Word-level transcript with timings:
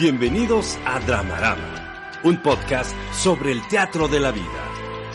Bienvenidos 0.00 0.78
a 0.86 0.98
Dramarama, 0.98 2.20
un 2.24 2.38
podcast 2.38 2.96
sobre 3.12 3.52
el 3.52 3.60
teatro 3.68 4.08
de 4.08 4.18
la 4.18 4.30
vida, 4.30 4.48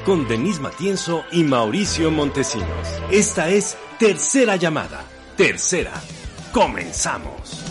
con 0.05 0.27
Denise 0.27 0.61
Matienzo 0.61 1.23
y 1.31 1.43
Mauricio 1.43 2.11
Montesinos. 2.11 2.67
Esta 3.09 3.49
es 3.49 3.79
Tercera 3.97 4.57
Llamada. 4.57 5.03
Tercera. 5.35 5.91
Comenzamos. 6.53 7.65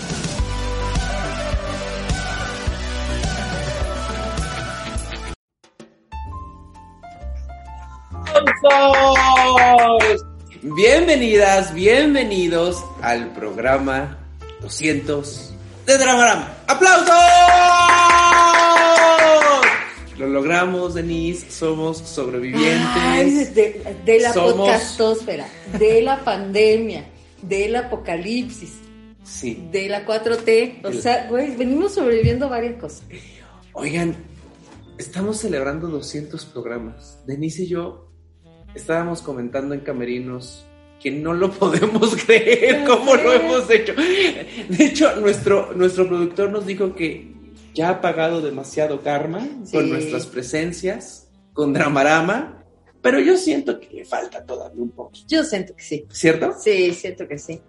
Bienvenidas, 10.62 11.72
bienvenidos 11.72 12.84
al 13.02 13.32
programa 13.34 14.18
200 14.62 15.53
de 15.86 15.98
Dramarama. 15.98 16.56
¡Aplausos! 16.66 17.14
Lo 20.18 20.28
logramos, 20.28 20.94
Denise. 20.94 21.50
Somos 21.50 21.98
sobrevivientes. 21.98 22.86
Ay, 22.96 23.30
de, 23.54 23.96
de 24.04 24.20
la 24.20 24.32
Somos- 24.32 24.54
podcastósfera, 24.54 25.46
de 25.78 26.02
la 26.02 26.22
pandemia, 26.24 27.04
del 27.42 27.74
apocalipsis, 27.76 28.74
Sí. 29.24 29.68
de 29.72 29.88
la 29.88 30.04
4T. 30.06 30.80
O 30.84 30.88
El- 30.88 31.02
sea, 31.02 31.26
güey, 31.28 31.56
venimos 31.56 31.94
sobreviviendo 31.94 32.46
a 32.46 32.50
varias 32.50 32.80
cosas. 32.80 33.02
Oigan, 33.72 34.14
estamos 34.98 35.38
celebrando 35.38 35.88
200 35.88 36.44
programas. 36.46 37.18
Denise 37.26 37.64
y 37.64 37.68
yo 37.68 38.08
estábamos 38.74 39.20
comentando 39.20 39.74
en 39.74 39.80
Camerinos 39.80 40.64
que 41.00 41.10
no 41.10 41.32
lo 41.34 41.50
podemos 41.50 42.16
creer 42.26 42.84
cómo 42.84 43.14
lo 43.16 43.32
hemos 43.32 43.70
hecho. 43.70 43.94
De 44.68 44.84
hecho, 44.84 45.16
nuestro, 45.16 45.72
nuestro 45.74 46.08
productor 46.08 46.50
nos 46.50 46.66
dijo 46.66 46.94
que 46.94 47.32
ya 47.74 47.90
ha 47.90 48.00
pagado 48.00 48.40
demasiado 48.40 49.00
karma 49.02 49.46
Sí. 49.64 49.76
con 49.76 49.90
nuestras 49.90 50.26
presencias, 50.26 51.28
con 51.52 51.72
Dramarama, 51.72 52.64
pero 53.02 53.20
yo 53.20 53.36
siento 53.36 53.78
que 53.80 53.88
le 53.92 54.04
falta 54.04 54.44
todavía 54.46 54.82
un 54.82 54.90
poquito, 54.92 55.26
Yo 55.28 55.44
siento 55.44 55.76
que 55.76 55.82
sí. 55.82 56.06
¿cierto? 56.10 56.54
Sí, 56.58 56.92
siento 56.94 57.28
que 57.28 57.38
sí. 57.38 57.60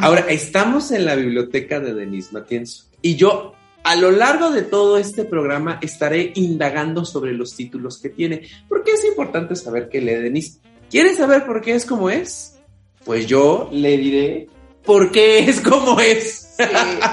Ahora, 0.00 0.22
estamos 0.28 0.90
en 0.90 1.04
la 1.04 1.14
biblioteca 1.14 1.78
de 1.78 1.94
Denise 1.94 2.32
Matienzo. 2.32 2.84
Y 3.00 3.14
yo, 3.14 3.52
a 3.90 3.96
lo 3.96 4.10
largo 4.10 4.50
de 4.50 4.62
todo 4.62 4.98
este 4.98 5.24
programa, 5.24 5.78
estaré 5.82 6.32
indagando 6.34 7.04
sobre 7.04 7.32
los 7.32 7.54
títulos 7.56 7.98
que 8.00 8.10
tiene. 8.10 8.42
Porque 8.68 8.92
es 8.92 9.04
importante 9.04 9.56
saber 9.56 9.88
qué 9.88 10.00
lee 10.00 10.14
Denise. 10.14 10.58
¿Quieres 10.90 11.16
saber 11.18 11.44
por 11.46 11.60
qué 11.62 11.74
es 11.74 11.84
como 11.86 12.10
es? 12.10 12.58
Pues 13.04 13.26
yo 13.26 13.68
le 13.72 13.96
diré 13.96 14.48
por 14.84 15.10
qué 15.10 15.38
es 15.40 15.60
como 15.60 16.00
es. 16.00 16.44
Sí, 16.58 16.64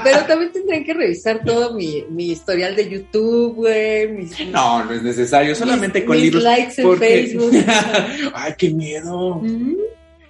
pero 0.04 0.26
también 0.26 0.52
tendrían 0.52 0.84
que 0.84 0.94
revisar 0.94 1.42
todo 1.46 1.74
mi, 1.76 2.04
mi 2.10 2.32
historial 2.32 2.76
de 2.76 2.90
YouTube, 2.90 3.54
güey. 3.56 4.08
Mis, 4.08 4.48
No, 4.50 4.84
no 4.84 4.92
es 4.92 5.04
necesario, 5.04 5.54
solamente 5.56 6.00
mis- 6.00 6.08
con 6.08 6.16
mis 6.18 6.24
libros. 6.26 6.44
likes 6.44 6.82
en 6.82 6.98
Facebook. 6.98 7.52
Ay, 8.34 8.54
qué 8.58 8.70
miedo. 8.72 9.36
Mm, 9.36 9.76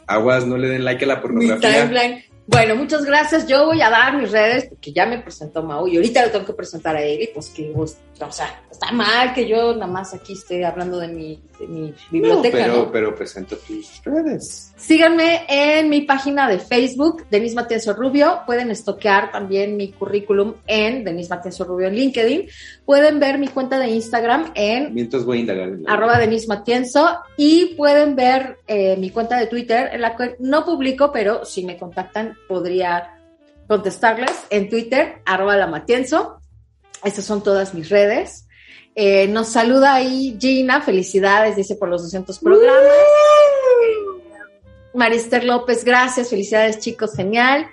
Aguas, 0.08 0.46
no 0.46 0.58
le 0.58 0.68
den 0.70 0.84
like 0.84 1.04
a 1.06 1.08
la 1.08 1.16
mi 1.16 1.22
pornografía. 1.22 1.84
timeline. 1.88 2.24
Bueno, 2.48 2.76
muchas 2.76 3.04
gracias. 3.04 3.48
Yo 3.48 3.66
voy 3.66 3.82
a 3.82 3.90
dar 3.90 4.16
mis 4.18 4.32
redes 4.32 4.66
porque 4.70 4.94
ya 4.94 5.06
me 5.06 5.18
presentó 5.18 5.64
Mau 5.64 5.88
y 5.88 5.96
ahorita 5.96 6.26
lo 6.26 6.32
tengo 6.32 6.46
que 6.46 6.54
presentar 6.54 6.96
a 6.96 7.02
él. 7.02 7.24
Y 7.24 7.28
pues 7.34 7.50
que, 7.50 7.72
pues, 7.76 7.98
o 8.20 8.32
sea, 8.32 8.62
está 8.72 8.92
mal 8.92 9.34
que 9.34 9.48
yo 9.48 9.74
nada 9.74 9.88
más 9.88 10.14
aquí 10.14 10.34
esté 10.34 10.64
hablando 10.64 11.00
de 11.00 11.08
mi, 11.08 11.42
de 11.60 11.68
mi 11.68 11.90
No, 11.90 11.96
biblioteca, 12.12 12.58
pero, 12.58 12.76
¿no? 12.76 12.92
pero 12.92 13.16
presenta 13.16 13.56
tus 13.56 14.02
redes. 14.04 14.74
Síganme 14.78 15.46
en 15.48 15.90
mi 15.90 16.02
página 16.02 16.48
de 16.48 16.60
Facebook, 16.60 17.26
Denise 17.32 17.56
Matienzo 17.56 17.94
Rubio. 17.94 18.42
Pueden 18.46 18.70
estoquear 18.70 19.32
también 19.32 19.76
mi 19.76 19.92
currículum 19.92 20.56
en 20.68 21.04
Denise 21.04 21.30
Matienzo 21.30 21.64
Rubio 21.64 21.88
en 21.88 21.96
LinkedIn. 21.96 22.48
Pueden 22.85 23.19
ver 23.19 23.40
mi 23.40 23.47
cuenta 23.47 23.79
de 23.79 23.88
Instagram 23.88 24.51
en 24.53 24.94
Mientras 24.94 25.25
voy 25.25 25.38
a 25.38 25.41
indagar. 25.41 25.69
en 25.69 25.84
la- 25.84 25.94
arroba 25.94 26.19
Denise 26.19 26.47
Matienzo 26.47 27.18
y 27.35 27.73
pueden 27.75 28.16
ver 28.16 28.59
eh, 28.68 28.96
mi 28.97 29.09
cuenta 29.09 29.38
de 29.40 29.47
Twitter 29.47 29.90
en 29.91 30.01
la 30.01 30.16
que 30.16 30.35
no 30.40 30.63
publico, 30.66 31.12
pero 31.12 31.46
si 31.46 31.66
me 31.66 31.78
contactan 31.78 32.35
podría 32.47 33.12
contestarles 33.68 34.31
en 34.51 34.69
Twitter, 34.69 35.16
arroba 35.25 35.56
la 35.57 35.66
Matienzo. 35.68 36.40
Estas 37.03 37.26
son 37.26 37.41
todas 37.43 37.73
mis 37.73 37.90
redes. 37.90 38.47
Eh, 38.93 39.28
nos 39.28 39.47
saluda 39.49 39.96
ahí 39.96 40.38
Gina, 40.40 40.81
felicidades, 40.81 41.55
dice 41.55 41.76
por 41.76 41.90
los 41.90 42.03
200 42.03 42.38
programas. 42.40 42.84
Marister 44.93 45.43
López, 45.43 45.84
gracias, 45.84 46.29
felicidades 46.29 46.79
chicos, 46.79 47.16
genial. 47.16 47.67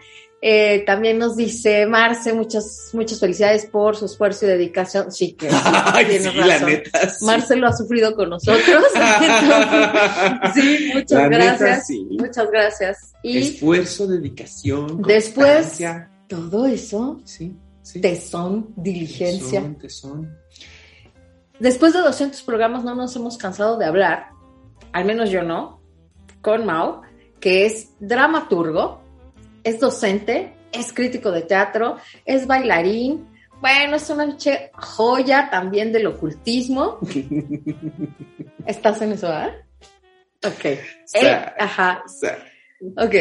Eh, 0.45 0.83
también 0.85 1.19
nos 1.19 1.37
dice 1.37 1.87
Marce, 1.87 2.33
muchas, 2.33 2.91
muchas 2.95 3.21
felicidades 3.21 3.65
por 3.67 3.95
su 3.97 4.07
esfuerzo 4.07 4.45
y 4.45 4.49
dedicación. 4.49 5.13
Sí, 5.13 5.35
que 5.35 5.49
sí, 5.51 5.57
Ay, 5.63 6.19
la 6.19 6.33
razón. 6.55 6.69
neta. 6.69 7.09
sí. 7.11 7.25
Marce 7.25 7.55
lo 7.57 7.69
ha 7.69 7.73
sufrido 7.77 8.15
con 8.17 8.29
nosotros. 8.31 8.61
Entonces, 8.95 10.55
sí, 10.55 10.91
muchas 10.95 11.11
La 11.13 11.29
neta, 11.29 11.45
gracias. 11.59 11.87
sí. 11.87 12.09
Muchas 12.19 12.51
gracias. 12.51 13.13
Y 13.23 13.39
Esfuerzo, 13.39 14.07
dedicación. 14.09 15.01
Después- 15.03 15.79
todo 16.29 16.67
eso, 16.67 17.21
Sí, 17.25 17.55
sí. 17.83 18.01
tesón, 18.01 18.69
diligencia. 18.77 19.61
Tesón, 19.61 19.75
tesón. 19.79 20.39
Después 21.61 21.93
de 21.93 22.01
200 22.01 22.43
programas 22.43 22.83
no 22.85 22.95
nos 22.95 23.15
hemos 23.15 23.39
cansado 23.39 23.77
de 23.79 23.85
hablar, 23.85 24.31
al 24.93 25.05
menos 25.05 25.31
yo 25.31 25.43
no, 25.43 25.81
con 26.41 26.67
Mao, 26.67 27.03
que 27.39 27.67
es 27.67 27.91
dramaturgo, 28.01 29.02
es 29.65 29.81
docente 29.81 30.55
es 30.73 30.93
crítico 30.93 31.31
de 31.31 31.43
teatro, 31.43 31.99
es 32.25 32.47
bailarín. 32.47 33.29
Bueno, 33.61 33.97
es 33.97 34.11
una 34.11 34.37
joya 34.73 35.49
también 35.51 35.93
del 35.93 36.07
ocultismo. 36.07 36.99
¿Estás 38.67 39.03
en 39.03 39.13
eso, 39.13 39.29
ah? 39.29 39.51
Ok. 40.45 40.65
Él- 41.13 41.39
ajá. 41.59 42.03
Ok. 42.97 43.15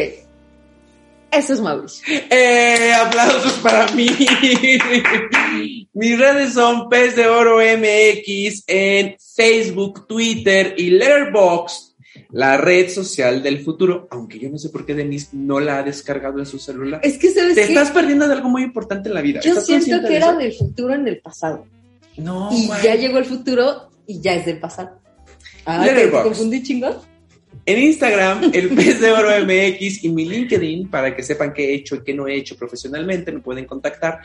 Eso 1.32 1.54
es 1.54 1.62
Mauricio. 1.62 2.04
¡Eh! 2.30 2.92
¡Aplausos 2.94 3.54
para 3.60 3.88
mí! 3.92 4.10
Mis 5.94 6.20
redes 6.20 6.54
son 6.54 6.90
Pez 6.90 7.16
de 7.16 7.28
Oro 7.28 7.58
MX 7.60 8.64
en 8.68 9.16
Facebook, 9.36 10.08
Twitter 10.08 10.74
y 10.78 10.90
Letterboxd, 10.90 11.91
la 12.32 12.58
red 12.58 12.90
social 12.90 13.44
del 13.44 13.60
futuro. 13.60 14.08
Aunque 14.12 14.40
yo 14.40 14.50
no 14.50 14.58
sé 14.58 14.70
por 14.70 14.86
qué 14.86 14.94
Denise 14.94 15.30
no 15.34 15.60
la 15.60 15.80
ha 15.80 15.84
descargado 15.84 16.40
en 16.40 16.46
su 16.46 16.60
celular. 16.60 17.02
Es 17.04 17.18
que, 17.18 17.32
¿sabes 17.32 17.56
Te 17.56 17.62
qué? 17.62 17.68
estás 17.68 17.92
perdiendo 17.92 18.28
de 18.28 18.34
algo 18.34 18.50
muy 18.50 18.64
importante 18.64 19.10
en 19.10 19.16
la 19.16 19.22
vida. 19.22 19.42
Yo 19.42 19.52
¿Estás 19.52 19.66
siento 19.66 20.02
que 20.02 20.10
de 20.10 20.16
era 20.18 20.34
del 20.34 20.54
futuro 20.54 20.94
en 20.94 21.08
el 21.08 21.20
pasado. 21.20 21.66
No, 22.18 22.50
y 22.52 22.68
ya 22.84 22.96
llegó 22.96 23.18
el 23.18 23.26
futuro 23.26 23.90
y 24.06 24.20
ya 24.20 24.36
es 24.36 24.46
del 24.46 24.60
pasado. 24.60 25.00
Ah, 25.66 25.86
¿te, 25.86 26.10
confundí 26.10 26.64
chingón? 26.64 26.96
En 27.66 27.80
Instagram, 27.80 28.52
el 28.54 28.70
pez 28.70 29.00
de 29.00 29.12
oro 29.12 29.30
MX 29.46 30.04
y 30.04 30.10
mi 30.10 30.26
LinkedIn, 30.26 30.90
para 30.90 31.16
que 31.16 31.22
sepan 31.22 31.54
qué 31.54 31.70
he 31.70 31.76
hecho 31.76 31.96
y 31.96 32.04
qué 32.04 32.14
no 32.14 32.28
he 32.28 32.36
hecho 32.36 32.56
profesionalmente, 32.56 33.32
me 33.32 33.40
pueden 33.40 33.66
contactar 33.66 34.22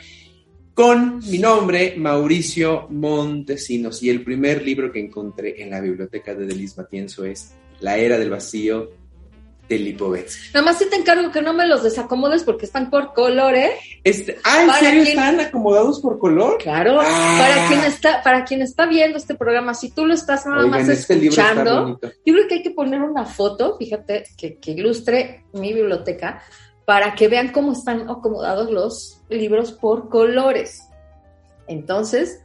con 0.72 1.20
mi 1.30 1.38
nombre, 1.38 1.94
Mauricio 1.96 2.86
Montesinos. 2.90 4.02
Y 4.02 4.10
el 4.10 4.22
primer 4.22 4.62
libro 4.62 4.90
que 4.92 5.00
encontré 5.00 5.62
en 5.62 5.70
la 5.70 5.80
biblioteca 5.80 6.34
de 6.34 6.46
Delis 6.46 6.76
Matienzo 6.76 7.24
es 7.24 7.54
La 7.80 7.96
Era 7.96 8.18
del 8.18 8.30
Vacío 8.30 8.90
de 9.68 9.78
Lipovetsky. 9.80 10.50
Nada 10.54 10.64
más 10.66 10.78
sí 10.78 10.86
te 10.88 10.94
encargo 10.94 11.32
que 11.32 11.42
no 11.42 11.52
me 11.52 11.66
los 11.66 11.82
desacomodes 11.82 12.44
porque 12.44 12.66
están 12.66 12.88
por 12.88 13.12
colores. 13.14 13.72
Este, 14.04 14.38
ah, 14.44 14.62
¿en 14.62 14.70
serio 14.74 15.02
quien- 15.02 15.18
están 15.18 15.40
acomodados 15.40 16.00
por 16.00 16.20
color? 16.20 16.58
Claro, 16.58 17.00
Ah. 17.00 17.36
para 17.40 17.66
quien 17.68 17.80
está, 17.80 18.22
para 18.22 18.44
quien 18.44 18.62
está 18.62 18.86
viendo 18.86 19.18
este 19.18 19.34
programa, 19.34 19.74
si 19.74 19.90
tú 19.90 20.06
lo 20.06 20.14
estás 20.14 20.46
nada 20.46 20.58
Oigan, 20.64 20.70
más 20.70 20.88
este 20.88 21.14
escuchando, 21.14 21.98
yo 22.24 22.32
creo 22.34 22.46
que 22.48 22.54
hay 22.54 22.62
que 22.62 22.70
poner 22.70 23.02
una 23.02 23.24
foto, 23.24 23.76
fíjate, 23.76 24.22
que, 24.36 24.56
que 24.58 24.70
ilustre 24.70 25.44
mi 25.52 25.72
biblioteca, 25.72 26.42
para 26.84 27.16
que 27.16 27.26
vean 27.26 27.48
cómo 27.50 27.72
están 27.72 28.08
acomodados 28.08 28.70
los 28.70 29.20
libros 29.28 29.72
por 29.72 30.08
colores. 30.08 30.84
Entonces, 31.66 32.40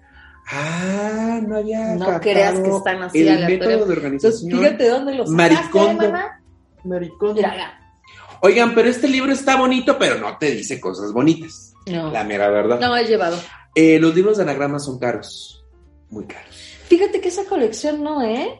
Ah, 0.52 1.40
no 1.48 1.58
había 1.58 1.96
No 1.96 2.20
creas 2.20 2.60
que 2.60 2.70
están 2.70 3.02
así 3.04 3.26
El 3.28 3.46
método 3.46 3.70
de 3.70 3.74
entonces 3.76 3.98
organización. 3.98 4.52
fíjate 4.60 4.90
dónde 4.90 5.16
los 5.16 5.30
Maricondo. 5.30 6.14
Maricondo. 6.84 7.34
Mira. 7.36 7.78
Oigan, 8.42 8.74
pero 8.76 8.90
este 8.90 9.08
libro 9.08 9.32
está 9.32 9.56
bonito, 9.56 9.98
pero 9.98 10.18
no 10.18 10.38
te 10.38 10.52
dice 10.52 10.80
cosas 10.82 11.14
bonitas. 11.14 11.74
No, 11.88 12.12
La 12.12 12.24
mera 12.24 12.50
verdad. 12.50 12.80
no 12.80 12.96
he 12.98 13.06
llevado. 13.06 13.38
Eh, 13.76 14.00
los 14.00 14.14
libros 14.14 14.38
de 14.38 14.44
anagramas 14.44 14.84
son 14.86 15.00
caros. 15.00 15.64
Muy 16.10 16.26
caros. 16.26 16.56
Fíjate 16.88 17.22
que 17.22 17.30
esa 17.30 17.46
colección 17.46 18.04
no, 18.04 18.22
¿eh? 18.22 18.60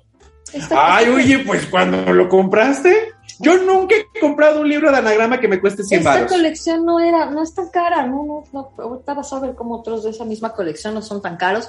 Esta- 0.54 0.96
Ay, 0.98 1.10
oye, 1.10 1.40
pues 1.40 1.66
cuando 1.68 2.14
lo 2.14 2.30
compraste, 2.30 2.96
yo 3.42 3.58
nunca 3.58 3.96
he 3.96 4.20
comprado 4.20 4.62
un 4.62 4.70
libro 4.70 4.92
de 4.92 4.98
anagrama 4.98 5.40
que 5.40 5.48
me 5.48 5.60
cueste 5.60 5.84
100 5.84 6.00
Esta 6.00 6.14
baros. 6.14 6.32
colección 6.32 6.86
no 6.86 7.00
era, 7.00 7.26
no 7.26 7.42
es 7.44 7.54
tan 7.54 7.70
cara, 7.70 8.06
no, 8.06 8.24
no, 8.26 8.44
no, 8.54 8.72
ahorita 8.84 9.14
vas 9.14 9.34
a 9.34 9.40
ver 9.40 9.56
cómo 9.56 9.76
otros 9.76 10.04
de 10.04 10.12
esa 10.12 10.26
misma 10.26 10.54
colección 10.54 10.94
no 10.94 11.02
son 11.02 11.22
tan 11.22 11.38
caros. 11.38 11.68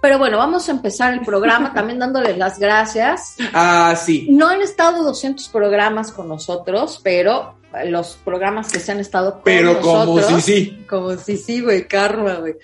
Pero 0.00 0.18
bueno, 0.18 0.36
vamos 0.36 0.68
a 0.68 0.72
empezar 0.72 1.14
el 1.14 1.20
programa 1.22 1.72
también 1.74 1.98
dándoles 1.98 2.36
las 2.36 2.58
gracias. 2.58 3.36
Ah, 3.54 3.94
sí. 3.96 4.26
No 4.30 4.48
han 4.48 4.60
estado 4.60 5.02
200 5.02 5.48
programas 5.48 6.12
con 6.12 6.28
nosotros, 6.28 7.00
pero 7.02 7.54
los 7.86 8.18
programas 8.24 8.70
que 8.70 8.80
se 8.80 8.92
han 8.92 9.00
estado 9.00 9.32
con 9.34 9.42
Pero 9.44 9.80
como 9.80 10.04
nosotros, 10.04 10.44
sí, 10.44 10.54
sí. 10.66 10.86
como 10.88 11.16
si 11.16 11.36
sí, 11.36 11.60
güey, 11.60 11.88
karma, 11.88 12.34
güey. 12.34 12.54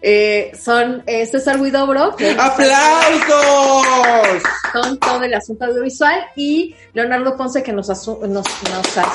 Eh, 0.00 0.52
son 0.60 1.02
eh, 1.06 1.26
César 1.26 1.60
Huidobro, 1.60 2.14
¡Aplausos! 2.38 3.82
con 4.72 4.98
todo 4.98 5.24
el 5.24 5.34
asunto 5.34 5.64
audiovisual, 5.64 6.24
y 6.36 6.74
Leonardo 6.92 7.36
Ponce, 7.36 7.62
que 7.62 7.72
nos, 7.72 7.88
nos, 7.88 8.06
ayuda, 8.28 9.08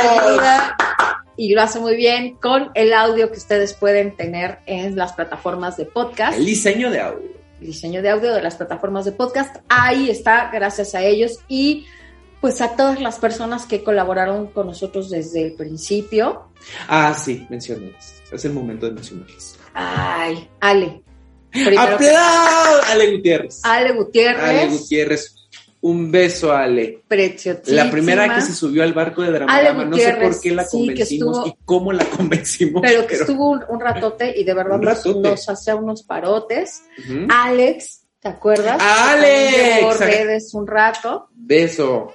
ayuda, 0.00 0.76
y 1.36 1.54
lo 1.54 1.62
hace 1.62 1.80
muy 1.80 1.96
bien 1.96 2.34
con 2.36 2.70
el 2.74 2.92
audio 2.92 3.30
que 3.30 3.38
ustedes 3.38 3.72
pueden 3.72 4.14
tener 4.16 4.58
en 4.66 4.96
las 4.96 5.14
plataformas 5.14 5.78
de 5.78 5.86
podcast, 5.86 6.36
El 6.36 6.44
diseño 6.44 6.90
de 6.90 7.00
audio. 7.00 7.30
el 7.60 7.66
diseño 7.66 8.02
de 8.02 8.10
audio 8.10 8.34
de 8.34 8.42
las 8.42 8.56
plataformas 8.56 9.06
de 9.06 9.12
podcast. 9.12 9.56
Ahí 9.70 10.10
está, 10.10 10.50
gracias 10.52 10.94
a 10.94 11.02
ellos 11.02 11.38
y 11.48 11.86
pues 12.40 12.60
a 12.60 12.76
todas 12.76 13.00
las 13.00 13.18
personas 13.18 13.66
que 13.66 13.82
colaboraron 13.84 14.48
con 14.48 14.66
nosotros 14.66 15.10
desde 15.10 15.46
el 15.46 15.52
principio. 15.54 16.48
Ah, 16.88 17.14
sí, 17.14 17.46
menciones. 17.50 18.22
Es 18.32 18.44
el 18.44 18.52
momento 18.52 18.86
de 18.86 18.92
mencionarles. 18.92 19.56
Ay, 19.74 20.48
Ale. 20.60 21.02
Que- 21.52 21.76
¡Aplausos! 21.76 22.90
Ale 22.90 23.16
Gutiérrez. 23.16 23.60
Ale 23.64 23.92
Gutiérrez. 23.92 24.42
Ale 24.42 24.68
Gutiérrez. 24.68 25.36
Un 25.82 26.10
beso, 26.10 26.52
Ale. 26.52 27.02
La 27.66 27.90
primera 27.90 28.34
que 28.34 28.42
se 28.42 28.52
subió 28.52 28.82
al 28.82 28.92
barco 28.92 29.22
de 29.22 29.30
Dramarama, 29.32 29.84
no 29.86 29.96
sé 29.96 30.12
por 30.12 30.38
qué 30.40 30.50
la 30.50 30.64
sí, 30.64 30.76
convencimos 30.76 31.38
estuvo- 31.38 31.46
y 31.46 31.54
cómo 31.64 31.92
la 31.92 32.04
convencimos. 32.04 32.82
Pero 32.82 33.06
que 33.06 33.14
estuvo 33.14 33.50
un, 33.50 33.64
un 33.68 33.80
ratote 33.80 34.38
y 34.38 34.44
de 34.44 34.52
verdad 34.54 34.78
nos, 34.78 35.06
nos 35.06 35.48
hacía 35.48 35.76
unos 35.76 36.02
parotes. 36.02 36.82
Alex, 37.30 38.02
¿te 38.20 38.28
acuerdas? 38.28 38.76
¡Alex! 38.78 39.98
Redes 40.00 40.52
un 40.54 40.66
rato. 40.66 41.28
Beso, 41.34 42.12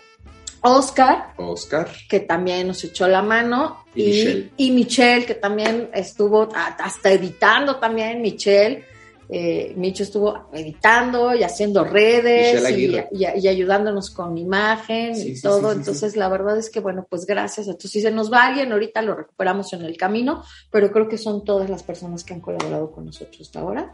Oscar, 0.65 1.33
Oscar. 1.37 1.87
que 2.09 2.19
también 2.21 2.67
nos 2.67 2.83
echó 2.83 3.07
la 3.07 3.21
mano. 3.21 3.83
Y 3.93 4.03
Y, 4.03 4.05
Michelle. 4.07 4.51
y 4.57 4.71
Michelle, 4.71 5.25
que 5.25 5.35
también 5.35 5.89
estuvo 5.93 6.49
hasta 6.53 7.11
editando 7.11 7.77
también, 7.77 8.21
Michelle. 8.21 8.83
Eh, 9.27 9.73
Micho 9.75 10.03
estuvo 10.03 10.49
editando 10.53 11.33
y 11.33 11.41
haciendo 11.41 11.83
redes 11.83 12.61
y, 12.61 12.65
Aguirre. 12.65 13.07
y- 13.11 13.25
y 13.39 13.47
ayudándonos 13.47 14.11
con 14.11 14.37
imagen 14.37 15.15
Sí, 15.15 15.29
y 15.31 15.35
sí, 15.37 15.41
todo. 15.41 15.71
sí, 15.71 15.77
Entonces, 15.79 16.15
la 16.15 16.29
verdad 16.29 16.55
es 16.59 16.69
que, 16.69 16.79
bueno, 16.79 17.07
pues 17.09 17.25
gracias. 17.25 17.65
Entonces, 17.65 17.89
si 17.89 18.01
se 18.01 18.11
nos 18.11 18.31
va 18.31 18.43
alguien, 18.45 18.71
ahorita 18.71 19.01
lo 19.01 19.15
recuperamos 19.15 19.73
en 19.73 19.81
el 19.81 19.97
camino, 19.97 20.43
pero 20.69 20.91
creo 20.91 21.07
que 21.09 21.17
son 21.17 21.43
todas 21.43 21.71
las 21.71 21.81
personas 21.81 22.23
que 22.23 22.35
han 22.35 22.39
colaborado 22.41 22.91
con 22.91 23.05
nosotros 23.07 23.41
hasta 23.41 23.61
ahora, 23.61 23.91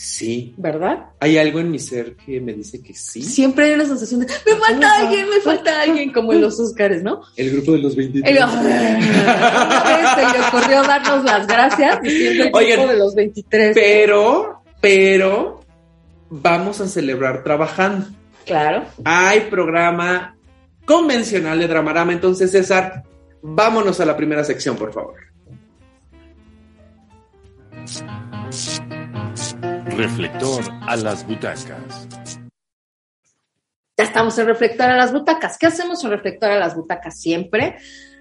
Sí. 0.00 0.54
¿verdad? 0.56 1.06
Hay 1.18 1.38
algo 1.38 1.58
en 1.58 1.72
mi 1.72 1.80
ser 1.80 2.14
que 2.14 2.40
me 2.40 2.52
dice 2.52 2.80
que 2.80 2.94
sí. 2.94 3.20
Siempre 3.20 3.64
hay 3.64 3.72
una 3.74 3.84
sensación 3.84 4.20
de, 4.20 4.26
me 4.46 4.54
falta 4.54 4.96
alguien, 4.96 5.28
me 5.28 5.40
falta 5.40 5.82
alguien, 5.82 6.12
como 6.12 6.32
en 6.32 6.40
los 6.40 6.60
Oscars, 6.60 7.02
¿no? 7.02 7.20
El 7.36 7.50
grupo 7.50 7.72
de 7.72 7.78
los 7.78 7.96
23. 7.96 8.30
Y 8.30 8.38
lo- 8.38 8.46
Una 8.46 8.62
vez 9.96 10.08
se 10.14 10.38
le 10.38 10.46
ocurrió 10.46 10.82
darnos 10.84 11.24
las 11.24 11.46
gracias 11.48 12.00
diciendo 12.00 12.44
el 12.44 12.50
Oigan, 12.54 12.78
grupo 12.78 12.92
de 12.92 12.98
los 13.00 13.14
23. 13.16 13.74
Pero, 13.74 14.62
pero, 14.80 15.60
vamos 16.30 16.80
a 16.80 16.86
celebrar 16.86 17.42
trabajando. 17.42 18.06
Claro. 18.46 18.84
Hay 19.04 19.40
programa 19.50 20.36
convencional 20.84 21.58
de 21.58 21.66
Dramarama. 21.66 22.12
Entonces, 22.12 22.52
César, 22.52 23.02
vámonos 23.42 23.98
a 23.98 24.04
la 24.04 24.16
primera 24.16 24.44
sección, 24.44 24.76
por 24.76 24.92
favor. 24.92 25.16
Reflector 29.98 30.62
a 30.86 30.94
las 30.94 31.26
butacas. 31.26 32.06
Ya 33.96 34.04
estamos 34.04 34.38
en 34.38 34.46
Reflector 34.46 34.88
a 34.88 34.96
las 34.96 35.12
Butacas. 35.12 35.58
¿Qué 35.58 35.66
hacemos 35.66 36.04
en 36.04 36.10
Reflector 36.10 36.52
a 36.52 36.58
las 36.60 36.76
Butacas 36.76 37.20
siempre? 37.20 37.78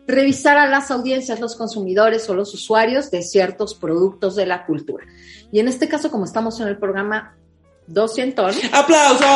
Revisar 0.08 0.58
a 0.58 0.66
las 0.66 0.90
audiencias, 0.90 1.40
los 1.40 1.56
consumidores 1.56 2.28
o 2.32 2.34
los 2.34 2.52
usuarios 2.56 3.12
de 3.12 3.22
ciertos 3.22 3.76
productos 3.76 4.36
de 4.36 4.48
la 4.48 4.66
cultura. 4.66 5.06
Y 5.52 5.60
en 5.60 5.68
este 5.68 5.88
caso, 5.88 6.10
como 6.10 6.26
estamos 6.26 6.60
en 6.60 6.68
el 6.68 6.80
programa 6.80 7.38
200, 7.86 8.58
¡Aplausos! 8.74 9.28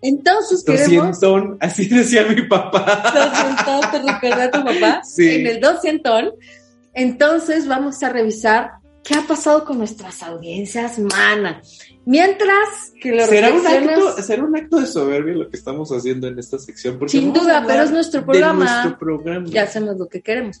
entonces 0.00 0.62
queremos... 0.64 1.18
200, 1.18 1.56
así 1.58 1.88
decía 1.88 2.24
mi 2.26 2.42
papá. 2.42 3.02
200, 3.12 3.90
¿te 3.90 4.12
recuerda 4.12 4.44
a 4.44 4.50
tu 4.52 4.64
papá? 4.64 5.02
Sí. 5.02 5.28
En 5.28 5.46
el 5.48 5.60
200. 5.60 6.34
Entonces 6.94 7.66
vamos 7.66 8.00
a 8.04 8.10
revisar 8.10 8.79
qué 9.02 9.14
ha 9.14 9.26
pasado 9.26 9.64
con 9.64 9.78
nuestras 9.78 10.22
audiencias, 10.22 10.98
mana. 10.98 11.62
Mientras 12.04 12.92
que 13.00 13.12
lo 13.12 13.26
¿Será 13.26 13.52
un, 13.52 13.66
acto, 13.66 14.22
¿Será 14.22 14.44
un 14.44 14.56
acto 14.56 14.80
de 14.80 14.86
soberbia 14.86 15.34
lo 15.34 15.48
que 15.48 15.56
estamos 15.56 15.90
haciendo 15.90 16.26
en 16.28 16.38
esta 16.38 16.58
sección? 16.58 16.98
Porque 16.98 17.12
Sin 17.12 17.32
duda, 17.32 17.64
pero 17.66 17.82
es 17.82 17.90
nuestro 17.90 18.24
programa. 18.24 18.64
nuestro 18.64 18.98
programa. 18.98 19.46
ya 19.48 19.62
hacemos 19.62 19.96
lo 19.96 20.08
que 20.08 20.20
queremos. 20.22 20.60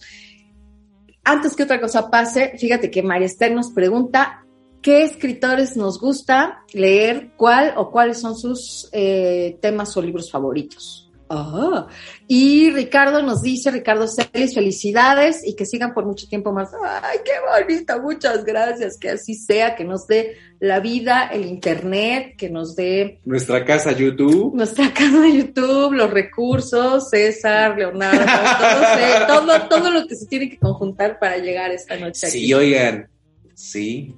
Antes 1.24 1.54
que 1.54 1.64
otra 1.64 1.80
cosa 1.80 2.10
pase, 2.10 2.52
fíjate 2.58 2.90
que 2.90 3.02
María 3.02 3.26
Esther 3.26 3.52
nos 3.52 3.70
pregunta 3.70 4.44
qué 4.82 5.02
escritores 5.02 5.76
nos 5.76 6.00
gusta 6.00 6.64
leer, 6.72 7.32
cuál 7.36 7.74
o 7.76 7.90
cuáles 7.90 8.18
son 8.18 8.36
sus 8.36 8.88
eh, 8.92 9.58
temas 9.60 9.96
o 9.96 10.02
libros 10.02 10.30
favoritos. 10.30 11.09
Ah, 11.32 11.86
y 12.26 12.70
Ricardo 12.70 13.22
nos 13.22 13.40
dice, 13.40 13.70
Ricardo 13.70 14.08
Celis, 14.08 14.52
felicidades 14.52 15.46
y 15.46 15.54
que 15.54 15.64
sigan 15.64 15.94
por 15.94 16.04
mucho 16.04 16.26
tiempo 16.26 16.52
más. 16.52 16.70
Ay, 17.02 17.18
qué 17.24 17.32
bonito, 17.64 18.02
muchas 18.02 18.44
gracias, 18.44 18.98
que 18.98 19.10
así 19.10 19.36
sea, 19.36 19.76
que 19.76 19.84
nos 19.84 20.08
dé 20.08 20.38
la 20.58 20.80
vida, 20.80 21.28
el 21.32 21.46
internet, 21.46 22.34
que 22.36 22.50
nos 22.50 22.74
dé 22.74 23.20
Nuestra 23.24 23.64
casa 23.64 23.92
YouTube. 23.92 24.56
nuestra 24.56 24.92
casa 24.92 25.28
YouTube, 25.32 25.92
los 25.92 26.10
recursos, 26.10 27.08
César, 27.10 27.78
Leonardo, 27.78 28.26
todo, 29.28 29.46
todo, 29.46 29.68
todo 29.68 29.90
lo 29.92 30.08
que 30.08 30.16
se 30.16 30.26
tiene 30.26 30.50
que 30.50 30.58
conjuntar 30.58 31.20
para 31.20 31.38
llegar 31.38 31.70
esta 31.70 31.96
noche 31.96 32.26
aquí. 32.26 32.46
Sí, 32.46 32.54
oigan. 32.54 33.08
Sí. 33.54 34.16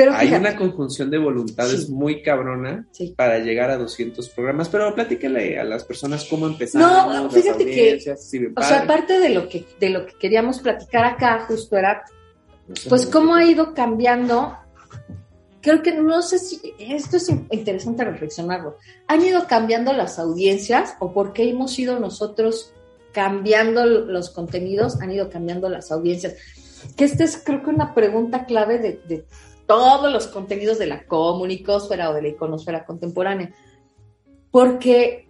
Pero 0.00 0.14
Hay 0.14 0.28
fíjate, 0.28 0.40
una 0.48 0.56
conjunción 0.56 1.10
de 1.10 1.18
voluntades 1.18 1.86
Sí. 1.86 1.92
muy 1.92 2.22
cabrona 2.22 2.86
Sí. 2.90 3.12
para 3.14 3.38
llegar 3.40 3.68
a 3.70 3.76
200 3.76 4.30
programas, 4.30 4.70
pero 4.70 4.94
platíquele 4.94 5.58
a 5.60 5.64
las 5.64 5.84
personas 5.84 6.24
cómo 6.24 6.46
empezar. 6.46 6.80
No, 6.80 7.28
fíjate 7.30 7.66
que- 7.66 7.98
o 8.56 8.62
sea, 8.62 8.80
aparte 8.80 9.18
de 9.20 9.28
lo 9.28 9.46
que 9.46 9.66
de 9.78 9.90
lo 9.90 10.06
que 10.06 10.14
queríamos 10.18 10.60
platicar 10.60 11.04
acá, 11.04 11.44
justo 11.46 11.76
era 11.76 12.02
Pues 12.88 13.04
cómo 13.04 13.34
ha 13.34 13.44
ido 13.44 13.74
cambiando, 13.74 14.56
creo 15.60 15.82
que 15.82 15.92
no 15.92 16.22
sé 16.22 16.38
si, 16.38 16.72
esto 16.78 17.18
es 17.18 17.28
interesante 17.50 18.02
reflexionarlo, 18.04 18.78
han 19.06 19.22
ido 19.22 19.46
cambiando 19.46 19.92
las 19.92 20.18
audiencias 20.18 20.94
o 21.00 21.12
por 21.12 21.34
qué 21.34 21.50
hemos 21.50 21.78
ido 21.78 21.98
nosotros 22.00 22.72
cambiando 23.12 23.84
los 23.84 24.30
contenidos, 24.30 24.98
han 25.02 25.10
ido 25.10 25.28
cambiando 25.28 25.68
las 25.68 25.90
audiencias. 25.92 26.36
Que 26.96 27.04
esta 27.04 27.24
es 27.24 27.42
creo 27.44 27.62
que 27.62 27.68
una 27.70 27.92
pregunta 27.92 28.46
clave 28.46 28.78
de, 28.78 29.00
de 29.06 29.24
todos 29.70 30.12
los 30.12 30.26
contenidos 30.26 30.78
de 30.78 30.86
la 30.86 31.06
comunicósfera 31.06 32.10
o 32.10 32.14
de 32.14 32.22
la 32.22 32.28
iconosfera 32.28 32.84
contemporánea. 32.84 33.54
Porque 34.50 35.28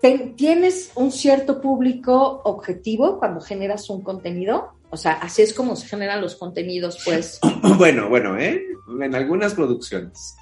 te- 0.00 0.34
tienes 0.36 0.90
un 0.96 1.12
cierto 1.12 1.60
público 1.60 2.42
objetivo 2.44 3.18
cuando 3.18 3.40
generas 3.40 3.88
un 3.90 4.02
contenido. 4.02 4.72
O 4.90 4.96
sea, 4.96 5.12
así 5.14 5.42
es 5.42 5.54
como 5.54 5.76
se 5.76 5.86
generan 5.86 6.20
los 6.20 6.34
contenidos, 6.36 6.98
pues, 7.04 7.38
Bueno, 7.78 8.08
bueno, 8.08 8.36
¿eh? 8.38 8.60
En 9.00 9.14
algunas 9.14 9.54
producciones. 9.54 10.34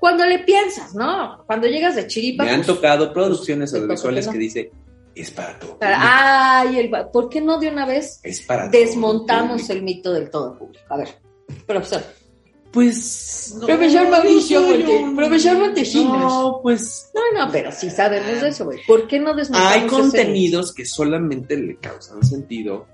cuando 0.00 0.24
le 0.24 0.38
piensas, 0.40 0.94
¿no? 0.94 1.44
Cuando 1.46 1.66
llegas 1.66 1.96
de 1.96 2.06
chiripa. 2.06 2.44
Me 2.44 2.50
han 2.50 2.56
pues, 2.62 2.66
tocado 2.68 3.12
producciones 3.12 3.74
audiovisuales 3.74 4.24
que 4.24 4.28
no. 4.28 4.32
que 4.32 4.38
dice, 4.38 4.70
es 5.14 5.30
para 5.30 5.58
todo. 5.58 5.78
para- 5.78 6.60
ay, 6.60 6.78
el, 6.78 6.90
¿por 7.12 7.28
qué 7.28 7.40
no 7.40 7.58
de 7.58 7.68
una 7.68 7.84
vez 7.86 8.20
es 8.22 8.40
para 8.42 8.68
desmontamos 8.68 9.62
público". 9.62 9.72
el 9.72 9.82
mito 9.82 10.12
del 10.12 10.30
todo 10.30 10.56
público? 10.58 10.84
A 10.90 10.96
ver, 10.98 11.08
profesor. 11.66 12.02
Pues... 12.76 13.54
no, 13.58 13.66
Profesor 13.66 14.10
Mauricio 14.10 14.60
no, 14.60 15.16
profesor 15.16 15.58
Montesinos. 15.58 16.18
No, 16.18 16.60
pues... 16.62 17.10
No, 17.14 17.46
no, 17.46 17.50
pero 17.50 17.72
sí 17.72 17.88
sabemos 17.88 18.42
de 18.42 18.48
eso, 18.48 18.66
güey. 18.66 18.80
¿Por 18.86 19.08
qué 19.08 19.18
no 19.18 19.32
desmontamos 19.32 19.72
Hay 19.72 19.86
ese 19.86 19.88
contenidos 19.88 20.74
que 20.74 20.84
solamente 20.84 21.56
le 21.56 21.78
causan 21.78 22.22
sentido 22.22 22.86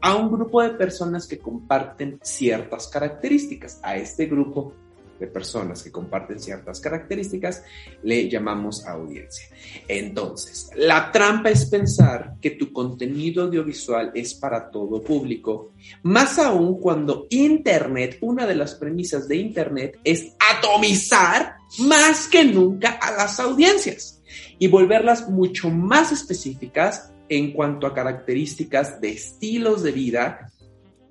a 0.00 0.16
un 0.16 0.32
grupo 0.32 0.62
de 0.62 0.70
personas 0.70 1.28
que 1.28 1.38
comparten 1.38 2.18
ciertas 2.24 2.88
características. 2.88 3.78
A 3.84 3.96
este 3.96 4.26
grupo 4.26 4.72
de 5.18 5.26
personas 5.26 5.82
que 5.82 5.90
comparten 5.90 6.38
ciertas 6.38 6.80
características 6.80 7.62
le 8.02 8.28
llamamos 8.28 8.86
audiencia. 8.86 9.48
Entonces, 9.86 10.70
la 10.76 11.10
trampa 11.10 11.50
es 11.50 11.66
pensar 11.66 12.34
que 12.40 12.52
tu 12.52 12.72
contenido 12.72 13.44
audiovisual 13.44 14.12
es 14.14 14.34
para 14.34 14.70
todo 14.70 15.02
público, 15.02 15.72
más 16.02 16.38
aún 16.38 16.80
cuando 16.80 17.26
Internet, 17.30 18.18
una 18.20 18.46
de 18.46 18.54
las 18.54 18.74
premisas 18.74 19.28
de 19.28 19.36
Internet 19.36 19.98
es 20.04 20.34
atomizar 20.38 21.56
más 21.80 22.28
que 22.28 22.44
nunca 22.44 22.90
a 22.90 23.12
las 23.12 23.40
audiencias 23.40 24.22
y 24.58 24.68
volverlas 24.68 25.28
mucho 25.28 25.70
más 25.70 26.12
específicas 26.12 27.12
en 27.28 27.52
cuanto 27.52 27.86
a 27.86 27.94
características 27.94 29.00
de 29.00 29.10
estilos 29.10 29.82
de 29.82 29.92
vida, 29.92 30.50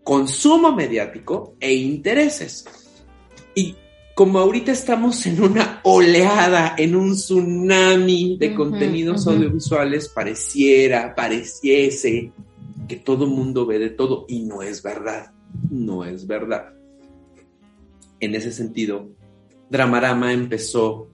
consumo 0.04 0.74
mediático 0.74 1.56
e 1.60 1.74
intereses. 1.74 2.66
Y 3.54 3.76
como 4.18 4.40
ahorita 4.40 4.72
estamos 4.72 5.24
en 5.28 5.44
una 5.44 5.80
oleada, 5.84 6.74
en 6.76 6.96
un 6.96 7.14
tsunami 7.14 8.36
de 8.40 8.56
contenidos 8.56 9.28
audiovisuales, 9.28 10.10
pareciera, 10.10 11.14
pareciese 11.14 12.32
que 12.88 12.96
todo 12.96 13.28
mundo 13.28 13.68
ve 13.68 13.78
de 13.78 13.92
todo 13.92 14.26
y 14.28 14.42
no 14.42 14.64
es 14.64 14.82
verdad, 14.82 15.34
no 15.70 16.04
es 16.04 16.26
verdad. 16.26 16.74
En 18.20 18.34
ese 18.34 18.52
sentido, 18.52 19.08
Dramarama 19.70 20.34
empezó 20.34 21.12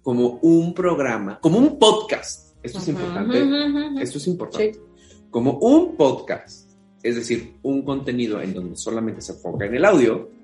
como 0.00 0.38
un 0.42 0.74
programa, 0.74 1.40
como 1.40 1.58
un 1.58 1.76
podcast. 1.76 2.54
Esto 2.62 2.78
es 2.78 2.86
importante. 2.86 4.00
Esto 4.00 4.18
es 4.18 4.26
importante. 4.28 4.74
Sí. 4.74 4.80
Como 5.28 5.58
un 5.58 5.96
podcast, 5.96 6.70
es 7.02 7.16
decir, 7.16 7.56
un 7.62 7.82
contenido 7.82 8.40
en 8.40 8.54
donde 8.54 8.76
solamente 8.76 9.20
se 9.20 9.32
enfoca 9.32 9.66
en 9.66 9.74
el 9.74 9.84
audio 9.84 10.41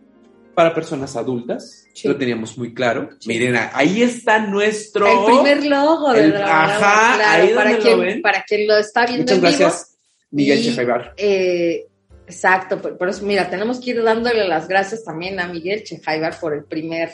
para 0.58 0.74
personas 0.74 1.14
adultas. 1.14 1.86
Sí. 1.94 2.08
Lo 2.08 2.16
teníamos 2.16 2.58
muy 2.58 2.74
claro. 2.74 3.10
Sí. 3.20 3.28
Miren, 3.28 3.54
ahí 3.72 4.02
está 4.02 4.40
nuestro. 4.40 5.06
El 5.06 5.24
primer 5.36 5.64
logo 5.64 6.12
de 6.12 6.24
El- 6.24 6.32
Dramarama, 6.32 6.74
ajá, 6.74 7.14
claro, 7.14 7.42
ahí 7.44 7.54
para 7.54 7.70
donde 7.70 7.84
quien, 7.84 7.96
lo 7.96 8.02
ven. 8.04 8.22
para 8.22 8.42
quien 8.42 8.66
lo 8.66 8.76
está 8.76 9.06
viendo 9.06 9.22
Muchas 9.22 9.36
en 9.36 9.40
vivo. 9.40 9.58
gracias, 9.60 9.96
Miguel 10.32 10.58
Y, 10.58 10.64
Chejaibar. 10.64 11.14
eh, 11.16 11.86
exacto, 12.26 12.82
por, 12.82 12.98
por 12.98 13.08
eso, 13.08 13.24
mira, 13.24 13.48
tenemos 13.48 13.78
que 13.78 13.90
ir 13.90 14.02
dándole 14.02 14.48
las 14.48 14.66
gracias 14.66 15.04
también 15.04 15.38
a 15.38 15.46
Miguel 15.46 15.84
Chejaibar 15.84 16.40
por 16.40 16.52
el 16.52 16.64
primer 16.64 17.10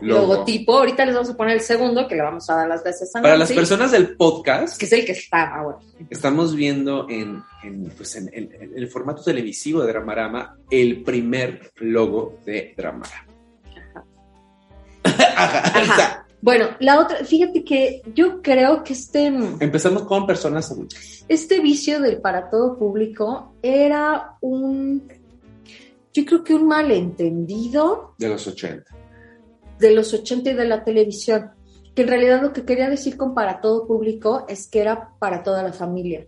Logo. 0.00 0.34
logotipo. 0.34 0.78
Ahorita 0.78 1.04
les 1.04 1.14
vamos 1.14 1.30
a 1.30 1.36
poner 1.36 1.54
el 1.54 1.60
segundo, 1.60 2.08
que 2.08 2.16
le 2.16 2.22
vamos 2.22 2.48
a 2.50 2.56
dar 2.56 2.68
las 2.68 2.82
gracias 2.82 3.14
a 3.14 3.22
Para 3.22 3.36
las 3.36 3.52
personas 3.52 3.92
del 3.92 4.16
podcast, 4.16 4.78
que 4.78 4.86
es 4.86 4.92
el 4.92 5.04
que 5.04 5.12
está 5.12 5.54
ahora. 5.54 5.78
estamos 6.10 6.54
viendo 6.54 7.06
en, 7.08 7.42
en, 7.62 7.90
pues 7.96 8.16
en, 8.16 8.30
el 8.32 8.88
formato 8.88 9.22
televisivo 9.22 9.82
de 9.82 9.92
Dramarama 9.92 10.56
el 10.70 11.02
primer 11.02 11.72
logo 11.76 12.38
de 12.44 12.74
Dramarama. 12.76 13.26
Ajá. 13.74 14.04
Ajá. 15.36 15.96
Sea, 15.96 16.26
Bueno, 16.40 16.68
la 16.80 17.00
otra, 17.00 17.24
fíjate 17.24 17.64
que 17.64 18.02
yo 18.14 18.42
creo 18.42 18.84
que 18.84 18.92
este, 18.92 19.26
empezamos 19.26 20.02
con 20.02 20.26
personas 20.26 20.70
adultas. 20.70 21.24
este 21.26 21.60
vicio 21.60 22.00
del 22.00 22.20
para 22.20 22.50
todo 22.50 22.76
público 22.76 23.54
era 23.62 24.36
un, 24.42 25.08
yo 26.12 26.24
creo 26.26 26.44
que 26.44 26.54
un 26.54 26.66
malentendido 26.66 28.14
de 28.18 28.28
los 28.28 28.46
80. 28.46 28.93
De 29.78 29.94
los 29.94 30.12
80 30.12 30.50
y 30.50 30.54
de 30.54 30.64
la 30.64 30.84
televisión, 30.84 31.50
que 31.94 32.02
en 32.02 32.08
realidad 32.08 32.42
lo 32.42 32.52
que 32.52 32.64
quería 32.64 32.90
decir 32.90 33.16
con 33.16 33.34
para 33.34 33.60
todo 33.60 33.86
público 33.86 34.44
es 34.48 34.66
que 34.68 34.80
era 34.80 35.10
para 35.18 35.42
toda 35.42 35.62
la 35.62 35.72
familia. 35.72 36.26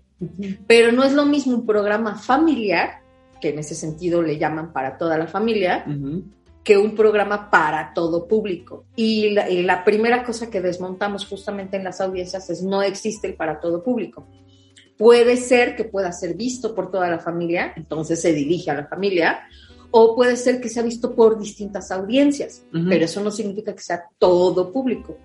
Pero 0.67 0.93
no 0.93 1.05
es 1.05 1.13
lo 1.13 1.27
mismo 1.27 1.55
un 1.55 1.67
programa 1.67 2.17
familiar, 2.17 3.01
que 3.41 3.51
en 3.51 3.59
ese 3.59 3.75
sentido 3.75 4.23
le 4.23 4.39
llaman 4.39 4.73
para 4.73 4.97
toda 4.97 5.19
la 5.19 5.27
familia, 5.27 5.85
que 6.65 6.79
un 6.79 6.95
programa 6.95 7.51
para 7.51 7.93
todo 7.95 8.27
público. 8.27 8.87
Y 8.97 9.31
la, 9.31 9.51
y 9.51 9.63
la 9.63 9.85
primera 9.85 10.25
cosa 10.25 10.51
que 10.51 10.61
desmontamos 10.61 11.27
justamente 11.27 11.77
en 11.77 11.85
las 11.85 12.01
audiencias 12.01 12.49
es 12.51 12.63
no 12.63 12.83
existe 12.83 13.27
el 13.27 13.35
para 13.35 13.61
todo 13.61 13.83
público. 13.83 14.27
Puede 14.97 15.37
ser 15.37 15.77
que 15.77 15.85
pueda 15.85 16.11
ser 16.11 16.35
visto 16.35 16.75
por 16.75 16.91
toda 16.91 17.11
la 17.11 17.19
familia, 17.19 17.75
entonces 17.77 18.21
se 18.21 18.33
dirige 18.33 18.71
a 18.71 18.75
la 18.75 18.87
familia, 18.87 19.41
o 19.91 20.15
puede 20.15 20.37
ser 20.37 20.61
que 20.61 20.69
sea 20.69 20.83
visto 20.83 21.15
por 21.15 21.39
distintas 21.39 21.91
audiencias, 21.91 22.63
pero 22.71 23.05
eso 23.05 23.23
no 23.23 23.31
significa 23.31 23.75
que 23.75 23.83
sea 23.83 24.05
todo 24.19 24.73
público. 24.73 25.17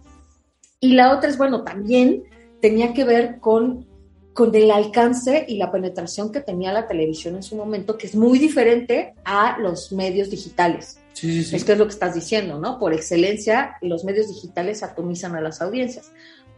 Y 0.79 0.93
la 0.93 1.15
otra 1.15 1.29
es, 1.29 1.37
bueno, 1.37 1.63
también 1.63 2.23
tenía 2.61 2.93
que 2.93 3.03
ver 3.03 3.39
con, 3.39 3.85
con 4.33 4.53
el 4.55 4.71
alcance 4.71 5.45
y 5.47 5.57
la 5.57 5.71
penetración 5.71 6.31
que 6.31 6.41
tenía 6.41 6.71
la 6.71 6.87
televisión 6.87 7.35
en 7.35 7.43
su 7.43 7.55
momento, 7.55 7.97
que 7.97 8.07
es 8.07 8.15
muy 8.15 8.39
diferente 8.39 9.13
a 9.23 9.59
los 9.59 9.91
medios 9.91 10.29
digitales. 10.29 10.99
Sí, 11.13 11.31
sí, 11.33 11.43
sí. 11.43 11.55
Es 11.55 11.63
que 11.63 11.73
es 11.73 11.77
lo 11.77 11.85
que 11.85 11.93
estás 11.93 12.15
diciendo, 12.15 12.57
¿no? 12.57 12.79
Por 12.79 12.93
excelencia, 12.93 13.75
los 13.81 14.03
medios 14.05 14.27
digitales 14.29 14.81
atomizan 14.81 15.35
a 15.35 15.41
las 15.41 15.61
audiencias. 15.61 16.11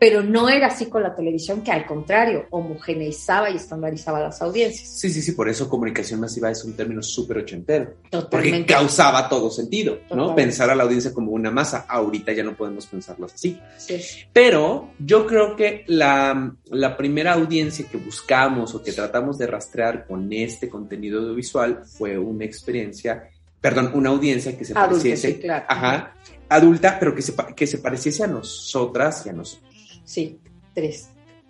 Pero 0.03 0.21
no 0.21 0.49
era 0.49 0.67
así 0.67 0.87
con 0.87 1.01
la 1.01 1.15
televisión, 1.15 1.61
que 1.61 1.71
al 1.71 1.85
contrario, 1.85 2.47
homogeneizaba 2.49 3.49
y 3.49 3.55
estandarizaba 3.55 4.19
las 4.19 4.41
audiencias. 4.41 4.99
Sí, 4.99 5.09
sí, 5.09 5.21
sí, 5.21 5.31
por 5.31 5.47
eso 5.47 5.69
comunicación 5.69 6.19
masiva 6.19 6.51
es 6.51 6.61
un 6.65 6.73
término 6.73 7.01
súper 7.01 7.37
ochentero, 7.37 7.93
porque 8.01 8.09
Totalmente. 8.09 8.73
causaba 8.73 9.29
todo 9.29 9.49
sentido, 9.49 9.99
¿no? 10.13 10.35
Pensar 10.35 10.69
a 10.69 10.75
la 10.75 10.83
audiencia 10.83 11.13
como 11.13 11.31
una 11.31 11.51
masa, 11.51 11.85
ahorita 11.87 12.33
ya 12.33 12.43
no 12.43 12.53
podemos 12.53 12.85
pensarlos 12.85 13.33
así. 13.33 13.57
Sí. 13.77 13.97
Pero 14.33 14.89
yo 14.99 15.25
creo 15.25 15.55
que 15.55 15.85
la, 15.87 16.53
la 16.65 16.97
primera 16.97 17.35
audiencia 17.35 17.87
que 17.89 17.95
buscamos 17.95 18.75
o 18.75 18.83
que 18.83 18.91
tratamos 18.91 19.37
de 19.37 19.47
rastrear 19.47 20.05
con 20.05 20.33
este 20.33 20.67
contenido 20.67 21.21
audiovisual 21.21 21.85
fue 21.85 22.17
una 22.17 22.43
experiencia, 22.43 23.29
perdón, 23.61 23.91
una 23.93 24.09
audiencia 24.09 24.57
que 24.57 24.65
se 24.65 24.73
pareciese, 24.73 25.35
sí, 25.35 25.39
claro. 25.39 25.63
ajá, 25.65 26.15
adulta, 26.49 26.97
pero 26.99 27.15
que 27.15 27.21
se, 27.21 27.33
que 27.55 27.65
se 27.65 27.77
pareciese 27.77 28.25
a 28.25 28.27
nosotras 28.27 29.25
y 29.25 29.29
a 29.29 29.31
nosotros. 29.31 29.72
Sí, 30.03 30.39
tres. 30.73 31.09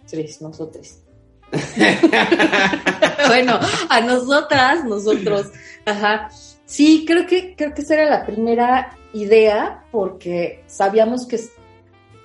Tres, 0.09 0.41
nosotros. 0.41 0.99
bueno, 3.27 3.59
a 3.89 4.01
nosotras, 4.01 4.83
nosotros. 4.85 5.51
Ajá. 5.85 6.29
Sí, 6.65 7.05
creo 7.07 7.25
que, 7.27 7.55
creo 7.55 7.73
que 7.73 7.81
esa 7.81 7.95
era 7.95 8.09
la 8.09 8.25
primera 8.25 8.97
idea, 9.13 9.85
porque 9.91 10.63
sabíamos 10.67 11.27
que, 11.27 11.39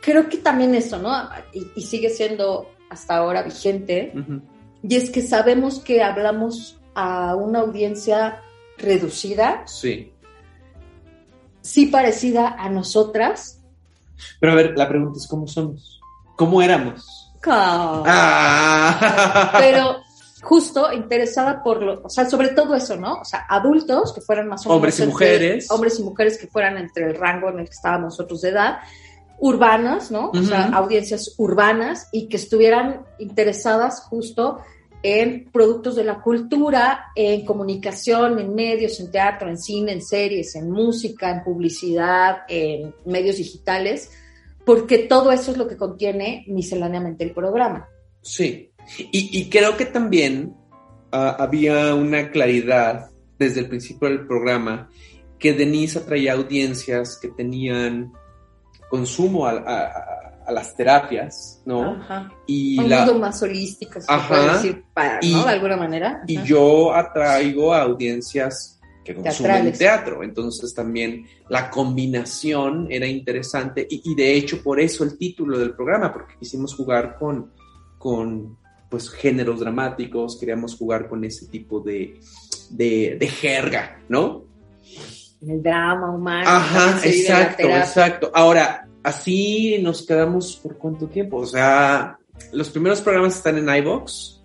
creo 0.00 0.28
que 0.28 0.38
también 0.38 0.74
eso, 0.74 0.98
¿no? 0.98 1.12
Y, 1.52 1.66
y 1.74 1.82
sigue 1.82 2.10
siendo 2.10 2.70
hasta 2.90 3.16
ahora 3.16 3.42
vigente. 3.42 4.12
Y 4.82 4.96
es 4.96 5.10
que 5.10 5.22
sabemos 5.22 5.80
que 5.80 6.02
hablamos 6.02 6.80
a 6.94 7.34
una 7.34 7.60
audiencia 7.60 8.42
reducida, 8.76 9.64
Sí. 9.66 10.12
sí 11.60 11.86
parecida 11.86 12.48
a 12.58 12.68
nosotras. 12.70 13.60
Pero 14.40 14.52
a 14.52 14.54
ver, 14.54 14.76
la 14.76 14.88
pregunta 14.88 15.18
es 15.18 15.26
cómo 15.26 15.46
somos. 15.46 15.97
¿Cómo 16.38 16.62
éramos? 16.62 17.32
Ah. 17.44 19.52
Pero 19.58 19.96
justo 20.40 20.92
interesada 20.92 21.62
por 21.64 21.82
lo, 21.82 22.00
o 22.04 22.08
sea, 22.08 22.28
sobre 22.30 22.48
todo 22.50 22.76
eso, 22.76 22.96
¿no? 22.96 23.14
O 23.20 23.24
sea, 23.24 23.44
adultos 23.48 24.12
que 24.14 24.20
fueran 24.20 24.46
más 24.48 24.64
o 24.64 24.68
menos 24.68 24.76
Hombres 24.76 24.98
y 24.98 25.02
entre- 25.02 25.12
mujeres. 25.12 25.70
hombres 25.70 25.98
y 25.98 26.02
mujeres 26.04 26.38
que 26.38 26.46
fueran 26.46 26.78
entre 26.78 27.06
el 27.06 27.16
rango 27.16 27.48
en 27.48 27.58
el 27.58 27.64
que 27.64 27.72
estábamos 27.72 28.12
nosotros 28.12 28.40
de 28.42 28.50
edad, 28.50 28.78
urbanas, 29.40 30.12
¿no? 30.12 30.30
O 30.30 30.42
sea, 30.42 30.66
audiencias 30.74 31.34
urbanas 31.38 32.08
y 32.12 32.28
que 32.28 32.36
estuvieran 32.36 33.02
interesadas 33.18 34.00
justo 34.02 34.60
en 35.02 35.50
productos 35.50 35.96
de 35.96 36.04
la 36.04 36.20
cultura, 36.20 37.06
en 37.16 37.44
comunicación, 37.44 38.38
en 38.38 38.54
medios, 38.54 39.00
en 39.00 39.10
teatro, 39.10 39.48
en 39.48 39.58
cine, 39.58 39.92
en 39.92 40.02
series, 40.02 40.54
en 40.54 40.70
música, 40.70 41.30
en 41.30 41.42
publicidad, 41.42 42.38
en 42.48 42.94
medios 43.06 43.36
digitales, 43.38 44.10
porque 44.68 44.98
todo 44.98 45.32
eso 45.32 45.50
es 45.50 45.56
lo 45.56 45.66
que 45.66 45.78
contiene 45.78 46.44
misceláneamente 46.46 47.24
el 47.24 47.32
programa. 47.32 47.88
Sí. 48.20 48.70
Y, 48.98 49.30
y 49.40 49.48
creo 49.48 49.78
que 49.78 49.86
también 49.86 50.54
ah, 51.10 51.36
había 51.38 51.94
una 51.94 52.30
claridad 52.30 53.08
desde 53.38 53.60
el 53.60 53.68
principio 53.70 54.08
del 54.10 54.26
programa 54.26 54.90
que 55.38 55.54
Denise 55.54 56.00
atraía 56.00 56.34
audiencias 56.34 57.18
que 57.20 57.28
tenían 57.28 58.12
consumo 58.90 59.46
a, 59.46 59.52
a- 59.52 59.92
a 60.46 60.52
las 60.52 60.74
terapias, 60.76 61.62
¿no? 61.66 61.92
Ajá. 61.92 62.30
Y, 62.46 62.78
un 62.78 62.88
la, 62.90 63.04
mundo 63.04 63.18
más 63.20 63.42
holístico, 63.42 64.00
se 64.00 64.06
Ajá. 64.10 64.28
puede 64.28 64.52
decir, 64.52 64.84
para, 64.94 65.18
Y- 65.22 65.32
¿no? 65.34 65.44
De 65.44 65.50
alguna 65.52 65.76
manera. 65.78 66.22
y 66.26 66.42
yo 66.42 66.92
atraigo 66.94 67.72
a 67.72 67.82
audiencias 67.82 68.77
que 69.14 69.22
consumen 69.22 69.52
Teatrales. 69.52 69.78
teatro. 69.78 70.22
Entonces 70.22 70.74
también 70.74 71.26
la 71.48 71.70
combinación 71.70 72.86
era 72.90 73.06
interesante 73.06 73.86
y, 73.88 74.02
y 74.04 74.14
de 74.14 74.34
hecho 74.34 74.62
por 74.62 74.80
eso 74.80 75.04
el 75.04 75.16
título 75.16 75.58
del 75.58 75.74
programa, 75.74 76.12
porque 76.12 76.34
quisimos 76.38 76.74
jugar 76.74 77.16
con, 77.18 77.50
con 77.98 78.56
pues, 78.88 79.10
géneros 79.10 79.60
dramáticos, 79.60 80.38
queríamos 80.38 80.76
jugar 80.76 81.08
con 81.08 81.24
ese 81.24 81.46
tipo 81.46 81.80
de, 81.80 82.20
de, 82.70 83.16
de 83.18 83.26
jerga, 83.28 84.00
¿no? 84.08 84.44
El 85.46 85.62
drama 85.62 86.10
humano. 86.10 86.48
Ajá, 86.48 87.00
exacto, 87.04 87.68
exacto. 87.68 88.30
Ahora, 88.34 88.88
así 89.02 89.78
nos 89.80 90.04
quedamos 90.04 90.56
por 90.56 90.76
cuánto 90.76 91.06
tiempo. 91.06 91.36
O 91.38 91.46
sea, 91.46 92.18
los 92.52 92.70
primeros 92.70 93.00
programas 93.00 93.36
están 93.36 93.58
en 93.58 93.74
iBox. 93.82 94.36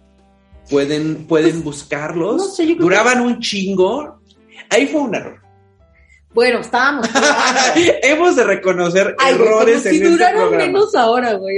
Pueden, 0.69 1.25
pueden 1.25 1.63
buscarlos. 1.63 2.35
Pues, 2.35 2.47
no 2.47 2.53
sé, 2.53 2.67
yo 2.67 2.75
creo 2.75 2.87
Duraban 2.87 3.21
un 3.21 3.39
chingo. 3.39 4.21
Ahí 4.69 4.87
fue 4.87 5.01
un 5.01 5.15
error. 5.15 5.39
Bueno, 6.33 6.61
estábamos. 6.61 7.07
Hemos 8.01 8.35
de 8.35 8.43
reconocer 8.43 9.15
Ay, 9.19 9.35
errores 9.35 9.83
si 9.83 9.89
en 9.89 9.95
este 9.95 10.09
duraran 10.09 10.39
programa. 10.41 10.65
menos 10.65 10.95
ahora, 10.95 11.33
güey. 11.33 11.57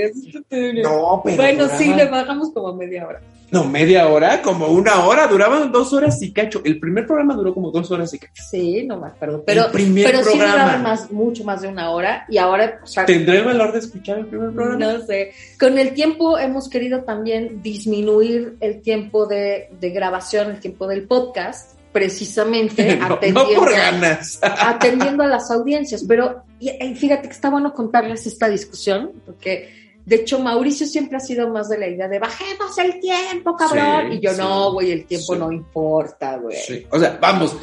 No, 0.83 1.21
pero 1.23 1.37
bueno, 1.37 1.63
duraban- 1.63 1.77
sí, 1.77 1.93
le 1.93 2.05
bajamos 2.09 2.51
como 2.51 2.73
media 2.75 3.07
hora. 3.07 3.21
No, 3.51 3.63
media 3.63 4.07
hora, 4.09 4.41
como 4.41 4.67
una 4.67 5.05
hora. 5.05 5.27
Duraban 5.27 5.71
dos 5.71 5.93
horas 5.93 6.21
y 6.21 6.33
cacho. 6.33 6.61
El 6.65 6.77
primer 6.79 7.05
programa 7.07 7.35
duró 7.35 7.53
como 7.53 7.71
dos 7.71 7.89
horas 7.91 8.13
y 8.15 8.19
cacho. 8.19 8.43
Sí, 8.51 8.83
no 8.85 8.99
me 8.99 9.07
acuerdo. 9.07 9.43
Pero, 9.45 9.67
El 9.67 9.71
primer 9.71 10.07
pero 10.07 10.17
sí 10.23 10.25
programa. 10.31 10.51
duraban 10.53 10.83
más, 10.83 11.09
mucho 11.11 11.43
más 11.45 11.61
de 11.61 11.69
una 11.69 11.91
hora. 11.91 12.25
Y 12.27 12.37
ahora, 12.37 12.81
o 12.83 12.87
sea, 12.87 13.05
¿Tendré 13.05 13.37
el 13.37 13.45
valor 13.45 13.71
de 13.71 13.79
escuchar 13.79 14.17
el 14.19 14.25
primer 14.25 14.51
programa? 14.51 14.77
No 14.97 15.05
sé. 15.05 15.31
Con 15.57 15.77
el 15.77 15.93
tiempo 15.93 16.37
hemos 16.37 16.67
querido 16.67 17.03
también 17.03 17.61
disminuir 17.61 18.57
el 18.59 18.81
tiempo 18.81 19.25
de, 19.25 19.69
de 19.79 19.89
grabación, 19.91 20.49
el 20.51 20.59
tiempo 20.59 20.85
del 20.87 21.07
podcast, 21.07 21.74
precisamente 21.95 22.97
no, 22.97 23.05
atendiendo, 23.15 23.61
ganas. 23.61 24.37
atendiendo 24.43 25.23
a 25.23 25.27
las 25.27 25.49
audiencias. 25.49 26.03
Pero 26.05 26.43
y- 26.59 26.71
y 26.71 26.93
fíjate 26.95 27.29
que 27.29 27.33
está 27.33 27.49
bueno 27.49 27.73
contarles 27.73 28.27
esta 28.27 28.49
discusión, 28.49 29.13
porque 29.25 29.95
de 30.05 30.17
hecho 30.17 30.39
Mauricio 30.39 30.85
siempre 30.87 31.15
ha 31.15 31.21
sido 31.21 31.47
más 31.49 31.69
de 31.69 31.77
la 31.77 31.87
idea 31.87 32.09
de 32.09 32.19
bajemos 32.19 32.77
el 32.79 32.99
tiempo, 32.99 33.55
cabrón. 33.55 34.11
Sí, 34.11 34.17
y 34.17 34.19
yo 34.19 34.31
sí, 34.31 34.37
no, 34.37 34.73
güey, 34.73 34.91
el 34.91 35.05
tiempo 35.05 35.33
sí. 35.35 35.39
no 35.39 35.51
importa, 35.53 36.35
güey. 36.35 36.57
O 36.91 36.99
sea, 36.99 37.17
vamos, 37.21 37.55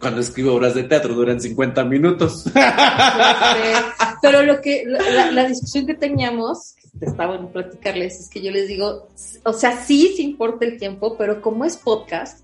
cuando 0.00 0.20
escribo 0.20 0.54
obras 0.54 0.74
de 0.76 0.84
teatro 0.84 1.12
duran 1.14 1.40
50 1.40 1.82
minutos. 1.84 2.44
Pero 4.22 4.42
lo 4.44 4.60
que, 4.60 4.84
la, 4.86 5.32
la 5.32 5.44
discusión 5.48 5.86
que 5.86 5.94
teníamos, 5.94 6.76
que 7.00 7.06
estaba 7.06 7.34
en 7.34 7.48
platicarles, 7.48 8.20
es 8.20 8.28
que 8.28 8.40
yo 8.40 8.52
les 8.52 8.68
digo, 8.68 9.08
o 9.44 9.52
sea, 9.52 9.76
sí, 9.84 10.14
sí 10.16 10.22
importa 10.22 10.64
el 10.64 10.78
tiempo, 10.78 11.16
pero 11.18 11.42
como 11.42 11.64
es 11.64 11.76
podcast, 11.76 12.41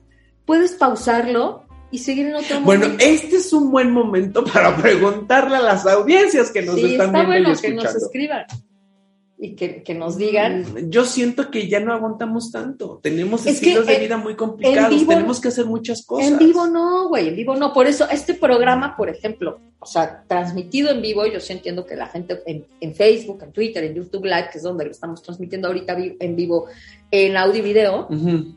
puedes 0.48 0.72
pausarlo 0.72 1.66
y 1.90 1.98
seguir 1.98 2.28
en 2.28 2.36
otro 2.36 2.60
Bueno, 2.62 2.84
momento. 2.86 3.04
este 3.04 3.36
es 3.36 3.52
un 3.52 3.70
buen 3.70 3.90
momento 3.92 4.42
para 4.44 4.74
preguntarle 4.76 5.58
a 5.58 5.60
las 5.60 5.86
audiencias 5.86 6.50
que 6.50 6.62
nos 6.62 6.76
sí, 6.76 6.92
están 6.92 7.08
está 7.14 7.24
viendo 7.24 7.38
y 7.38 7.42
bueno 7.44 7.60
que 7.60 7.70
nos 7.74 7.94
escriban 7.94 8.46
y 9.40 9.54
que, 9.54 9.82
que 9.84 9.94
nos 9.94 10.16
digan. 10.16 10.62
Mm, 10.62 10.90
Yo 10.90 11.04
siento 11.04 11.50
que 11.50 11.68
ya 11.68 11.78
no 11.80 11.92
aguantamos 11.92 12.50
tanto. 12.50 12.98
Tenemos 13.02 13.46
Es 13.46 13.60
que 13.60 13.66
estilos 13.68 13.86
de 13.86 13.94
en- 13.94 14.00
vida 14.00 14.16
muy 14.16 14.34
complicados. 14.34 14.90
vivo- 14.90 15.12
Tenemos 15.12 15.40
que 15.40 15.48
hacer 15.48 15.64
muchas 15.66 16.04
cosas. 16.04 16.28
En 16.32 16.38
vivo 16.38 16.66
no, 16.66 17.08
güey, 17.08 17.28
en 17.28 17.36
vivo 17.36 17.54
no. 17.54 17.72
Por 17.72 17.86
eso 17.86 18.08
este 18.10 18.34
programa, 18.34 18.96
por 18.96 19.08
ejemplo, 19.08 19.60
o 19.78 19.86
sea, 19.86 20.24
transmitido 20.26 20.90
en 20.90 21.00
vivo, 21.00 21.24
yo 21.26 21.38
sí 21.38 21.52
entiendo 21.52 21.86
que 21.86 21.94
la 21.94 22.06
gente 22.08 22.40
en, 22.46 22.66
en 22.80 22.94
Facebook, 22.96 23.40
en 23.44 23.52
Twitter, 23.52 23.84
en 23.84 23.94
YouTube 23.94 24.24
Live, 24.24 24.48
que 24.50 24.58
es 24.58 24.64
donde 24.64 24.84
lo 24.84 24.90
estamos 24.90 25.22
transmitiendo 25.22 25.68
ahorita 25.68 25.96
en 26.18 26.34
vivo, 26.34 26.66
en 27.12 27.36
audio 27.36 27.60
y 27.60 27.62
video, 27.62 28.08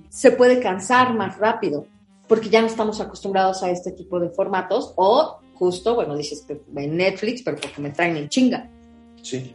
se 0.09 0.31
puede 0.31 0.59
cansar 0.59 1.13
más 1.13 1.37
rápido, 1.37 1.85
porque 2.27 2.49
ya 2.49 2.59
no 2.61 2.65
estamos 2.67 2.99
acostumbrados 2.99 3.61
a 3.61 3.69
este 3.69 3.91
tipo 3.91 4.19
de 4.19 4.29
formatos, 4.29 4.93
o 4.95 5.37
justo, 5.53 5.93
bueno, 5.93 6.17
dices 6.17 6.43
en 6.75 6.97
Netflix, 6.97 7.43
pero 7.43 7.57
porque 7.61 7.79
me 7.81 7.91
traen 7.91 8.17
en 8.17 8.27
chinga. 8.27 8.67
Sí. 9.21 9.53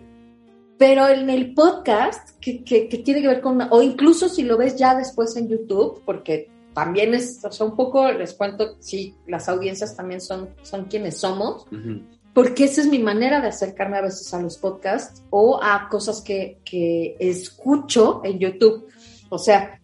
Pero 0.78 1.08
en 1.08 1.30
el 1.30 1.54
podcast, 1.54 2.38
que, 2.40 2.62
que- 2.62 2.88
que 2.88 2.98
tiene 2.98 3.22
que 3.22 3.28
ver 3.28 3.40
con, 3.40 3.60
o 3.70 3.82
incluso 3.82 4.28
si 4.28 4.42
lo 4.42 4.56
ves 4.58 4.76
ya 4.76 4.94
después 4.94 5.36
en 5.36 5.48
YouTube, 5.48 6.02
porque 6.04 6.50
también 6.74 7.14
es, 7.14 7.42
o 7.42 7.50
sea, 7.50 7.64
un 7.64 7.74
poco, 7.74 8.12
les 8.12 8.34
cuento, 8.34 8.76
sí, 8.80 9.14
las 9.26 9.48
audiencias 9.48 9.96
también 9.96 10.20
son, 10.20 10.50
son 10.62 10.84
quienes 10.84 11.16
somos, 11.16 11.66
porque 12.34 12.64
esa 12.64 12.82
es 12.82 12.88
mi 12.88 12.98
manera 12.98 13.40
de 13.40 13.48
acercarme 13.48 13.96
a 13.96 14.02
veces 14.02 14.34
a 14.34 14.42
los 14.42 14.58
podcasts 14.58 15.22
o 15.30 15.58
a 15.62 15.88
cosas 15.88 16.20
que, 16.20 16.58
que 16.66 17.16
escucho 17.18 18.20
en 18.24 18.38
YouTube. 18.38 18.88
O 19.30 19.38
sea, 19.38 19.80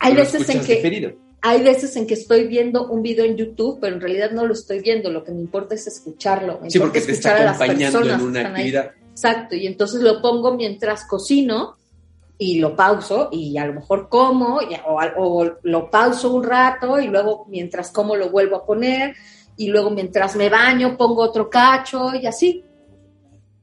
hay 0.00 0.14
veces 0.16 0.48
en 0.50 0.64
que 0.64 0.74
diferido. 0.76 1.12
hay 1.42 1.62
veces 1.62 1.94
en 1.94 2.08
que 2.08 2.14
estoy 2.14 2.48
viendo 2.48 2.88
un 2.88 3.02
video 3.02 3.24
en 3.24 3.36
YouTube, 3.36 3.78
pero 3.80 3.94
en 3.94 4.00
realidad 4.00 4.32
no 4.32 4.44
lo 4.44 4.52
estoy 4.54 4.80
viendo. 4.80 5.10
Lo 5.12 5.22
que 5.22 5.30
me 5.30 5.40
importa 5.40 5.76
es 5.76 5.86
escucharlo. 5.86 6.58
Me 6.60 6.70
Sí, 6.72 6.80
porque 6.80 7.00
te 7.00 7.12
está 7.12 7.36
acompañando 7.52 7.98
en 8.14 8.20
una 8.20 8.40
ahí. 8.56 8.64
Exacto, 9.16 9.54
y 9.56 9.66
entonces 9.66 10.02
lo 10.02 10.20
pongo 10.20 10.52
mientras 10.52 11.06
cocino 11.06 11.74
y 12.36 12.58
lo 12.60 12.76
pauso 12.76 13.30
y 13.32 13.56
a 13.56 13.64
lo 13.66 13.72
mejor 13.72 14.10
como 14.10 14.60
y- 14.60 14.74
o, 14.86 15.00
o 15.16 15.52
lo 15.62 15.90
pauso 15.90 16.34
un 16.34 16.44
rato 16.44 17.00
y 17.00 17.06
luego 17.06 17.46
mientras 17.48 17.90
como 17.90 18.14
lo 18.14 18.28
vuelvo 18.28 18.56
a 18.56 18.66
poner 18.66 19.16
y 19.56 19.68
luego 19.68 19.88
mientras 19.88 20.36
me 20.36 20.50
baño 20.50 20.98
pongo 20.98 21.22
otro 21.22 21.48
cacho 21.48 22.14
y 22.14 22.26
así. 22.26 22.62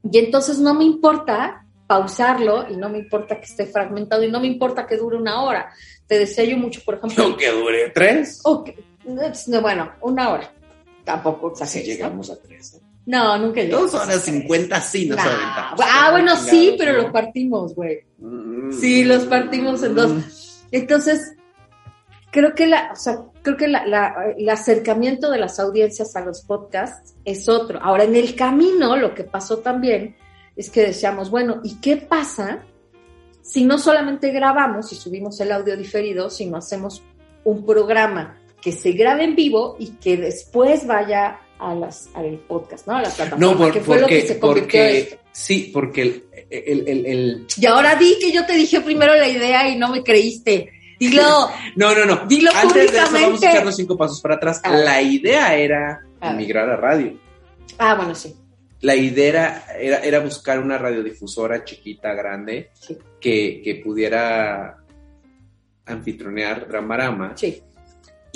Y 0.02 0.18
entonces 0.18 0.58
no 0.58 0.74
me 0.74 0.82
importa 0.82 1.64
pausarlo 1.86 2.68
y 2.68 2.76
no 2.76 2.88
me 2.88 2.98
importa 2.98 3.38
que 3.38 3.44
esté 3.46 3.66
fragmentado 3.66 4.24
y 4.24 4.32
no 4.32 4.40
me 4.40 4.48
importa 4.48 4.88
que 4.88 4.96
dure 4.96 5.16
una 5.16 5.44
hora. 5.44 5.72
Te 6.08 6.18
decía 6.18 6.42
yo 6.42 6.56
mucho, 6.58 6.80
por 6.84 6.96
ejemplo, 6.96 7.22
Aunque 7.22 7.48
dure 7.52 7.90
tres. 7.90 8.42
No, 9.46 9.60
bueno, 9.60 9.92
una 10.00 10.30
hora. 10.30 10.52
Tampoco 11.04 11.52
exageres, 11.52 11.86
¿no? 11.90 11.94
llegamos 11.94 12.28
a 12.30 12.42
tres. 12.42 12.80
No, 13.06 13.36
nunca 13.38 13.60
llegamos. 13.62 13.92
Dos 13.92 14.02
horas 14.02 14.22
cincuenta, 14.22 14.80
sí, 14.80 15.06
nos 15.08 15.18
Nah. 15.18 15.24
aventamos. 15.24 15.80
Ah, 15.84 16.08
bueno, 16.12 16.36
sí, 16.36 16.74
pero 16.78 16.92
¿no? 16.94 17.02
lo 17.02 17.12
partimos, 17.12 17.74
güey. 17.74 18.00
Mm. 18.18 18.72
Sí, 18.72 19.04
los 19.04 19.24
partimos 19.26 19.82
en 19.82 19.94
dos. 19.94 20.64
Entonces, 20.70 21.34
creo 22.30 22.54
que 22.54 22.66
la, 22.66 22.90
o 22.92 22.96
sea, 22.96 23.18
creo 23.42 23.56
que 23.56 23.68
la, 23.68 23.86
la- 23.86 24.14
el 24.36 24.48
acercamiento 24.48 25.30
de 25.30 25.38
las 25.38 25.60
audiencias 25.60 26.16
a 26.16 26.20
los 26.24 26.42
podcasts 26.42 27.14
es 27.24 27.48
otro. 27.48 27.78
Ahora, 27.82 28.04
en 28.04 28.16
el 28.16 28.34
camino, 28.34 28.96
lo 28.96 29.14
que 29.14 29.24
pasó 29.24 29.58
también 29.58 30.16
es 30.56 30.70
que 30.70 30.80
decíamos, 30.86 31.30
bueno, 31.30 31.60
¿y 31.62 31.76
qué 31.80 31.96
pasa 31.98 32.60
si 33.42 33.64
no 33.64 33.76
solamente 33.78 34.30
grabamos 34.30 34.90
y 34.92 34.96
subimos 34.96 35.38
el 35.40 35.52
audio 35.52 35.76
diferido, 35.76 36.30
sino 36.30 36.56
hacemos 36.56 37.02
un 37.44 37.66
programa 37.66 38.38
que 38.62 38.72
se 38.72 38.92
grabe 38.92 39.24
en 39.24 39.36
vivo 39.36 39.76
y 39.78 39.90
que 39.96 40.16
después 40.16 40.86
vaya 40.86 41.40
a 41.70 41.74
las, 41.74 42.08
al 42.14 42.38
podcast, 42.48 42.86
¿no? 42.86 42.96
A 42.96 43.02
la 43.02 43.08
plataforma, 43.10 43.46
No, 43.46 43.56
por- 43.58 43.72
que 43.72 43.80
fue 43.80 44.00
lo 44.00 44.06
que 44.06 44.14
porque, 44.20 44.26
se 44.34 44.38
convirtió 44.40 44.80
en 44.82 44.96
esto. 44.96 45.16
porque 45.16 45.28
sí, 45.32 45.70
porque 45.72 46.02
el, 46.02 46.24
el, 46.50 46.88
el, 46.88 47.06
el- 47.06 47.46
Y 47.56 47.66
ahora 47.66 47.94
di 47.96 48.16
que 48.20 48.32
yo 48.32 48.44
te 48.46 48.54
dije 48.54 48.80
primero 48.80 49.14
la 49.14 49.28
idea 49.28 49.68
y 49.68 49.76
no 49.76 49.90
me 49.90 50.02
creíste. 50.02 50.70
Dilo. 50.98 51.22
No, 51.76 51.94
no, 51.94 52.04
no. 52.04 52.26
Dilo 52.26 52.50
Antes 52.54 52.92
de 52.92 52.98
eso 52.98 53.06
vamos 53.06 53.08
a 53.08 53.10
públicamente. 53.26 53.46
echar 53.48 53.64
los 53.66 53.76
cinco 53.76 53.96
pasos 53.96 54.20
para 54.20 54.36
atrás. 54.36 54.60
A 54.62 54.70
ver. 54.70 54.84
La 54.84 55.02
idea 55.02 55.56
era 55.56 56.00
A 56.20 56.26
ver. 56.28 56.34
emigrar 56.34 56.68
a 56.70 56.76
radio. 56.76 57.18
Ah, 57.78 57.94
bueno, 57.96 58.14
sí. 58.14 58.34
la 58.82 58.94
idea 58.94 59.28
era, 59.28 59.64
era, 59.80 59.98
era 60.00 60.20
buscar 60.20 60.60
una 60.60 60.78
radiodifusora 60.78 61.64
chiquita, 61.64 62.12
grande, 62.14 62.70
Sí. 62.74 62.96
que, 63.20 63.60
que 63.64 63.76
pudiera 63.76 64.76
anfitrionear 65.86 66.68
Dramarama. 66.68 67.32
Sí. 67.36 67.60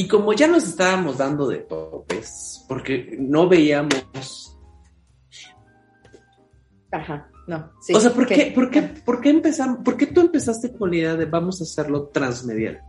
Y 0.00 0.06
como 0.06 0.32
ya 0.32 0.46
nos 0.46 0.62
estábamos 0.62 1.18
dando 1.18 1.48
de 1.48 1.58
topes, 1.58 2.64
porque 2.68 3.16
no 3.18 3.48
veíamos... 3.48 4.56
Ajá. 6.92 7.28
No. 7.48 7.72
sí. 7.80 7.94
o 7.94 7.98
sea, 7.98 8.12
¿por 8.12 8.26
¿Qué? 8.26 8.34
qué, 8.34 8.52
por, 8.52 8.70
qué, 8.70 8.82
¿por 8.82 9.20
qué 9.20 9.30
empezamos? 9.30 9.80
¿Por 9.84 9.96
qué 9.96 10.06
tú 10.06 10.20
empezaste 10.20 10.72
con 10.72 10.90
la 10.90 10.96
idea 10.98 11.16
de 11.16 11.24
vamos 11.24 11.60
a 11.60 11.64
hacerlo 11.64 12.10
transmedial? 12.10 12.80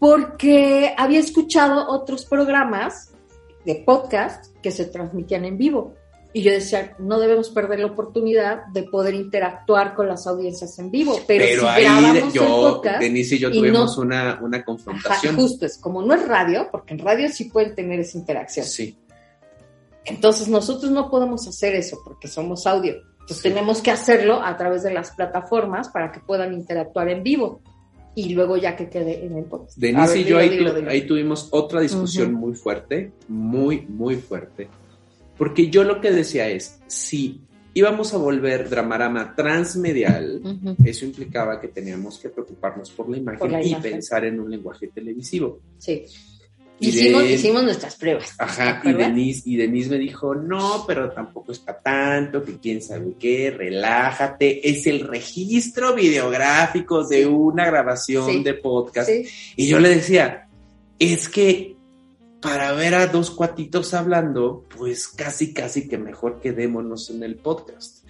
Porque 0.00 0.92
había 0.98 1.20
escuchado 1.20 1.88
otros 1.88 2.26
programas 2.26 3.12
de 3.64 3.76
podcast 3.86 4.56
que 4.60 4.72
se 4.72 4.86
transmitían 4.86 5.44
en 5.44 5.56
vivo. 5.56 5.94
Y 6.34 6.42
yo 6.42 6.52
decía, 6.52 6.94
no 6.98 7.18
debemos 7.18 7.48
perder 7.50 7.80
la 7.80 7.86
oportunidad 7.86 8.66
de 8.66 8.82
poder 8.82 9.14
interactuar 9.14 9.94
con 9.94 10.08
las 10.08 10.26
audiencias 10.26 10.78
en 10.78 10.90
vivo. 10.90 11.18
Pero, 11.26 11.62
si 11.62 11.66
ahí 11.66 11.82
grabamos 11.84 12.16
el 12.18 12.32
yo, 12.32 12.46
podcast, 12.46 13.00
Denise 13.00 13.36
y 13.36 13.38
yo 13.38 13.50
tuvimos 13.50 13.96
no- 13.96 14.02
una, 14.04 14.38
una 14.42 14.56
ajá, 14.58 14.66
confrontación. 14.66 15.36
justo 15.36 15.64
es 15.64 15.78
como 15.78 16.02
no 16.02 16.12
es 16.14 16.28
radio, 16.28 16.68
porque 16.70 16.92
en 16.94 17.00
radio 17.00 17.28
sí 17.30 17.44
pueden 17.46 17.74
tener 17.74 18.00
esa 18.00 18.18
interacción. 18.18 18.66
Sí. 18.66 18.98
Entonces 20.04 20.48
nosotros 20.48 20.90
no 20.90 21.10
podemos 21.10 21.46
hacer 21.48 21.74
eso 21.74 21.98
porque 22.04 22.28
somos 22.28 22.66
audio. 22.66 22.94
Entonces 23.20 23.38
Sí. 23.38 23.48
tenemos 23.48 23.80
que 23.82 23.90
hacerlo 23.90 24.42
a 24.42 24.56
través 24.56 24.82
de 24.82 24.92
las 24.92 25.10
plataformas 25.12 25.88
para 25.88 26.12
que 26.12 26.20
puedan 26.20 26.52
interactuar 26.54 27.08
en 27.10 27.22
vivo 27.22 27.60
y 28.14 28.30
luego 28.34 28.56
ya 28.56 28.74
que 28.74 28.88
quede 28.88 29.24
en 29.24 29.36
el 29.36 29.44
podcast. 29.44 29.76
Denise 29.78 30.08
ver, 30.08 30.16
y 30.18 30.24
yo 30.24 30.26
dilo, 30.26 30.38
ahí, 30.38 30.48
dilo, 30.50 30.70
tu- 30.70 30.76
dilo. 30.76 30.90
ahí 30.90 31.06
tuvimos 31.06 31.48
otra 31.52 31.80
discusión 31.80 32.32
muy 32.34 32.54
fuerte, 32.54 33.12
muy, 33.28 33.82
muy 33.82 34.16
fuerte. 34.16 34.68
Porque 35.38 35.70
yo 35.70 35.84
lo 35.84 36.00
que 36.00 36.10
decía 36.10 36.48
es, 36.48 36.80
si 36.88 37.40
íbamos 37.74 38.12
a 38.12 38.16
volver 38.16 38.68
Dramarama 38.68 39.34
transmedial, 39.36 40.40
Ujú. 40.44 40.76
eso 40.84 41.04
implicaba 41.04 41.60
que 41.60 41.68
teníamos 41.68 42.18
que 42.18 42.28
preocuparnos 42.28 42.90
por 42.90 43.08
la 43.08 43.18
imagen 43.18 43.38
Por 43.38 43.50
la 43.52 43.62
y 43.62 43.74
pensar 43.76 44.24
en 44.24 44.40
un 44.40 44.50
lenguaje 44.50 44.88
televisivo. 44.88 45.60
Sí. 45.78 46.04
Y 46.80 46.88
Hicimos, 46.90 47.22
de- 47.24 47.32
hicimos 47.32 47.64
nuestras 47.64 47.96
pruebas. 47.96 48.34
Ajá, 48.38 48.80
¿te 48.80 48.90
y? 48.90 48.94
Denise, 48.94 49.42
y 49.46 49.56
Denise 49.56 49.90
me 49.90 49.98
dijo, 49.98 50.34
no, 50.36 50.84
pero 50.86 51.10
tampoco 51.10 51.50
es 51.52 51.58
para 51.58 51.80
tanto, 51.80 52.42
que 52.44 52.58
quién 52.58 52.80
sabe 52.82 53.14
qué, 53.18 53.50
relájate, 53.50 54.68
es 54.68 54.86
el 54.86 55.00
registro 55.00 55.94
videográfico 55.94 57.04
de 57.06 57.18
Sí. 57.18 57.24
una 57.24 57.66
grabación 57.66 58.30
Sí. 58.30 58.42
de 58.44 58.54
podcast. 58.54 59.08
Sí. 59.10 59.24
Y 59.56 59.66
yo 59.66 59.80
le 59.80 59.88
decía, 59.88 60.48
es 61.00 61.28
que 61.28 61.74
para 62.40 62.72
ver 62.72 62.94
a 62.94 63.06
dos 63.08 63.30
cuatitos 63.30 63.94
hablando, 63.94 64.64
pues 64.76 65.08
casi, 65.08 65.52
casi 65.52 65.88
que 65.88 65.98
mejor 65.98 66.40
quedémonos 66.40 67.10
en 67.10 67.22
el 67.22 67.36
podcast. 67.36 68.06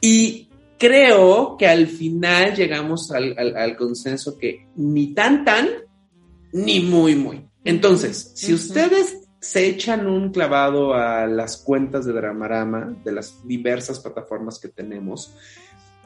Y 0.00 0.48
creo 0.78 1.56
que 1.56 1.66
al 1.66 1.86
final 1.86 2.54
llegamos 2.54 3.10
al, 3.12 3.34
al- 3.38 3.56
al 3.56 3.76
consenso 3.76 4.36
que 4.38 4.66
ni 4.76 5.14
tan, 5.14 5.44
tan, 5.44 5.68
ni 6.52 6.80
muy, 6.80 7.14
muy. 7.16 7.48
Entonces, 7.64 8.32
si 8.34 8.52
ustedes 8.54 9.20
se 9.40 9.66
echan 9.66 10.06
un 10.06 10.30
clavado 10.30 10.94
a 10.94 11.26
las 11.26 11.56
cuentas 11.56 12.04
de 12.04 12.12
Dramarama, 12.12 12.96
de 13.04 13.12
las 13.12 13.46
diversas 13.46 14.00
plataformas 14.00 14.58
que 14.58 14.68
tenemos, 14.68 15.34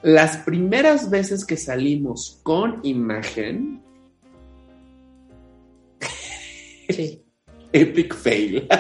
las 0.03 0.39
primeras 0.39 1.11
veces 1.11 1.45
que 1.45 1.57
salimos 1.57 2.41
con 2.43 2.81
imagen, 2.85 3.83
Sí. 6.93 7.23
epic 7.73 8.15
fail. 8.15 8.67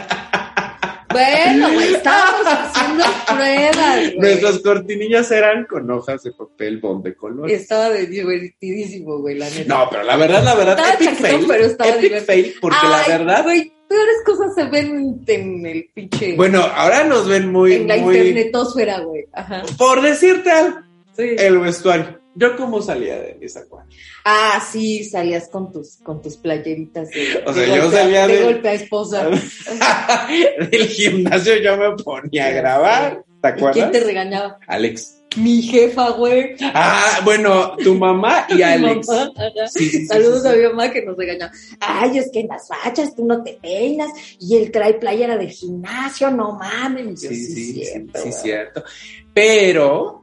Bueno, 1.12 1.73
güey, 1.75 1.94
estábamos 1.94 2.46
haciendo 2.46 3.05
pruebas. 3.27 4.14
Nuestras 4.16 4.59
cortinillas 4.61 5.29
eran 5.33 5.64
con 5.66 5.90
hojas 5.90 6.23
de 6.23 6.31
papel 6.31 6.79
bond 6.79 7.03
de 7.05 7.16
color. 7.16 7.51
Estaba 7.51 7.90
divertidísimo, 7.90 9.18
güey, 9.18 9.37
la 9.37 9.51
neta. 9.51 9.75
No, 9.75 9.88
pero 9.90 10.05
la 10.05 10.16
verdad, 10.16 10.44
la 10.44 10.55
verdad, 10.55 10.79
Estaba 10.79 10.94
epic 10.94 11.09
chaquetón, 11.09 11.31
fail. 11.31 11.46
pero 11.49 11.64
estaba 11.64 11.90
epic 11.90 12.03
divertido. 12.03 12.27
fail, 12.27 12.55
porque 12.61 12.77
Ay, 12.81 12.88
la 12.90 13.18
verdad, 13.18 13.42
Güey, 13.42 13.73
peores 13.88 14.16
cosas 14.25 14.55
se 14.55 14.64
ven 14.66 15.20
en 15.27 15.66
el 15.66 15.90
pinche. 15.92 16.37
bueno, 16.37 16.61
ahora 16.61 17.03
nos 17.03 17.27
ven 17.27 17.51
muy, 17.51 17.73
en 17.75 17.88
la 17.88 17.96
muy, 17.96 18.16
internetosfera, 18.16 19.01
güey. 19.01 19.25
Ajá. 19.33 19.62
por 19.77 20.03
decirte 20.03 20.49
algo, 20.53 20.79
Sí. 21.16 21.35
el 21.38 21.59
vestuario. 21.59 22.19
Yo 22.35 22.57
cómo 22.57 22.81
salía 22.81 23.19
de 23.19 23.38
esa 23.40 23.66
cuadra. 23.66 23.88
Ah, 24.25 24.62
sí, 24.71 25.03
salías 25.05 25.49
con 25.49 25.73
tus, 25.73 25.97
con 25.97 26.23
tus 26.23 26.37
playeritas 26.37 27.11
de, 27.11 27.43
O 27.47 27.53
de 27.53 27.66
sea, 27.66 27.77
yo 27.77 27.83
golpe, 27.83 27.97
salía 27.97 28.27
de 28.29 28.37
de- 28.37 28.43
golpe 28.45 28.69
a 28.69 28.73
esposa. 28.75 29.29
Del 30.71 30.87
gimnasio 30.88 31.57
yo 31.57 31.77
me 31.77 31.90
ponía 32.03 32.47
a 32.47 32.51
grabar, 32.51 33.25
¿te 33.43 33.49
¿Y 33.49 33.53
acuerdas? 33.53 33.73
quién 33.75 33.90
te 33.93 34.01
regañaba? 34.01 34.59
Alex. 34.66 35.16
Mi 35.37 35.62
jefa, 35.62 36.11
güey. 36.11 36.57
Ah, 36.75 37.21
bueno, 37.25 37.77
tu 37.77 37.95
mamá 37.95 38.47
y 38.49 38.62
Alex. 38.62 39.07
mamá, 39.07 39.31
ajá. 39.37 39.69
Sí, 39.69 39.88
sí, 39.88 39.99
sí, 39.99 40.07
Saludos 40.07 40.43
sí, 40.43 40.49
a 40.49 40.53
mi 40.55 40.62
mamá 40.64 40.90
que 40.90 41.03
nos 41.05 41.16
regañaba. 41.16 41.53
Ay, 41.79 42.19
es 42.19 42.31
que 42.33 42.40
en 42.40 42.49
las 42.49 42.66
fachas 42.66 43.14
tú 43.14 43.25
no 43.25 43.40
te 43.45 43.53
peinas 43.62 44.11
y 44.40 44.57
él 44.57 44.73
trae 44.73 44.95
playera 44.95 45.37
de 45.37 45.49
gimnasio, 45.49 46.33
no 46.33 46.57
mames. 46.59 47.23
Yo, 47.23 47.29
Sí, 47.29 47.37
sí, 47.37 47.55
sí, 47.75 47.85
cierto, 47.85 48.21
sí, 48.21 48.33
cierto. 48.33 48.85
Pero 49.33 50.19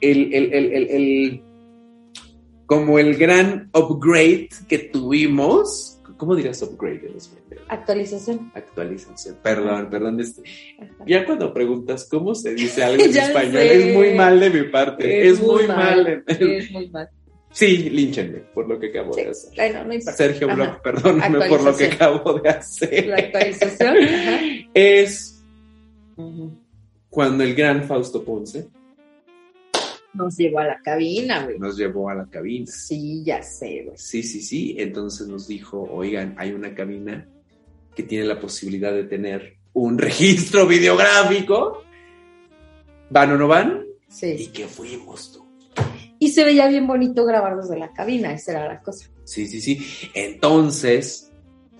el, 0.00 0.32
el, 0.34 0.52
el, 0.52 0.72
el, 0.72 0.88
el- 0.90 1.42
como 2.66 2.98
el 2.98 3.16
gran 3.16 3.70
upgrade 3.72 4.50
que 4.68 4.78
tuvimos, 4.78 6.00
¿cómo 6.18 6.36
dirías 6.36 6.60
upgrade 6.62 7.06
en 7.08 7.16
español? 7.16 7.64
Actualización. 7.68 8.52
Actualización. 8.54 9.36
Perdón, 9.42 9.88
perdón. 9.90 10.20
este- 10.20 10.42
ya 11.06 11.24
cuando 11.24 11.52
preguntas 11.54 12.06
cómo 12.10 12.34
se 12.34 12.54
dice 12.54 12.82
algo 12.84 13.02
en 13.02 13.10
español, 13.16 13.52
sé. 13.52 13.88
es 13.90 13.94
muy 13.96 14.14
mal 14.14 14.38
de 14.38 14.50
mi 14.50 14.62
parte. 14.68 15.28
Es, 15.28 15.40
muy 15.40 15.66
mal. 15.66 16.22
Es 16.26 16.70
muy 16.70 16.88
mal. 16.90 17.08
Sí, 17.50 17.88
línchenme 17.88 18.40
por 18.52 18.68
lo 18.68 18.78
que 18.78 18.88
acabo 18.88 19.14
Sí, 19.14 19.22
de 19.22 19.30
hacer. 19.30 19.86
no. 19.86 20.12
Sergio. 20.12 20.54
Bloch, 20.54 20.82
perdóname 20.82 21.48
por 21.48 21.62
lo 21.62 21.74
que 21.74 21.86
acabo 21.86 22.34
de 22.40 22.48
hacer. 22.50 23.06
La 23.06 23.16
actualización. 23.16 23.96
Ajá. 23.96 24.40
Es 24.74 25.42
cuando 27.08 27.44
el 27.44 27.54
gran 27.54 27.84
Fausto 27.84 28.22
Ponce 28.22 28.68
Nos 30.14 30.36
llevó 30.36 30.60
a 30.60 30.64
la 30.66 30.80
cabina, 30.82 31.44
güey. 31.44 31.58
nos 31.58 31.76
llevó 31.76 32.08
a 32.08 32.14
la 32.14 32.26
cabina. 32.26 32.66
Sí, 32.66 33.22
ya 33.24 33.42
sé, 33.42 33.82
güey. 33.84 33.96
Sí, 33.98 34.22
sí, 34.22 34.40
sí. 34.40 34.74
Entonces 34.78 35.28
nos 35.28 35.46
dijo, 35.46 35.82
oigan, 35.92 36.34
hay 36.38 36.52
una 36.52 36.74
cabina 36.74 37.28
que 37.94 38.02
tiene 38.02 38.24
la 38.24 38.40
posibilidad 38.40 38.92
de 38.92 39.04
tener 39.04 39.56
un 39.74 39.98
registro 39.98 40.66
videográfico. 40.66 41.82
¿Van 43.10 43.32
o 43.32 43.36
no 43.38 43.48
van? 43.48 43.84
Y 44.08 44.12
Sí. 44.12 44.46
que 44.52 44.66
fuimos 44.66 45.32
tú. 45.32 45.46
Y 46.18 46.30
se 46.30 46.42
veía 46.44 46.66
bien 46.68 46.86
bonito 46.86 47.24
grabar 47.24 47.56
desde 47.56 47.78
la 47.78 47.92
cabina, 47.92 48.32
esa 48.32 48.52
era 48.52 48.66
la 48.66 48.80
cosa. 48.80 49.08
Sí, 49.24 49.46
sí, 49.46 49.60
sí. 49.60 49.78
Entonces, 50.14 51.27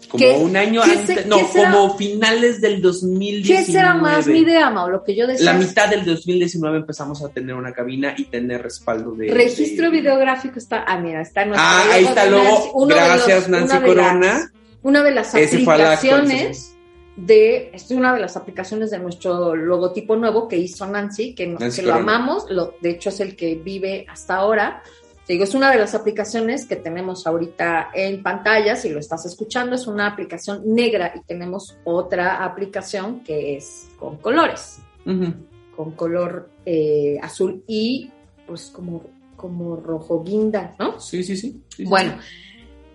como 0.09 0.19
¿Qué- 0.25 0.37
un 0.37 0.57
año 0.57 0.83
antes, 0.83 1.07
se- 1.23 1.25
no, 1.27 1.39
como 1.49 1.97
finales 1.97 2.61
del 2.61 2.81
2019. 2.81 3.65
¿Qué 3.67 3.73
será 3.73 3.95
más 3.95 4.27
mi 4.27 4.39
idea, 4.39 4.71
Mau? 4.71 4.89
Lo 4.89 5.03
que 5.05 5.15
yo 5.17 5.27
decía. 5.27 5.53
La 5.53 5.59
mitad 5.59 5.89
del 5.89 6.05
2019 6.05 6.79
empezamos 6.79 7.23
a 7.25 7.29
tener 7.29 7.55
una 7.55 7.73
cabina 7.73 8.15
y 8.17 8.25
tener 8.25 8.63
respaldo 8.63 9.13
de... 9.13 9.29
Registro 9.33 9.87
de- 9.91 9.91
videográfico 10.01 10.59
está. 10.59 10.85
Ah, 10.87 10.99
mira, 10.99 11.21
está 11.21 11.45
nuestro 11.45 11.67
Ah, 11.69 11.85
ahí 11.93 12.05
está 12.05 12.27
luego. 12.27 12.87
Gracias, 12.87 13.41
los- 13.41 13.49
Nancy 13.49 13.77
una 13.77 13.81
de 13.81 13.87
Corona. 13.87 14.33
las- 14.39 14.53
una 14.83 15.03
de 15.03 15.11
las 15.11 15.35
aplicaciones 15.35 16.75
de. 17.17 17.71
Es 17.75 17.91
una 17.91 18.15
de 18.15 18.21
las 18.21 18.37
aplicaciones 18.37 18.91
de 18.91 18.99
nuestro 19.01 19.55
logotipo 19.57 20.15
nuevo 20.17 20.47
que 20.49 20.57
hizo 20.57 20.87
Nancy, 20.87 21.35
que, 21.35 21.49
Nancy 21.49 21.81
que 21.83 21.87
lo 21.89 21.95
amamos. 21.95 22.47
Lo, 22.49 22.75
de 22.81 22.91
hecho, 22.91 23.09
es 23.09 23.21
el 23.21 23.35
que 23.37 23.57
vive 23.57 24.07
hasta 24.09 24.37
ahora. 24.37 24.83
Te 25.29 25.35
digo, 25.35 25.45
es 25.45 25.55
una 25.55 25.71
de 25.71 25.79
las 25.79 25.95
aplicaciones 25.95 26.67
que 26.67 26.75
tenemos 26.75 27.25
ahorita 27.27 27.91
en 27.95 28.23
pantalla. 28.23 28.75
Si 28.75 28.89
lo 28.89 28.99
estás 28.99 29.27
escuchando, 29.27 29.77
es 29.77 29.87
una 29.87 30.09
aplicación 30.09 30.63
negra 30.65 31.13
y 31.15 31.21
tenemos 31.21 31.77
otra 31.85 32.45
aplicación 32.45 33.21
que 33.23 33.57
es 33.57 33.91
con 33.97 34.17
colores 34.17 34.81
con 35.79 35.93
color 35.93 36.51
eh, 36.67 37.21
azul 37.23 37.63
y 37.69 38.11
pues 38.45 38.67
como, 38.67 39.05
como 39.37 39.77
rojo 39.77 40.25
guinda, 40.25 40.75
¿no? 40.77 40.99
Sí, 40.99 41.23
sí, 41.23 41.37
sí. 41.37 41.53
sí, 41.53 41.63
sí. 41.77 41.85
Bueno, 41.85 42.19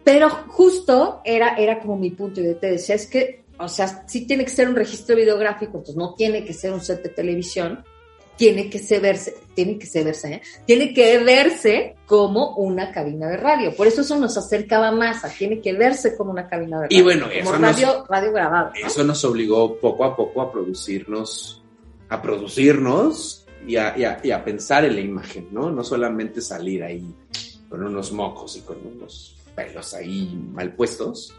pero 0.03 0.29
justo 0.29 1.21
era, 1.23 1.55
era 1.55 1.79
como 1.79 1.95
mi 1.95 2.11
punto 2.11 2.41
y 2.41 2.45
yo 2.45 2.57
te 2.57 2.71
decía, 2.71 2.95
es 2.95 3.07
que, 3.07 3.45
o 3.57 3.69
sea, 3.69 4.05
sí 4.05 4.27
tiene 4.27 4.43
que 4.43 4.49
ser 4.49 4.67
un 4.67 4.75
registro 4.75 5.15
videográfico, 5.15 5.77
entonces 5.77 5.95
no 5.95 6.13
tiene 6.13 6.43
que 6.43 6.51
ser 6.51 6.73
un 6.73 6.81
set 6.81 7.01
de 7.03 7.09
televisión, 7.09 7.85
tiene 8.35 8.69
que 8.69 8.79
se 8.79 8.99
verse, 8.99 9.35
tiene 9.53 9.77
que 9.77 9.85
se 9.85 10.03
verse, 10.03 10.33
¿eh? 10.35 10.41
tiene 10.65 10.93
que 10.93 11.19
verse 11.19 11.95
como 12.07 12.55
una 12.55 12.91
cabina 12.91 13.27
de 13.27 13.37
radio. 13.37 13.75
Por 13.75 13.87
eso 13.87 14.01
eso 14.01 14.17
nos 14.17 14.35
acercaba 14.37 14.91
más 14.91 15.23
a 15.23 15.29
tiene 15.29 15.61
que 15.61 15.73
verse 15.73 16.17
como 16.17 16.31
una 16.31 16.47
cabina 16.47 16.77
de 16.81 16.83
radio. 16.87 16.99
Y 16.99 17.01
bueno, 17.03 17.25
como 17.27 17.33
eso 17.39 17.51
nos- 17.59 17.61
radio, 17.61 18.05
radio 18.09 18.31
grabado. 18.33 18.71
¿no? 18.79 18.87
Eso 18.87 19.03
nos 19.03 19.23
obligó 19.25 19.77
poco 19.79 20.03
a 20.05 20.15
poco 20.15 20.41
a 20.41 20.51
producirnos, 20.51 21.61
a 22.09 22.21
producirnos 22.21 23.45
y 23.67 23.75
a, 23.77 23.97
y 23.97 24.03
a- 24.03 24.19
y 24.23 24.31
a 24.31 24.43
pensar 24.43 24.83
en 24.85 24.95
la 24.95 25.01
imagen, 25.01 25.47
¿no? 25.51 25.69
No 25.71 25.83
solamente 25.83 26.41
salir 26.41 26.83
ahí 26.83 27.05
con 27.69 27.83
unos 27.83 28.11
mocos 28.11 28.55
y 28.57 28.61
con 28.61 28.77
unos 28.85 29.35
pelos 29.55 29.93
ahí 29.93 30.35
mal 30.51 30.73
puestos. 30.73 31.33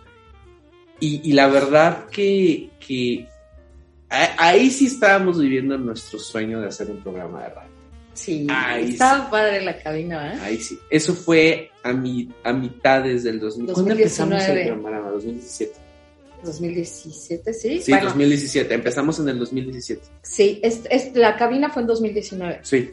Y, 1.00 1.28
y 1.28 1.32
la 1.32 1.48
verdad 1.48 2.06
que, 2.08 2.70
que 2.78 3.26
ahí 4.38 4.70
sí 4.70 4.86
estábamos 4.86 5.40
viviendo 5.40 5.76
nuestro 5.78 6.18
sueño 6.18 6.60
de 6.60 6.68
hacer 6.68 6.90
un 6.90 7.02
programa 7.02 7.42
de 7.42 7.48
radio. 7.50 7.74
Sí, 8.14 8.46
Ay, 8.48 8.90
estaba 8.92 9.28
padre 9.28 9.60
la 9.62 9.76
cabina, 9.76 10.34
¿eh? 10.34 10.38
Ahí 10.42 10.58
sí. 10.58 10.78
Eso 10.88 11.14
fue 11.14 11.70
a, 11.82 11.92
mi, 11.92 12.30
a 12.44 12.52
mitades 12.52 13.24
del 13.24 13.40
2000. 13.40 13.66
¿Cuándo 13.72 13.90
2019? 13.90 14.36
empezamos 14.36 14.48
el 14.48 14.80
programa? 14.80 15.10
2017. 15.10 15.74
2017, 16.44 17.52
sí. 17.54 17.80
Sí, 17.82 17.90
bueno, 17.92 18.06
2017. 18.06 18.74
Empezamos 18.74 19.18
en 19.18 19.28
el 19.30 19.38
2017. 19.38 20.02
sí, 20.22 20.60
es, 20.62 20.82
es- 20.90 21.14
la 21.16 21.36
cabina 21.36 21.70
fue 21.70 21.82
en 21.82 21.88
2019. 21.88 22.60
Sí. 22.62 22.90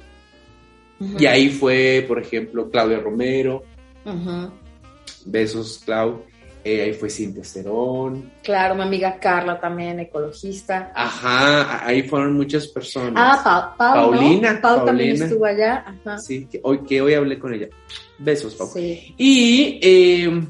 Ujú. 0.99 1.17
Y 1.19 1.25
ahí 1.25 1.49
fue, 1.49 2.03
por 2.07 2.19
ejemplo, 2.19 2.69
Claudia 2.69 2.99
Romero. 2.99 3.63
Ujú. 4.05 4.51
Besos, 5.25 5.81
Clau. 5.85 6.23
Eh, 6.63 6.81
ahí 6.83 6.93
fue 6.93 7.09
Cintia 7.09 7.43
Cerón. 7.43 8.31
Claro, 8.43 8.75
mi 8.75 8.83
amiga 8.83 9.17
Carla 9.19 9.59
también, 9.59 9.99
ecologista. 9.99 10.91
Ajá, 10.95 11.85
ahí 11.85 12.03
fueron 12.03 12.35
muchas 12.35 12.67
personas. 12.67 13.13
Ah, 13.15 13.41
Pa- 13.43 13.75
Pau, 13.77 14.11
¿no? 14.11 14.17
Paulina, 14.19 14.59
Pau 14.61 14.85
también 14.85 15.09
Paulina. 15.09 15.25
estuvo 15.25 15.45
allá. 15.45 15.85
Ajá. 15.87 16.19
Sí, 16.19 16.45
que 16.51 16.59
hoy, 16.63 16.83
que 16.83 17.01
hoy 17.01 17.15
hablé 17.15 17.39
con 17.39 17.53
ella. 17.53 17.67
Besos, 18.19 18.53
Pau. 18.53 18.67
Sí. 18.67 19.15
Y 19.17 19.79
eh, 19.81 20.41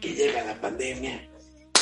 que 0.00 0.14
llega 0.14 0.44
la 0.44 0.54
pandemia. 0.54 1.28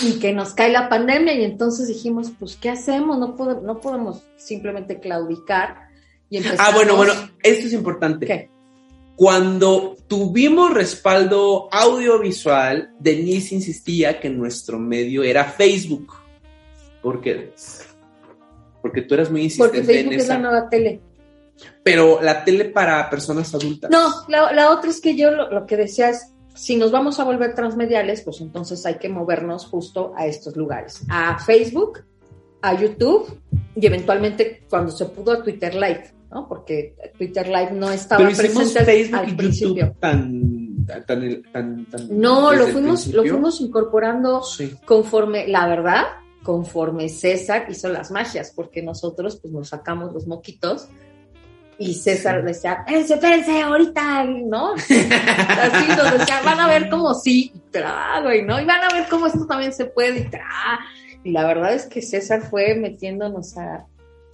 Y 0.03 0.19
que 0.19 0.33
nos 0.33 0.53
cae 0.53 0.71
la 0.73 0.89
pandemia 0.89 1.33
y 1.35 1.45
entonces 1.45 1.87
dijimos, 1.89 2.33
pues, 2.39 2.57
¿qué 2.57 2.69
hacemos? 2.71 3.17
No 3.19 3.37
podemos, 3.37 3.63
no 3.63 3.81
podemos 3.81 4.23
simplemente 4.37 4.99
claudicar 5.01 5.87
y 6.29 6.39
empezamos... 6.39 6.61
Ah, 6.69 6.75
bueno, 6.75 6.97
bueno, 6.97 7.13
esto 7.43 7.67
es 7.69 7.73
importante. 7.73 8.27
¿Qué? 8.27 8.51
Cuando 9.17 9.97
tuvimos 10.07 10.75
respaldo 10.75 11.69
audiovisual, 11.73 12.91
Denise 12.99 13.55
insistía 13.55 14.21
que 14.21 14.29
nuestro 14.29 14.79
medio 14.79 15.23
era 15.23 15.45
Facebook. 15.45 16.13
¿Por 17.03 17.21
qué? 17.23 17.53
Porque 18.83 19.03
tú 19.03 19.15
eras 19.15 19.31
muy 19.31 19.43
insistente 19.45 19.79
Porque 19.79 19.93
Facebook 19.93 20.13
en 20.13 20.21
es 20.21 20.29
la 20.29 20.35
esa. 20.35 20.43
nueva 20.43 20.69
tele. 20.69 21.01
Pero 21.83 22.21
la 22.21 22.45
tele 22.45 22.67
para 22.67 23.09
personas 23.09 23.55
adultas. 23.55 23.91
No, 23.91 24.11
la, 24.29 24.53
la 24.53 24.71
otra 24.71 24.91
es 24.91 25.01
que 25.01 25.17
yo 25.17 25.31
lo, 25.31 25.51
lo 25.51 25.67
que 25.67 25.77
decía 25.77 26.11
es, 26.11 26.33
si 26.55 26.77
nos 26.77 26.91
vamos 26.91 27.19
a 27.19 27.25
volver 27.25 27.55
transmediales, 27.55 28.23
pues 28.23 28.41
entonces 28.41 28.85
hay 28.85 28.97
que 28.97 29.09
movernos 29.09 29.67
justo 29.67 30.13
a 30.17 30.27
estos 30.27 30.57
lugares, 30.57 31.03
a 31.09 31.39
Facebook, 31.39 32.05
a 32.61 32.79
YouTube 32.79 33.41
y 33.75 33.87
eventualmente 33.87 34.65
cuando 34.69 34.91
se 34.91 35.07
pudo 35.07 35.33
a 35.33 35.43
Twitter 35.43 35.75
Live, 35.75 36.13
¿no? 36.31 36.47
Porque 36.49 36.95
Twitter 37.17 37.47
Live 37.49 37.73
no 37.73 37.91
estaba 37.91 38.25
Pero 38.25 38.37
presente 38.37 38.79
al- 38.81 38.85
Facebook 38.85 39.19
al 39.21 39.29
y 39.29 39.35
principio. 39.35 39.97
Tan, 40.01 40.87
tan, 40.87 41.07
tan, 41.07 41.43
tan, 41.53 41.87
tan- 41.87 42.21
No, 42.21 42.53
lo 42.53 42.67
fuimos, 42.69 43.07
lo 43.09 43.23
fuimos 43.23 43.61
incorporando 43.61 44.43
Sí. 44.43 44.75
conforme, 44.85 45.47
la 45.49 45.67
verdad, 45.67 46.03
conforme 46.43 47.09
César 47.09 47.67
hizo 47.69 47.89
las 47.89 48.11
magias, 48.11 48.53
porque 48.55 48.83
nosotros 48.83 49.37
pues 49.41 49.53
nos 49.53 49.69
sacamos 49.71 50.13
los 50.13 50.27
moquitos 50.27 50.89
y 51.79 51.93
César 51.95 52.43
decía, 52.45 52.79
espérense, 52.87 53.15
espérense, 53.15 53.61
ahorita, 53.63 54.25
¿no? 54.25 54.75
Así 54.75 55.89
nos 55.97 56.19
decía, 56.19 56.41
van 56.45 56.61
a 56.61 56.69
ver 56.69 56.89
cómo 56.89 57.13
sí, 57.15 57.53
y 57.55 57.59
tra, 57.71 58.21
güey, 58.23 58.43
¿no? 58.45 58.61
Y 58.61 58.65
van 58.65 58.83
a 58.85 58.95
ver 58.95 59.07
cómo 59.11 59.27
esto 59.27 59.47
también 59.47 59.73
se 59.73 59.87
puede, 59.87 60.21
y 60.21 60.31
tra. 60.31 60.79
Y 61.25 61.33
la 61.33 61.45
verdad 61.47 61.75
es 61.75 61.87
que 61.87 62.01
César 62.01 62.43
fue 62.49 62.77
metiéndonos 62.77 63.59
a, 63.59 63.87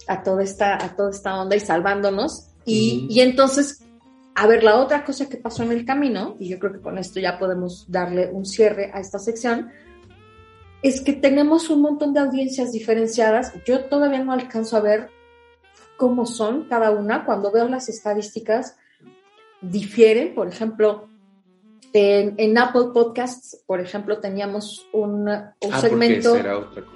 a 0.07 0.23
toda 0.23 0.43
esta, 0.43 0.75
a 0.75 0.95
toda 0.95 1.11
esta 1.11 1.39
onda 1.39 1.55
y 1.55 1.59
salvándonos. 1.59 2.49
Y, 2.65 3.07
y 3.09 3.21
entonces, 3.21 3.83
a 4.35 4.47
ver, 4.47 4.63
la 4.63 4.77
otra 4.77 5.03
cosa 5.03 5.29
que 5.29 5.37
pasó 5.37 5.63
en 5.63 5.71
el 5.71 5.85
camino, 5.85 6.35
y 6.39 6.49
yo 6.49 6.59
creo 6.59 6.73
que 6.73 6.81
con 6.81 6.97
esto 6.97 7.19
ya 7.19 7.37
podemos 7.37 7.85
darle 7.89 8.29
un 8.31 8.45
cierre 8.45 8.91
a 8.93 8.99
esta 8.99 9.19
sección, 9.19 9.71
es 10.81 11.01
que 11.01 11.13
tenemos 11.13 11.69
un 11.69 11.81
montón 11.81 12.13
de 12.13 12.19
audiencias 12.19 12.71
diferenciadas. 12.73 13.53
Yo 13.65 13.85
todavía 13.85 14.23
no 14.23 14.33
alcanzo 14.33 14.75
a 14.77 14.81
ver 14.81 15.09
cómo 15.97 16.25
son 16.25 16.65
cada 16.67 16.91
una. 16.91 17.25
Cuando 17.25 17.51
veo 17.51 17.69
las 17.69 17.87
estadísticas, 17.87 18.75
difieren. 19.61 20.35
Por 20.35 20.49
ejemplo, 20.49 21.07
en, 21.93 22.33
en 22.37 22.57
Apple 22.57 22.87
Podcasts, 22.93 23.61
por 23.67 23.79
ejemplo, 23.79 24.19
teníamos 24.19 24.87
un, 24.93 25.29
un 25.29 25.71
Ah, 25.71 25.79
segmento 25.79 26.35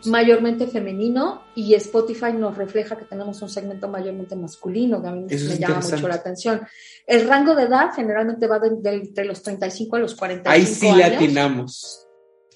mayormente 0.06 0.66
femenino 0.68 1.44
y 1.56 1.76
Spotify 1.76 2.34
nos 2.34 2.58
refleja 2.58 2.98
que 2.98 3.06
tenemos 3.06 3.42
un 3.44 3.50
segmento 3.50 3.88
mayormente 3.88 4.36
masculino, 4.36 5.00
que 5.02 5.08
a 5.08 5.12
mí 5.12 5.26
Eso 5.30 5.50
me 5.54 5.60
llama 5.60 5.80
mucho 5.82 6.08
la 6.08 6.16
atención. 6.16 6.62
El 7.06 7.28
rango 7.28 7.54
de 7.54 7.64
edad 7.64 7.92
generalmente 7.96 8.48
va 8.48 8.58
de, 8.60 8.72
de 8.82 8.96
entre 8.96 9.26
los 9.26 9.44
35 9.44 9.96
a 9.96 10.00
los 10.00 10.16
45 10.16 10.52
Ahí 10.52 10.66
sí 10.66 10.88
años. 11.02 11.16
atinamos. 11.16 12.08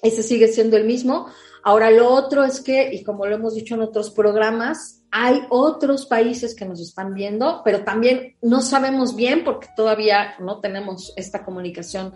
Ese 0.02 0.24
sigue 0.24 0.48
siendo 0.48 0.76
el 0.76 0.84
mismo. 0.84 1.28
Ahora, 1.62 1.92
lo 1.92 2.08
otro 2.08 2.42
es 2.42 2.60
que, 2.60 2.92
y 2.92 3.04
como 3.04 3.24
lo 3.24 3.36
hemos 3.36 3.54
dicho 3.54 3.76
en 3.76 3.82
otros 3.82 4.10
programas, 4.10 5.04
hay 5.12 5.42
otros 5.50 6.06
países 6.06 6.56
que 6.56 6.64
nos 6.64 6.80
están 6.80 7.14
viendo, 7.14 7.62
pero 7.64 7.84
también 7.84 8.34
no 8.42 8.62
sabemos 8.62 9.14
bien 9.14 9.44
porque 9.44 9.68
todavía 9.76 10.34
no 10.40 10.58
tenemos 10.60 11.12
esta 11.16 11.44
comunicación 11.44 12.14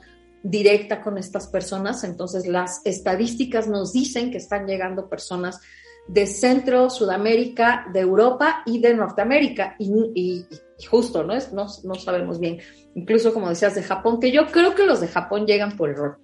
directa 0.50 1.02
con 1.02 1.18
estas 1.18 1.46
personas. 1.48 2.04
Entonces, 2.04 2.46
las 2.46 2.80
estadísticas 2.85 3.68
nos 3.68 3.92
dicen 3.92 4.30
que 4.30 4.38
están 4.38 4.66
llegando 4.66 5.09
personas 5.09 5.61
de 6.09 6.26
Centro, 6.26 6.88
Sudamérica, 6.88 7.87
de 7.92 8.00
Europa 8.00 8.62
y 8.66 8.78
de 8.80 8.94
Norteamérica. 8.94 9.74
Y, 9.78 9.90
y- 10.14 10.46
y 10.78 10.85
justo, 10.85 11.24
¿no? 11.24 11.35
Es, 11.35 11.52
no, 11.52 11.66
no 11.85 11.94
sabemos 11.94 12.38
bien. 12.38 12.59
Incluso, 12.94 13.32
como 13.32 13.48
decías, 13.48 13.74
de 13.74 13.82
Japón, 13.82 14.20
que 14.20 14.30
yo 14.30 14.46
creo 14.46 14.74
que 14.74 14.85
los 14.85 15.00
de 15.00 15.09
Japón 15.09 15.46
llegan 15.46 15.76
por 15.76 15.88
error. 15.90 16.18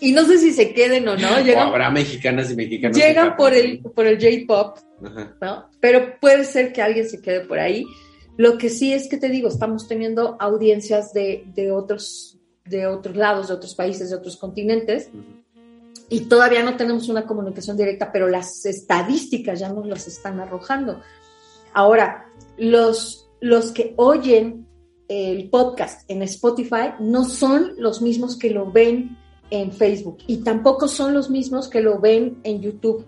Y 0.00 0.12
no 0.12 0.24
sé 0.24 0.38
si 0.38 0.52
se 0.52 0.72
queden 0.74 1.08
o 1.08 1.16
no, 1.16 1.36
O 1.36 1.40
llegan, 1.40 1.68
habrá 1.68 1.90
mexicanas 1.90 2.50
y 2.50 2.56
mexicanos. 2.56 2.96
llegan 2.96 3.36
por 3.36 3.54
el, 3.54 3.80
por 3.80 4.06
el 4.06 4.18
J-pop. 4.18 4.78
¿no? 5.40 5.70
Pero 5.80 6.18
puede 6.20 6.44
ser 6.44 6.72
que 6.72 6.82
alguien 6.82 7.08
se 7.08 7.20
quede 7.22 7.40
por 7.40 7.58
ahí. 7.58 7.84
Lo 8.36 8.56
que 8.58 8.68
sí 8.70 8.92
es 8.92 9.08
que 9.08 9.16
te 9.16 9.28
digo, 9.28 9.48
estamos 9.48 9.88
teniendo 9.88 10.36
audiencias 10.40 11.12
de, 11.12 11.44
de 11.54 11.72
otros, 11.72 12.37
de 12.68 12.86
otros 12.86 13.16
lados, 13.16 13.48
de 13.48 13.54
otros 13.54 13.74
países, 13.74 14.10
de 14.10 14.16
otros 14.16 14.36
continentes, 14.36 15.08
Ujú. 15.12 15.22
y 16.08 16.20
todavía 16.22 16.62
no 16.62 16.76
tenemos 16.76 17.08
una 17.08 17.26
comunicación 17.26 17.76
directa, 17.76 18.10
pero 18.12 18.28
las 18.28 18.64
estadísticas 18.66 19.60
ya 19.60 19.68
nos 19.72 19.86
las 19.86 20.06
están 20.06 20.40
arrojando. 20.40 21.00
Ahora, 21.74 22.26
los, 22.56 23.28
los 23.40 23.72
que 23.72 23.94
oyen 23.96 24.66
el 25.08 25.48
podcast 25.48 26.08
en 26.10 26.22
Spotify 26.22 26.92
no 27.00 27.24
son 27.24 27.72
los 27.78 28.02
mismos 28.02 28.36
que 28.38 28.50
lo 28.50 28.70
ven 28.70 29.16
en 29.50 29.72
Facebook 29.72 30.18
y 30.26 30.38
tampoco 30.38 30.86
son 30.88 31.14
los 31.14 31.30
mismos 31.30 31.68
que 31.68 31.80
lo 31.80 31.98
ven 32.00 32.38
en 32.42 32.60
YouTube. 32.60 33.06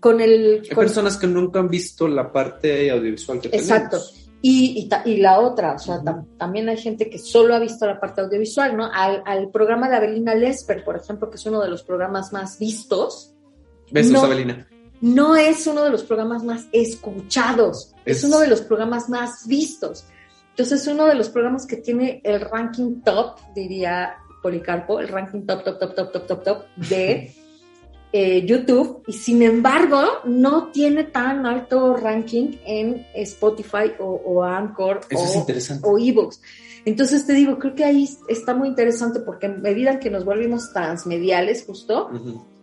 Con 0.00 0.20
el, 0.20 0.62
Hay 0.62 0.68
con- 0.68 0.84
personas 0.84 1.16
que 1.16 1.26
nunca 1.26 1.58
han 1.60 1.68
visto 1.68 2.06
la 2.08 2.30
parte 2.32 2.90
audiovisual 2.90 3.40
que 3.40 3.48
Exacto. 3.48 3.98
tenemos. 3.98 4.25
Y, 4.42 4.78
y, 4.78 4.88
ta- 4.88 5.02
y 5.04 5.16
la 5.16 5.40
otra, 5.40 5.72
o 5.74 5.78
sea, 5.78 6.00
tam- 6.02 6.26
también 6.36 6.68
hay 6.68 6.76
gente 6.76 7.08
que 7.10 7.18
solo 7.18 7.54
ha 7.54 7.58
visto 7.58 7.86
la 7.86 7.98
parte 7.98 8.20
audiovisual, 8.20 8.76
¿no? 8.76 8.88
Al, 8.92 9.22
al 9.26 9.50
programa 9.50 9.88
de 9.88 9.96
Abelina 9.96 10.34
Lesper, 10.34 10.84
por 10.84 10.94
ejemplo, 10.96 11.30
que 11.30 11.36
es 11.36 11.46
uno 11.46 11.60
de 11.60 11.68
los 11.68 11.82
programas 11.82 12.32
más 12.32 12.58
vistos, 12.58 13.32
Besos, 13.90 14.12
No. 14.12 14.22
Abelina. 14.22 14.68
no 15.00 15.36
es 15.36 15.66
uno 15.66 15.82
de 15.84 15.90
los 15.90 16.02
programas 16.04 16.42
más 16.44 16.66
escuchados, 16.72 17.94
es, 18.04 18.18
Es- 18.18 18.24
uno 18.24 18.38
de 18.40 18.48
los 18.48 18.60
programas 18.60 19.08
más 19.08 19.46
vistos. 19.46 20.04
Entonces, 20.50 20.82
es 20.82 20.86
uno 20.88 21.06
de 21.06 21.14
los 21.14 21.28
programas 21.28 21.66
que 21.66 21.76
tiene 21.76 22.20
el 22.24 22.40
ranking 22.40 23.00
top, 23.02 23.36
diría 23.54 24.14
Policarpo, 24.42 25.00
el 25.00 25.08
ranking 25.08 25.42
top, 25.46 25.64
top, 25.64 25.78
top, 25.78 25.94
top, 25.94 26.12
top, 26.12 26.26
top, 26.26 26.42
top 26.44 26.64
de 26.76 27.34
eh, 28.18 28.46
YouTube, 28.46 29.02
y 29.06 29.12
sin 29.12 29.42
embargo, 29.42 30.00
no 30.24 30.68
tiene 30.68 31.04
tan 31.04 31.44
alto 31.44 31.94
ranking 31.94 32.56
en 32.64 33.06
Spotify 33.14 33.92
o, 33.98 34.22
o 34.24 34.42
Anchor 34.42 35.00
Eso 35.10 35.44
o, 35.82 35.90
o 35.90 35.98
ebooks. 35.98 36.40
Entonces 36.86 37.26
te 37.26 37.34
digo, 37.34 37.58
creo 37.58 37.74
que 37.74 37.84
ahí 37.84 38.08
está 38.28 38.54
muy 38.54 38.68
interesante 38.68 39.20
porque 39.20 39.46
en 39.46 39.60
medida 39.60 39.90
en 39.92 39.98
que 39.98 40.08
nos 40.08 40.24
volvimos 40.24 40.72
transmediales, 40.72 41.64
justo, 41.66 42.08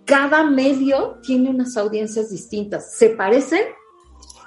cada 0.06 0.44
medio 0.46 1.20
tiene 1.22 1.50
unas 1.50 1.78
audiencias 1.78 2.32
distintas. 2.32 2.96
Se 2.96 3.10
parecen, 3.10 3.62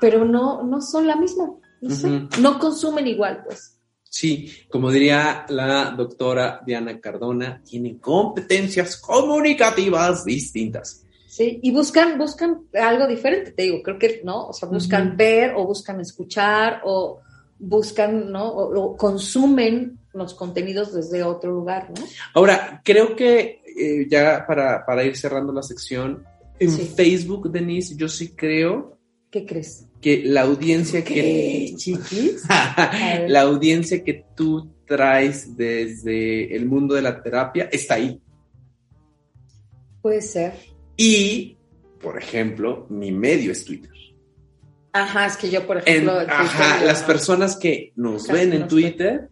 pero 0.01 0.25
no, 0.25 0.63
no 0.63 0.81
son 0.81 1.07
la 1.07 1.15
misma. 1.15 1.53
No, 1.83 1.95
sé, 1.95 2.09
no 2.41 2.59
consumen 2.59 3.07
igual, 3.07 3.45
pues. 3.47 3.76
Sí, 4.17 4.51
como 4.71 4.91
diría 4.91 5.45
la 5.51 5.91
doctora 5.91 6.63
Diana 6.65 6.99
Cardona, 7.03 7.63
tienen 7.63 7.99
competencias 7.99 8.97
comunicativas 8.97 10.25
distintas. 10.25 11.05
Sí, 11.29 11.61
y 11.63 11.71
buscan, 11.71 12.17
buscan 12.17 12.63
algo 12.73 13.07
diferente, 13.07 13.53
te 13.53 13.65
digo, 13.65 13.83
creo 13.83 13.99
que, 13.99 14.23
¿no? 14.25 14.47
O 14.47 14.53
sea, 14.55 14.71
buscan 14.71 15.19
ver 15.19 15.53
o 15.55 15.67
buscan 15.67 16.01
escuchar 16.01 16.81
o 16.87 17.21
buscan, 17.59 18.33
¿no? 18.33 18.49
O, 18.49 18.93
o 18.93 18.97
consumen 18.97 19.99
los 20.15 20.33
contenidos 20.33 20.95
desde 20.95 21.23
otro 21.23 21.53
lugar, 21.53 21.91
¿no? 21.91 22.03
Ahora, 22.33 22.81
creo 22.83 23.15
que 23.15 23.61
eh, 23.79 24.07
ya 24.09 24.47
para, 24.47 24.87
para 24.87 25.05
ir 25.05 25.15
cerrando 25.15 25.53
la 25.53 25.63
sección, 25.63 26.25
en 26.59 26.71
Sí. 26.71 26.91
Facebook, 26.97 27.53
Denise, 27.53 27.95
yo 27.97 28.09
sí 28.09 28.31
creo 28.35 28.97
¿Qué 29.31 29.45
crees? 29.45 29.85
Que 30.01 30.23
la 30.25 30.43
audiencia 30.43 31.03
que... 31.05 31.73
chiquis? 31.77 32.43
ver. 32.49 33.31
la 33.31 33.43
audiencia 33.43 34.03
que 34.05 34.25
tú 34.37 34.73
traes 34.87 35.57
desde 35.57 36.55
el 36.55 36.67
mundo 36.67 36.95
de 36.95 37.03
la 37.03 37.23
terapia 37.23 37.69
está 37.73 37.95
ahí. 37.95 38.21
Puede 40.01 40.23
ser. 40.23 40.55
Y 40.97 41.57
por 42.01 42.19
ejemplo, 42.19 42.87
mi 42.89 43.11
medio 43.11 43.53
es 43.53 43.65
Twitter. 43.65 43.91
Ajá, 44.93 45.27
es 45.27 45.37
que 45.37 45.51
yo, 45.51 45.67
por 45.67 45.79
ejemplo. 45.79 46.21
ajá, 46.21 46.85
las 46.85 47.03
no. 47.03 47.07
personas 47.07 47.57
que 47.57 47.93
nos 47.97 48.29
ven 48.29 48.53
en. 48.53 48.69
Twitter 48.69 49.29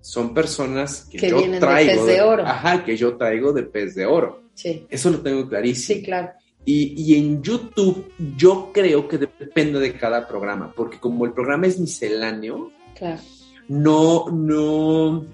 son 0.00 0.34
personas 0.34 1.06
que, 1.10 1.18
Que 1.18 1.30
yo 1.30 1.38
vienen 1.38 1.60
de 1.60 1.66
traigo. 1.66 2.06
pez 2.06 2.06
de 2.06 2.22
oro. 2.22 2.46
Ajá, 2.46 2.84
que 2.84 2.96
yo 2.96 3.16
traigo 3.16 3.52
de 3.52 3.64
pez 3.64 3.94
de 3.94 4.06
oro. 4.06 4.44
Sí, 4.54 4.86
Eso 4.88 5.10
lo 5.10 5.20
tengo 5.20 5.48
clarísimo. 5.48 5.98
sí, 5.98 6.02
claro. 6.02 6.30
Y, 6.66 6.94
y 7.00 7.14
en 7.16 7.42
YouTube 7.42 8.12
yo 8.36 8.70
creo 8.74 9.06
que 9.08 9.16
depende 9.18 9.78
de 9.80 9.94
cada 9.94 10.26
programa, 10.28 10.72
porque 10.76 10.98
como 10.98 11.24
el 11.24 11.32
programa 11.32 11.66
es 11.68 11.78
misceláneo, 11.80 12.72
Claro. 12.98 13.20
no, 13.68 14.26
no, 14.32 15.24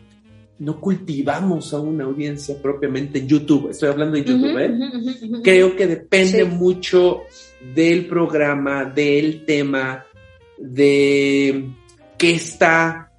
no 0.58 0.80
cultivamos 0.80 1.72
a 1.72 1.80
una 1.80 2.04
audiencia 2.04 2.54
propiamente 2.60 3.18
en 3.20 3.28
YouTube. 3.28 3.70
Estoy 3.70 3.88
hablando 3.88 4.16
de 4.16 4.24
YouTube, 4.24 4.58
¿eh? 4.58 5.40
Creo 5.42 5.74
que 5.74 5.86
depende 5.86 6.40
Sí. 6.44 6.44
mucho 6.44 7.22
del 7.74 8.06
programa, 8.06 8.84
del 8.84 9.44
tema, 9.46 10.04
de 10.58 11.68
qué 12.18 12.34
está 12.34 13.10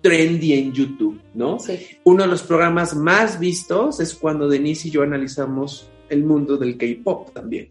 trendy 0.00 0.52
en 0.54 0.72
YouTube, 0.72 1.20
¿no? 1.34 1.58
Sí. 1.58 1.78
Uno 2.04 2.22
de 2.22 2.28
los 2.28 2.42
programas 2.42 2.94
más 2.94 3.38
vistos 3.40 3.98
es 4.00 4.14
cuando 4.14 4.48
Denise 4.48 4.88
y 4.88 4.90
yo 4.92 5.02
analizamos 5.02 5.88
el 6.10 6.24
mundo 6.24 6.56
del 6.56 6.76
K-pop 6.76 7.32
también. 7.32 7.70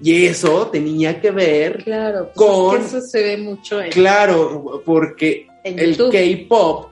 Y 0.00 0.26
eso 0.26 0.68
tenía 0.68 1.20
que 1.20 1.30
ver, 1.32 1.82
Claro, 1.82 2.30
pues 2.32 2.36
Con- 2.36 2.76
es 2.76 2.82
que 2.92 2.98
eso 2.98 3.06
se 3.06 3.22
ve 3.22 3.36
mucho 3.38 3.80
en, 3.82 3.90
claro, 3.90 4.80
porque 4.84 5.48
en 5.64 5.78
el. 5.80 5.96
K-pop 5.96 6.90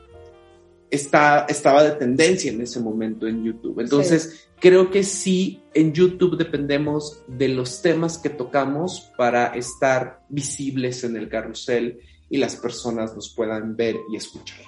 está, 0.91 1.47
estaba 1.49 1.85
de 1.85 1.93
tendencia 1.93 2.51
en 2.51 2.61
ese 2.61 2.81
momento 2.81 3.27
en 3.29 3.45
YouTube. 3.45 3.79
Entonces, 3.81 4.49
creo 4.59 4.91
que 4.91 5.05
sí, 5.05 5.63
en 5.75 5.93
YouTube 5.93 6.37
dependemos 6.37 7.23
de 7.29 7.49
los 7.49 7.81
temas 7.81 8.19
que 8.19 8.31
tocamos 8.31 9.13
para 9.17 9.49
estar 9.55 10.25
visibles 10.29 11.05
en 11.05 11.17
el 11.17 11.29
carrusel 11.29 12.01
y 12.29 12.39
las 12.39 12.57
personas 12.57 13.15
nos 13.15 13.33
puedan 13.35 13.77
ver 13.77 13.97
y 14.13 14.17
escuchar. 14.17 14.59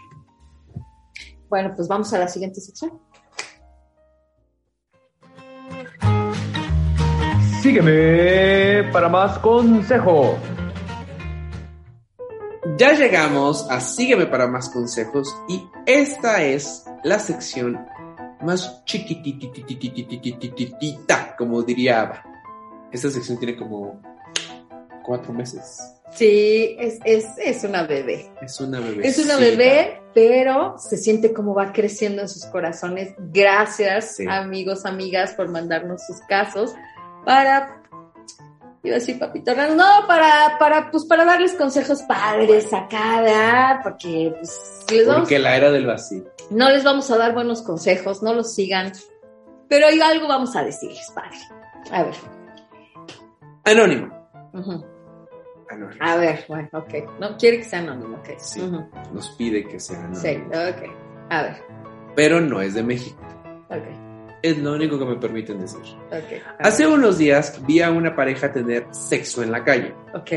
Bueno, 1.48 1.72
pues 1.74 1.88
vamos 1.88 2.12
a 2.12 2.18
la 2.18 2.28
siguiente 2.28 2.60
sección. 2.60 2.92
Sígueme 7.68 8.88
para 8.94 9.10
más 9.10 9.38
consejos. 9.40 10.38
Ya 12.78 12.94
llegamos 12.94 13.70
a 13.70 13.78
Sígueme 13.78 14.24
para 14.24 14.46
más 14.46 14.70
consejos 14.70 15.28
y 15.50 15.62
esta 15.84 16.42
es 16.42 16.86
la 17.04 17.18
sección 17.18 17.78
más 18.40 18.82
chiquititititititita, 18.86 21.36
como 21.36 21.62
diría 21.62 22.00
Ava. 22.00 22.24
Esta 22.90 23.10
sección 23.10 23.38
tiene 23.38 23.54
como 23.54 24.00
cuatro 25.04 25.34
meses. 25.34 25.78
Sí, 26.10 26.74
es, 26.78 27.00
es, 27.04 27.26
es 27.36 27.64
una 27.64 27.82
bebé. 27.82 28.32
Es 28.40 28.58
una 28.60 28.80
bebé. 28.80 29.06
Es 29.06 29.18
una 29.18 29.36
bebé, 29.36 30.00
pero 30.14 30.78
se 30.78 30.96
siente 30.96 31.34
como 31.34 31.54
va 31.54 31.74
creciendo 31.74 32.22
en 32.22 32.30
sus 32.30 32.46
corazones. 32.46 33.12
Gracias, 33.18 34.18
amigos, 34.26 34.86
amigas, 34.86 35.34
por 35.34 35.48
mandarnos 35.48 36.06
sus 36.06 36.16
casos 36.28 36.74
para, 37.24 37.82
iba 38.82 38.96
a 38.96 38.98
decir 38.98 39.18
papito, 39.18 39.52
no, 39.54 40.06
para, 40.06 40.56
para, 40.58 40.90
pues 40.90 41.04
para 41.06 41.24
darles 41.24 41.54
consejos 41.54 42.02
padres 42.02 42.72
acá, 42.72 43.20
¿verdad? 43.22 43.80
Porque, 43.82 44.32
pues, 44.36 44.84
les 44.90 45.06
vamos, 45.06 45.22
Porque 45.22 45.38
la 45.38 45.56
era 45.56 45.70
del 45.70 45.86
vacío. 45.86 46.24
no 46.50 46.70
les 46.70 46.84
vamos 46.84 47.10
a 47.10 47.16
dar 47.18 47.34
buenos 47.34 47.62
consejos, 47.62 48.22
no 48.22 48.32
los 48.34 48.54
sigan, 48.54 48.92
pero 49.68 49.86
hay 49.86 50.00
algo 50.00 50.26
vamos 50.28 50.54
a 50.56 50.62
decirles, 50.64 51.10
padre. 51.14 51.38
A 51.92 52.02
ver. 52.04 52.14
Anónimo. 53.64 54.08
Anónimo. 55.70 56.00
A 56.00 56.16
ver, 56.16 56.44
bueno, 56.48 56.68
ok. 56.72 57.18
No 57.20 57.36
quiere 57.36 57.58
que 57.58 57.64
sea 57.64 57.80
anónimo, 57.80 58.16
ok. 58.18 58.30
Sí. 58.38 58.62
Nos 59.12 59.28
pide 59.36 59.66
que 59.68 59.78
sea 59.78 59.98
anónimo. 59.98 60.20
Sí, 60.22 60.38
ok. 60.46 60.90
A 61.30 61.42
ver, 61.42 61.62
Pero 62.16 62.40
no 62.40 62.62
es 62.62 62.72
de 62.74 62.82
México. 62.82 63.20
ok, 63.68 63.84
Es 64.42 64.56
lo 64.58 64.72
único 64.74 64.98
que 64.98 65.04
me 65.04 65.16
permiten 65.16 65.58
decir. 65.58 65.80
Hace 66.60 66.86
unos 66.86 67.18
días 67.18 67.60
vi 67.66 67.80
a 67.80 67.90
una 67.90 68.14
pareja 68.14 68.52
tener 68.52 68.86
sexo 68.92 69.42
en 69.42 69.50
la 69.50 69.64
calle. 69.64 69.94
Ok. 70.14 70.30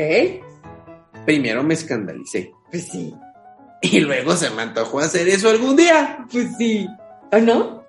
Primero 1.24 1.62
me 1.62 1.74
escandalicé. 1.74 2.52
Pues 2.70 2.88
sí. 2.88 3.14
Y 3.84 3.98
luego 3.98 4.36
se 4.36 4.48
me 4.50 4.62
antojó 4.62 5.00
hacer 5.00 5.28
eso 5.28 5.50
algún 5.50 5.74
día. 5.74 6.24
Pues 6.30 6.56
sí. 6.56 6.88
¿O 7.32 7.38
no? 7.38 7.84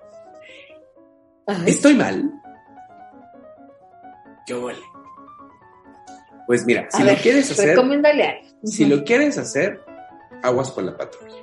Ay, 1.46 1.62
¿Estoy 1.66 1.94
mal? 1.94 2.32
¿Qué 4.44 4.54
huele? 4.54 4.80
Pues 6.48 6.66
mira, 6.66 6.88
si 6.90 7.00
a 7.00 7.04
lo 7.04 7.12
ver, 7.12 7.20
quieres 7.22 7.50
hacer, 7.50 7.70
Recomiéndale 7.70 8.24
algo. 8.24 8.48
si 8.64 8.84
lo 8.86 9.04
quieres 9.04 9.38
hacer, 9.38 9.80
aguas 10.42 10.70
con 10.72 10.86
la 10.86 10.96
patrulla. 10.96 11.42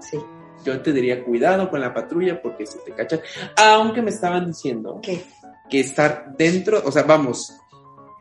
Sí. 0.00 0.18
Yo 0.64 0.80
te 0.80 0.92
diría 0.92 1.24
cuidado 1.24 1.70
con 1.70 1.80
la 1.80 1.92
patrulla 1.94 2.40
porque 2.42 2.66
si 2.66 2.78
te 2.84 2.92
cachan. 2.92 3.20
Aunque 3.56 4.02
me 4.02 4.10
estaban 4.10 4.46
diciendo 4.46 5.00
¿Qué? 5.02 5.24
que 5.68 5.80
estar 5.80 6.34
dentro, 6.36 6.82
o 6.84 6.90
sea, 6.92 7.02
vamos, 7.04 7.52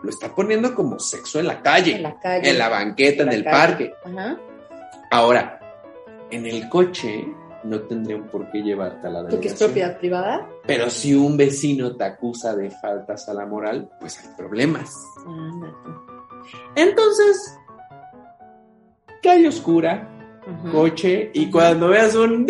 lo 0.04 0.10
está 0.10 0.34
poniendo 0.34 0.74
como 0.76 1.00
sexo 1.00 1.40
en 1.40 1.48
la 1.48 1.62
calle, 1.62 1.96
En 1.96 2.04
la 2.04 2.20
calle. 2.20 2.50
en 2.50 2.58
la 2.58 2.70
banqueta, 2.70 3.24
en, 3.24 3.30
la 3.30 3.36
el 3.36 3.44
calle. 3.44 3.58
parque. 3.58 3.94
Ajá. 4.06 4.38
Ahora, 5.12 5.60
en 6.32 6.46
el 6.46 6.70
coche 6.70 7.28
no 7.64 7.82
tendrían 7.82 8.28
por 8.28 8.50
qué 8.52 8.60
llevarte 8.62 9.08
a 9.08 9.10
la 9.10 9.20
Porque 9.22 9.36
es 9.36 9.42
delegación. 9.60 9.70
propiedad 9.70 9.98
privada. 10.00 10.50
Pero 10.66 10.90
si 10.90 11.14
un 11.16 11.36
vecino 11.36 11.96
te 11.98 12.04
acusa 12.06 12.56
de 12.56 12.70
faltas 12.72 13.28
a 13.28 13.34
la 13.34 13.46
moral, 13.46 13.90
pues 14.00 14.18
hay 14.20 14.30
problemas. 14.38 14.90
Ándate. 15.28 15.90
Entonces, 16.76 17.58
calle 19.22 19.48
oscura, 19.48 20.08
Coche, 20.72 21.30
y 21.34 21.50
cuando 21.52 21.90
veas 21.90 22.16
un... 22.16 22.48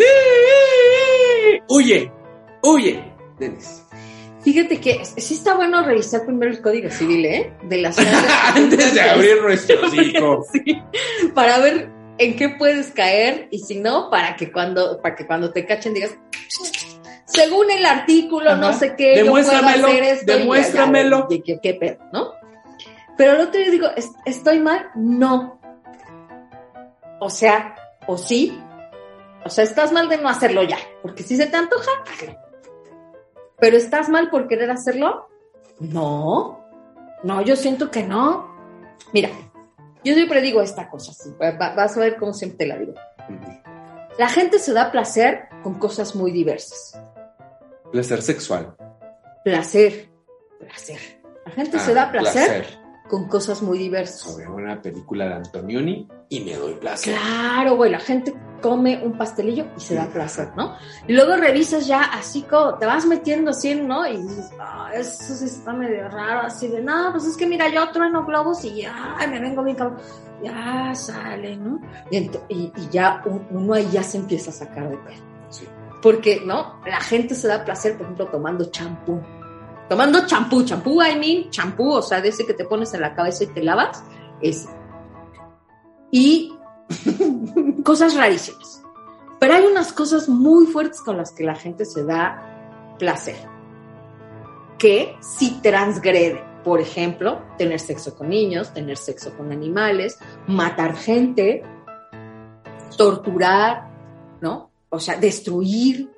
¡Huye! 1.68 2.10
¡Huye! 2.62 3.04
Denis. 3.38 3.82
Fíjate 4.42 4.80
que 4.80 5.04
sí 5.04 5.34
está 5.34 5.54
bueno 5.54 5.82
revisar 5.84 6.24
primero 6.24 6.50
el 6.50 6.62
código 6.62 6.90
civil, 6.90 7.24
¿eh? 7.26 7.52
De 7.64 7.76
las 7.78 7.98
Antes 8.56 8.94
de 8.94 9.00
abrir 9.02 9.42
nuestro 9.42 9.80
hocico. 9.86 10.44
Sí, 10.52 10.80
para 11.34 11.58
ver 11.58 11.90
en 12.18 12.36
qué 12.36 12.48
puedes 12.50 12.90
caer 12.92 13.48
y 13.50 13.58
si 13.60 13.76
no, 13.80 14.08
para 14.10 14.36
que 14.36 14.50
cuando, 14.50 15.00
para 15.02 15.14
que 15.14 15.26
cuando 15.26 15.52
te 15.52 15.66
cachen 15.66 15.92
digas, 15.94 16.16
según 17.26 17.70
el 17.70 17.84
artículo, 17.86 18.56
no 18.56 18.72
sé 18.72 18.94
qué, 18.96 19.16
yo 19.18 19.26
puedo 19.30 19.36
Demuéstramelo, 19.50 19.86
hacer 19.88 20.02
esto. 20.04 20.24
y 20.24 20.26
ya, 20.26 20.32
ya, 20.32 20.38
demuéstramelo. 20.38 21.28
¿qué, 21.62 21.74
pedo, 21.74 21.98
¿no? 22.12 22.32
Pero 23.18 23.34
el 23.34 23.40
otro 23.42 23.60
día 23.60 23.70
digo, 23.70 23.88
¿es- 23.96 24.10
¿estoy 24.24 24.58
mal? 24.60 24.86
No. 24.94 25.59
O 27.20 27.30
sea, 27.30 27.76
o 28.06 28.18
sí. 28.18 28.60
O 29.44 29.48
sea, 29.48 29.64
estás 29.64 29.92
mal 29.92 30.08
de 30.08 30.18
no 30.18 30.28
hacerlo 30.28 30.62
ya, 30.64 30.78
porque 31.02 31.22
si 31.22 31.36
se 31.36 31.46
te 31.46 31.56
antoja, 31.56 31.90
hazlo. 32.10 32.36
Pero 33.58 33.76
estás 33.76 34.08
mal 34.08 34.30
por 34.30 34.48
querer 34.48 34.70
hacerlo? 34.70 35.28
No. 35.78 36.64
No, 37.22 37.42
yo 37.42 37.56
siento 37.56 37.90
que 37.90 38.02
no. 38.02 38.50
Mira, 39.12 39.30
yo 40.02 40.14
siempre 40.14 40.40
digo 40.40 40.62
esta 40.62 40.88
cosa, 40.88 41.12
así, 41.12 41.30
vas 41.38 41.96
a 41.96 42.00
ver 42.00 42.16
cómo 42.16 42.32
siempre 42.32 42.58
te 42.58 42.66
la 42.66 42.78
digo. 42.78 42.94
La 44.18 44.28
gente 44.28 44.58
se 44.58 44.72
da 44.72 44.90
placer 44.90 45.48
con 45.62 45.74
cosas 45.78 46.14
muy 46.14 46.32
diversas. 46.32 46.98
Placer 47.92 48.22
sexual. 48.22 48.74
Placer, 49.44 50.10
placer. 50.58 51.20
La 51.46 51.52
gente 51.52 51.78
se 51.78 51.92
Ah, 51.92 51.94
da 51.94 52.12
placer, 52.12 52.66
con 53.10 53.26
cosas 53.28 53.60
muy 53.62 53.76
diversas. 53.78 54.20
Sobre 54.20 54.48
una 54.48 54.80
película 54.80 55.26
de 55.26 55.34
Antonioni 55.34 56.08
y 56.28 56.40
me 56.40 56.54
doy 56.54 56.74
placer. 56.74 57.14
Claro, 57.16 57.76
güey, 57.76 57.90
la 57.90 57.98
gente 57.98 58.32
come 58.62 59.00
un 59.02 59.16
pastelillo 59.18 59.66
y 59.76 59.80
se 59.80 59.94
da 59.94 60.06
placer, 60.06 60.50
¿no? 60.56 60.76
Y 61.08 61.12
luego 61.14 61.34
revisas 61.36 61.86
ya 61.86 62.02
así 62.02 62.42
como, 62.42 62.74
te 62.78 62.86
vas 62.86 63.06
metiendo 63.06 63.50
así, 63.50 63.74
¿no? 63.74 64.06
Y 64.06 64.18
dices, 64.18 64.50
ah, 64.60 64.90
eso 64.94 65.34
sí 65.34 65.46
está 65.46 65.72
medio 65.72 66.08
raro, 66.08 66.42
así 66.46 66.68
de, 66.68 66.82
no, 66.82 67.08
pues 67.12 67.24
es 67.26 67.36
que 67.36 67.46
mira, 67.46 67.68
yo 67.68 67.90
trueno 67.90 68.24
globos 68.24 68.64
y 68.64 68.82
ya, 68.82 69.16
me 69.28 69.40
vengo 69.40 69.62
bien 69.64 69.76
cabrón. 69.76 69.98
Ya 70.42 70.94
sale, 70.94 71.56
¿no? 71.56 71.80
Y, 72.10 72.18
y- 72.48 72.72
y 72.76 72.88
ya 72.90 73.22
un- 73.26 73.46
uno 73.50 73.74
ahí 73.74 73.88
ya 73.92 74.02
se 74.02 74.16
empieza 74.18 74.50
a 74.50 74.54
sacar 74.54 74.88
de 74.88 74.96
pedo. 74.98 75.22
Sí. 75.50 75.66
Porque, 76.00 76.40
¿no? 76.46 76.80
La 76.86 77.00
gente 77.00 77.34
se 77.34 77.46
da 77.48 77.62
placer, 77.64 77.94
por 77.96 78.02
ejemplo, 78.06 78.26
tomando 78.28 78.70
champú. 78.70 79.20
Tomando 79.90 80.24
champú, 80.24 80.62
champú, 80.62 81.02
I 81.02 81.18
mean, 81.18 81.50
champú, 81.50 81.94
o 81.94 82.00
sea, 82.00 82.20
de 82.20 82.28
ese 82.28 82.46
que 82.46 82.54
te 82.54 82.64
pones 82.64 82.94
en 82.94 83.00
la 83.00 83.12
cabeza 83.12 83.42
y 83.42 83.48
te 83.48 83.60
lavas, 83.60 84.04
ese. 84.40 84.68
Y 86.12 86.52
cosas 87.84 88.14
rarísimas. 88.14 88.84
Pero 89.40 89.54
hay 89.54 89.64
unas 89.64 89.92
cosas 89.92 90.28
muy 90.28 90.66
fuertes 90.66 91.00
con 91.00 91.16
las 91.16 91.32
que 91.32 91.42
la 91.42 91.56
gente 91.56 91.84
se 91.84 92.04
da 92.04 92.94
placer. 93.00 93.34
Que 94.78 95.16
si 95.20 95.60
transgrede. 95.60 96.40
Por 96.62 96.80
ejemplo, 96.80 97.42
tener 97.58 97.80
sexo 97.80 98.14
con 98.14 98.28
niños, 98.28 98.72
tener 98.72 98.96
sexo 98.96 99.36
con 99.36 99.50
animales, 99.50 100.20
matar 100.46 100.94
gente, 100.94 101.64
torturar, 102.96 103.90
¿no? 104.40 104.70
O 104.88 105.00
sea, 105.00 105.16
destruir, 105.16 106.12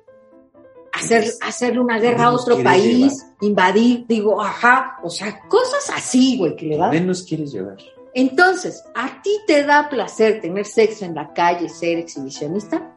hacer, 1.03 1.25
hacerle 1.41 1.79
una 1.79 1.99
guerra 1.99 2.25
a 2.25 2.31
otro 2.33 2.61
país, 2.63 3.25
invadir, 3.41 4.05
digo, 4.07 4.41
ajá, 4.41 4.97
o 5.03 5.09
sea, 5.09 5.41
cosas 5.47 5.89
así, 5.95 6.37
güey, 6.37 6.55
que 6.55 6.65
le 6.65 6.77
va. 6.77 6.85
¿Dónde 6.87 7.01
nos 7.01 7.23
quieres 7.23 7.51
llevar? 7.51 7.77
Entonces, 8.15 8.83
¿a 8.93 9.21
ti 9.23 9.31
te 9.47 9.63
da 9.63 9.89
placer 9.89 10.39
tener 10.41 10.65
sexo 10.65 11.03
en 11.05 11.15
la 11.15 11.33
calle, 11.33 11.67
ser 11.69 11.97
exhibicionista? 11.99 12.89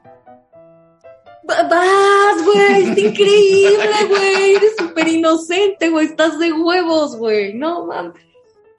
Va- 1.49 1.63
Vas, 1.69 2.45
güey, 2.45 2.83
está 2.89 3.01
increíble, 3.01 3.79
güey, 4.09 4.55
eres 4.57 4.75
súper 4.79 5.09
inocente, 5.09 5.89
güey, 5.91 6.07
estás 6.07 6.39
de 6.39 6.53
huevos, 6.53 7.17
güey, 7.17 7.55
no 7.55 7.87
mames. 7.87 8.15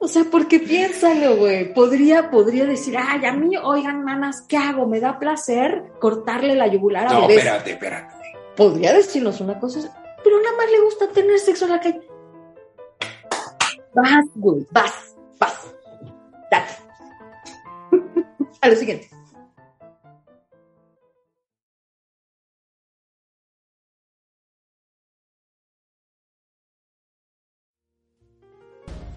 O 0.00 0.06
sea, 0.06 0.22
porque 0.30 0.60
piénsalo, 0.60 1.36
güey, 1.38 1.74
podría, 1.74 2.30
podría 2.30 2.66
decir, 2.66 2.96
ay, 2.96 3.24
a 3.24 3.32
mí, 3.32 3.56
oigan, 3.56 4.04
manas, 4.04 4.42
¿qué 4.48 4.56
hago? 4.56 4.86
¿Me 4.86 5.00
da 5.00 5.18
placer 5.18 5.86
cortarle 5.98 6.54
la 6.54 6.68
yugular 6.68 7.08
a 7.08 7.12
No, 7.14 7.20
bebés? 7.22 7.38
espérate, 7.38 7.70
espérate. 7.72 8.14
Podría 8.58 8.92
decirnos 8.92 9.40
una 9.40 9.58
cosa, 9.60 9.78
pero 10.24 10.42
nada 10.42 10.56
más 10.56 10.68
le 10.68 10.80
gusta 10.80 11.08
tener 11.12 11.38
sexo 11.38 11.66
en 11.66 11.70
la 11.70 11.80
calle. 11.80 12.02
Vas, 13.94 14.26
güey, 14.34 14.66
vas, 14.72 15.14
vas. 15.38 15.74
Dale. 16.50 16.66
A 18.60 18.68
lo 18.68 18.74
siguiente. 18.74 19.08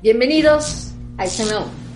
Bienvenidos 0.04 0.94
a 1.18 1.26
Escena 1.26 1.60
Uno. 1.60 1.91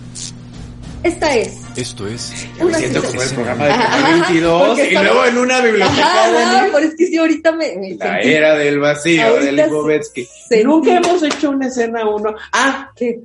Esta 1.06 1.36
es 1.36 1.56
Esto 1.76 2.06
es 2.08 2.46
me 2.58 2.64
una 2.66 2.78
siento 2.78 3.00
sesión. 3.00 3.12
como 3.16 3.22
el 3.22 3.34
programa 3.34 3.64
de 3.66 3.70
Ajá, 3.70 4.08
2022 4.10 4.66
porque 4.68 4.82
y 4.82 4.86
estamos- 4.88 5.04
luego 5.12 5.24
en 5.26 5.38
una 5.38 5.60
biblioteca 5.60 6.02
Ajá, 6.02 6.64
de 6.64 6.70
pero 6.72 6.78
es 6.86 6.94
que 6.96 7.06
sí, 7.06 7.16
ahorita 7.16 7.52
me, 7.52 7.76
me 7.76 7.94
la 7.94 8.06
sentí- 8.20 8.32
era 8.34 8.54
del 8.56 8.78
vacío 8.80 9.14
de 9.22 9.22
Ahorita 9.48 9.66
Lipovetsky. 9.66 10.28
sentí- 10.50 10.64
Nunca 10.64 10.96
hemos 10.96 11.22
hecho 11.22 11.50
una 11.50 11.66
escena 11.68 12.08
uno. 12.08 12.34
Ah, 12.52 12.90
¿Qué? 12.96 13.20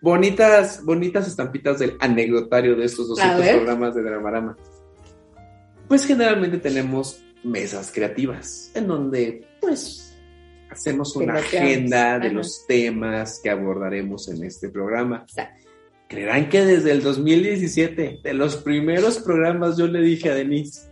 bonitas, 0.00 0.82
bonitas 0.84 1.26
estampitas 1.26 1.78
del 1.78 1.96
anecdotario 2.00 2.76
de 2.76 2.84
estos 2.86 3.08
200 3.08 3.40
ver. 3.40 3.56
programas 3.56 3.94
de 3.94 4.02
Dramarama. 4.02 4.56
Pues 5.88 6.06
generalmente 6.06 6.58
tenemos 6.58 7.20
mesas 7.44 7.90
creativas 7.92 8.70
en 8.74 8.86
donde 8.86 9.46
pues 9.60 10.14
hacemos 10.70 11.14
una 11.16 11.34
agenda 11.34 12.18
de 12.18 12.26
Ajá. 12.28 12.34
los 12.36 12.66
temas 12.66 13.40
que 13.42 13.50
abordaremos 13.50 14.28
en 14.28 14.44
este 14.44 14.68
programa. 14.68 15.24
Exacto. 15.28 15.67
Creerán 16.08 16.48
que 16.48 16.64
desde 16.64 16.92
el 16.92 17.02
2017, 17.02 18.20
de 18.22 18.34
los 18.34 18.56
primeros 18.56 19.18
programas, 19.18 19.76
yo 19.76 19.86
le 19.86 20.00
dije 20.00 20.30
a 20.30 20.34
Denise, 20.34 20.88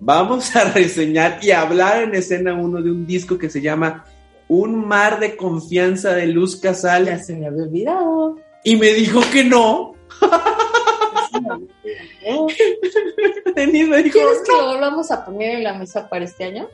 vamos 0.00 0.56
a 0.56 0.64
reseñar 0.72 1.38
y 1.42 1.50
hablar 1.50 2.02
en 2.02 2.14
escena 2.14 2.54
uno 2.54 2.80
de 2.82 2.90
un 2.90 3.06
disco 3.06 3.36
que 3.38 3.50
se 3.50 3.60
llama 3.60 4.06
Un 4.48 4.86
mar 4.88 5.20
de 5.20 5.36
confianza 5.36 6.14
de 6.14 6.26
Luz 6.26 6.60
Ya 6.62 6.70
Casal. 6.70 7.22
se 7.22 7.36
me 7.36 7.46
había 7.46 7.64
olvidado. 7.64 8.38
Y 8.64 8.76
me 8.76 8.94
dijo 8.94 9.20
que 9.30 9.44
no. 9.44 9.94
Ya. 10.22 11.58
Denise 13.54 13.90
me 13.90 14.02
dijo, 14.02 14.18
¿Quieres 14.18 14.42
que 14.44 14.52
lo 14.52 14.66
volvamos 14.72 15.10
a 15.10 15.24
poner 15.24 15.56
en 15.56 15.64
la 15.64 15.74
mesa 15.74 16.08
para 16.08 16.24
este 16.24 16.44
año? 16.44 16.68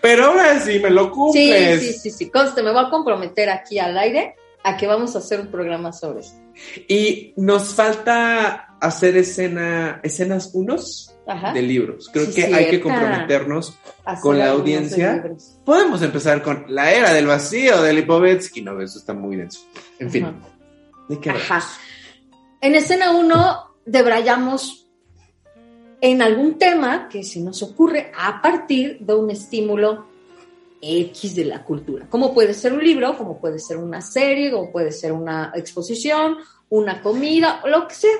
Pero 0.00 0.26
ahora 0.26 0.58
sí 0.60 0.78
me 0.78 0.90
lo 0.90 1.04
Sí, 1.04 1.10
cumples. 1.10 1.80
sí, 1.80 1.92
sí, 1.92 2.10
sí. 2.10 2.30
Conste, 2.30 2.62
me 2.62 2.72
voy 2.72 2.84
a 2.86 2.90
comprometer 2.90 3.50
aquí 3.50 3.78
al 3.78 3.96
aire 3.98 4.34
a 4.64 4.76
que 4.76 4.86
vamos 4.86 5.14
a 5.14 5.18
hacer 5.18 5.40
un 5.40 5.48
programa 5.48 5.92
sobre 5.92 6.20
esto. 6.20 6.38
Y 6.88 7.32
nos 7.36 7.74
falta 7.74 8.76
hacer 8.80 9.16
escena, 9.16 10.00
escenas 10.02 10.50
unos 10.54 11.14
Ajá. 11.26 11.52
de 11.52 11.62
libros. 11.62 12.10
Creo 12.12 12.26
Sí, 12.26 12.34
que 12.34 12.54
hay 12.54 12.68
que 12.70 12.80
comprometernos. 12.80 13.78
Hacer 14.04 14.22
con 14.22 14.38
la 14.38 14.50
audiencia. 14.50 15.24
Podemos 15.64 16.02
empezar 16.02 16.42
con 16.42 16.64
La 16.68 16.92
Era 16.92 17.12
del 17.12 17.26
Vacío 17.26 17.82
de 17.82 17.92
Lipovetsky. 17.92 18.62
No, 18.62 18.80
eso 18.80 18.98
está 18.98 19.14
muy 19.14 19.36
denso. 19.36 19.60
En 19.98 20.10
fin, 20.10 20.24
Ajá. 20.24 20.34
¿de 21.08 21.20
qué 21.20 21.30
Ajá. 21.30 21.62
En 22.60 22.74
escena 22.74 23.12
1 23.12 23.74
debrayamos 23.86 24.88
en 26.00 26.22
algún 26.22 26.58
tema 26.58 27.08
que 27.08 27.22
se 27.22 27.40
nos 27.40 27.62
ocurre 27.62 28.12
a 28.18 28.40
partir 28.42 28.98
de 29.00 29.14
un 29.14 29.30
estímulo 29.30 30.07
X 30.80 31.34
de 31.34 31.44
la 31.44 31.64
cultura. 31.64 32.06
Como 32.08 32.32
puede 32.34 32.54
ser 32.54 32.72
un 32.72 32.82
libro, 32.84 33.16
como 33.16 33.40
puede 33.40 33.58
ser 33.58 33.76
una 33.78 34.00
serie, 34.00 34.50
como 34.52 34.70
puede 34.72 34.92
ser 34.92 35.12
una 35.12 35.52
exposición, 35.54 36.36
una 36.68 37.00
comida, 37.02 37.60
lo 37.66 37.86
que 37.88 37.94
sea. 37.94 38.10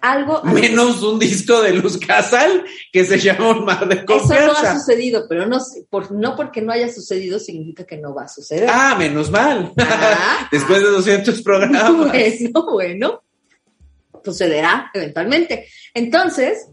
Algo. 0.00 0.36
algo- 0.44 0.52
Menos 0.54 1.02
un 1.02 1.18
disco 1.18 1.60
de 1.60 1.72
Luz 1.72 1.98
Casal 1.98 2.64
que 2.92 3.04
se 3.04 3.18
llama 3.18 3.48
Un 3.50 3.64
Mar 3.64 3.88
de 3.88 3.96
Eso 3.96 4.04
no 4.06 4.14
ha 4.14 4.18
Confianza. 4.18 4.78
sucedido, 4.78 5.26
pero 5.28 5.44
no, 5.46 5.58
por, 5.90 6.12
no 6.12 6.36
porque 6.36 6.62
no 6.62 6.72
haya 6.72 6.88
sucedido 6.92 7.40
significa 7.40 7.84
que 7.84 7.96
no 7.98 8.14
va 8.14 8.22
a 8.24 8.28
suceder. 8.28 8.68
Ah, 8.72 8.94
menos 8.96 9.28
mal. 9.28 9.72
Ah, 9.76 10.48
Después 10.52 10.82
de 10.82 10.90
200 10.90 11.42
programas. 11.42 11.96
Bueno, 11.96 12.62
bueno, 12.72 13.22
sucederá 14.24 14.90
eventualmente. 14.94 15.66
Entonces, 15.94 16.68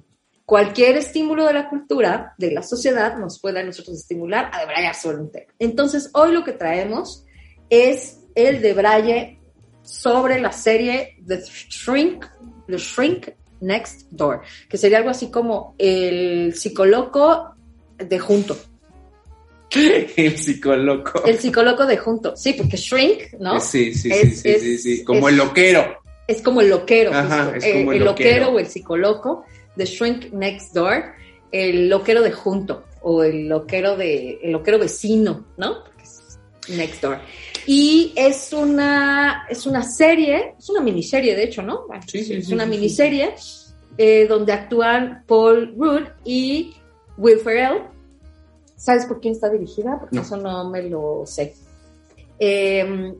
cualquier 0.45 0.97
estímulo 0.97 1.45
de 1.45 1.53
la 1.53 1.69
cultura, 1.69 2.33
de 2.37 2.51
la 2.51 2.61
sociedad, 2.61 3.17
nos 3.17 3.39
puede 3.39 3.59
a 3.59 3.63
nosotros 3.63 3.97
estimular 3.97 4.49
a 4.53 4.59
debrayar 4.59 4.93
sobre 4.95 5.17
un 5.17 5.31
tema. 5.31 5.51
Entonces, 5.59 6.09
hoy 6.13 6.31
lo 6.31 6.43
que 6.43 6.51
traemos 6.53 7.25
es 7.69 8.19
el 8.35 8.61
debraye 8.61 9.39
sobre 9.81 10.39
la 10.39 10.51
serie 10.51 11.17
The 11.25 11.39
Shrink, 11.41 12.25
The 12.67 12.77
Shrink 12.77 13.29
Next 13.61 14.07
Door, 14.11 14.41
que 14.69 14.77
sería 14.77 14.97
algo 14.99 15.09
así 15.09 15.31
como 15.31 15.73
el 15.79 16.53
psicoloco 16.55 17.55
de 17.97 18.19
junto. 18.19 18.55
El 19.71 20.37
psicoloco. 20.37 21.23
El 21.25 21.37
psicoloco 21.39 21.85
de 21.85 21.97
junto. 21.97 22.35
Sí, 22.35 22.53
porque 22.53 22.77
Shrink, 22.77 23.33
¿no? 23.39 23.59
Sí, 23.59 23.93
sí, 23.93 24.09
sí, 24.09 24.11
Es- 24.11 24.41
sí, 24.41 24.49
es- 24.49 24.61
sí, 24.61 24.77
sí. 24.77 25.03
Como 25.03 25.27
es- 25.27 25.33
el 25.33 25.37
loquero. 25.39 25.97
Es 26.27 26.41
como 26.41 26.61
el 26.61 26.69
loquero. 26.69 27.13
Ajá, 27.13 27.51
es 27.55 27.63
Eh, 27.63 27.73
como 27.73 27.91
el 27.91 27.97
el 27.99 28.05
loquero. 28.05 28.29
loquero 28.29 28.49
o 28.55 28.59
el 28.59 28.67
psicoloco, 28.67 29.45
The 29.77 29.85
Shrink 29.85 30.31
Next 30.33 30.73
Door, 30.73 31.13
el 31.51 31.89
loquero 31.89 32.21
de 32.21 32.31
junto, 32.31 32.85
o 33.01 33.23
el 33.23 33.47
loquero 33.47 33.95
de, 33.97 34.39
el 34.41 34.51
loquero 34.51 34.79
vecino, 34.79 35.45
¿no? 35.57 35.83
Porque 35.83 36.03
es 36.03 36.39
Next 36.69 37.01
Door. 37.01 37.19
Y 37.67 38.13
es 38.15 38.53
una, 38.53 39.45
es 39.49 39.65
una 39.65 39.83
serie, 39.83 40.55
es 40.57 40.69
una 40.69 40.81
miniserie, 40.81 41.35
de 41.35 41.43
hecho, 41.43 41.61
¿no? 41.61 41.85
Sí, 42.07 42.23
sí, 42.23 42.35
es 42.35 42.47
sí, 42.47 42.53
una 42.53 42.65
miniserie 42.65 43.33
eh, 43.97 44.27
donde 44.27 44.53
actúan 44.53 45.23
Paul 45.27 45.73
Rudd 45.77 46.03
y 46.23 46.75
Will 47.17 47.39
Ferrell. 47.39 47.83
¿Sabes 48.75 49.05
por 49.05 49.19
quién 49.19 49.33
está 49.33 49.49
dirigida? 49.49 49.97
Porque 49.99 50.15
No. 50.15 50.21
eso 50.21 50.37
no 50.37 50.69
me 50.69 50.83
lo 50.83 51.23
sé. 51.25 51.55
Eh, 52.37 53.13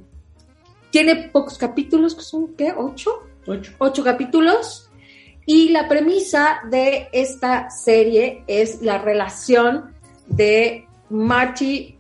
tiene 0.92 1.30
pocos 1.30 1.58
capítulos, 1.58 2.14
que 2.14 2.22
son, 2.22 2.54
¿qué? 2.56 2.72
¿Ocho? 2.76 3.12
Ocho. 3.48 3.72
ocho 3.80 4.04
capítulos. 4.04 4.85
Y 5.46 5.70
la 5.70 5.88
premisa 5.88 6.60
de 6.70 7.08
esta 7.12 7.70
serie 7.70 8.44
es 8.48 8.82
la 8.82 8.98
relación 8.98 9.94
de 10.28 10.88
Marty 11.10 11.98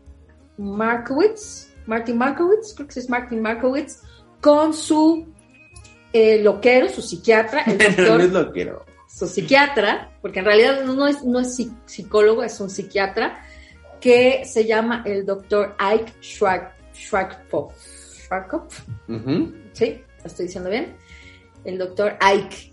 Markowitz, 0.57 1.69
Marty 1.85 2.13
Markowitz, 2.13 2.73
creo 2.73 2.87
que 2.87 2.99
es 2.99 3.09
Martin 3.09 3.41
Markowitz, 3.41 4.01
con 4.41 4.73
su 4.73 5.27
eh, 6.11 6.41
loquero, 6.41 6.89
su 6.89 7.01
psiquiatra, 7.01 7.61
el 7.63 7.77
no 7.77 7.83
es 7.83 7.97
doctor, 7.97 8.45
loquero. 8.45 8.85
su 9.07 9.27
psiquiatra, 9.27 10.11
porque 10.21 10.39
en 10.39 10.45
realidad 10.45 10.83
no 10.83 11.07
es, 11.07 11.23
no 11.23 11.39
es 11.39 11.59
psi- 11.59 11.71
psicólogo, 11.85 12.43
es 12.43 12.59
un 12.59 12.69
psiquiatra, 12.69 13.43
que 14.01 14.43
se 14.45 14.65
llama 14.65 15.03
el 15.05 15.25
doctor 15.25 15.75
Ike. 15.77 16.13
Schwarkopf, 16.93 18.79
Ujú. 19.07 19.53
¿sí? 19.73 20.01
¿Lo 20.21 20.25
estoy 20.25 20.45
diciendo 20.47 20.69
bien? 20.69 20.95
El 21.63 21.77
doctor 21.77 22.17
Ike. 22.21 22.71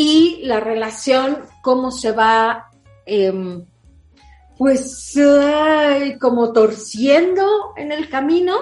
Y 0.00 0.42
la 0.44 0.60
relación, 0.60 1.38
cómo 1.60 1.90
se 1.90 2.12
va, 2.12 2.70
em, 3.04 3.64
pues, 4.56 5.12
como 6.20 6.52
torciendo 6.52 7.72
en 7.76 7.90
el 7.90 8.08
camino, 8.08 8.54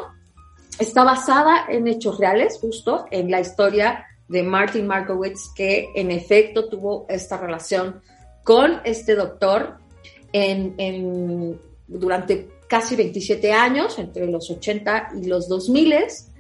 está 0.79 1.05
basada 1.05 1.67
en 1.69 1.89
hechos 1.89 2.17
reales, 2.17 2.57
justo, 2.59 3.05
en 3.11 3.31
la 3.31 3.41
historia 3.41 4.07
de 4.29 4.43
Martin 4.43 4.87
Markowitz, 4.87 5.53
que 5.55 5.91
en 5.95 6.11
efecto 6.11 6.71
tuvo 6.71 7.05
esta 7.07 7.37
relación 7.37 8.01
con 8.43 8.81
este 8.85 9.15
doctor 9.15 9.77
en- 10.33 11.61
durante 11.87 12.49
casi 12.67 12.97
27 12.97 13.53
años, 13.53 13.99
entre 13.99 14.27
los 14.27 14.51
80 14.51 15.11
y 15.23 15.27
los 15.27 15.49
2000. 15.49 16.33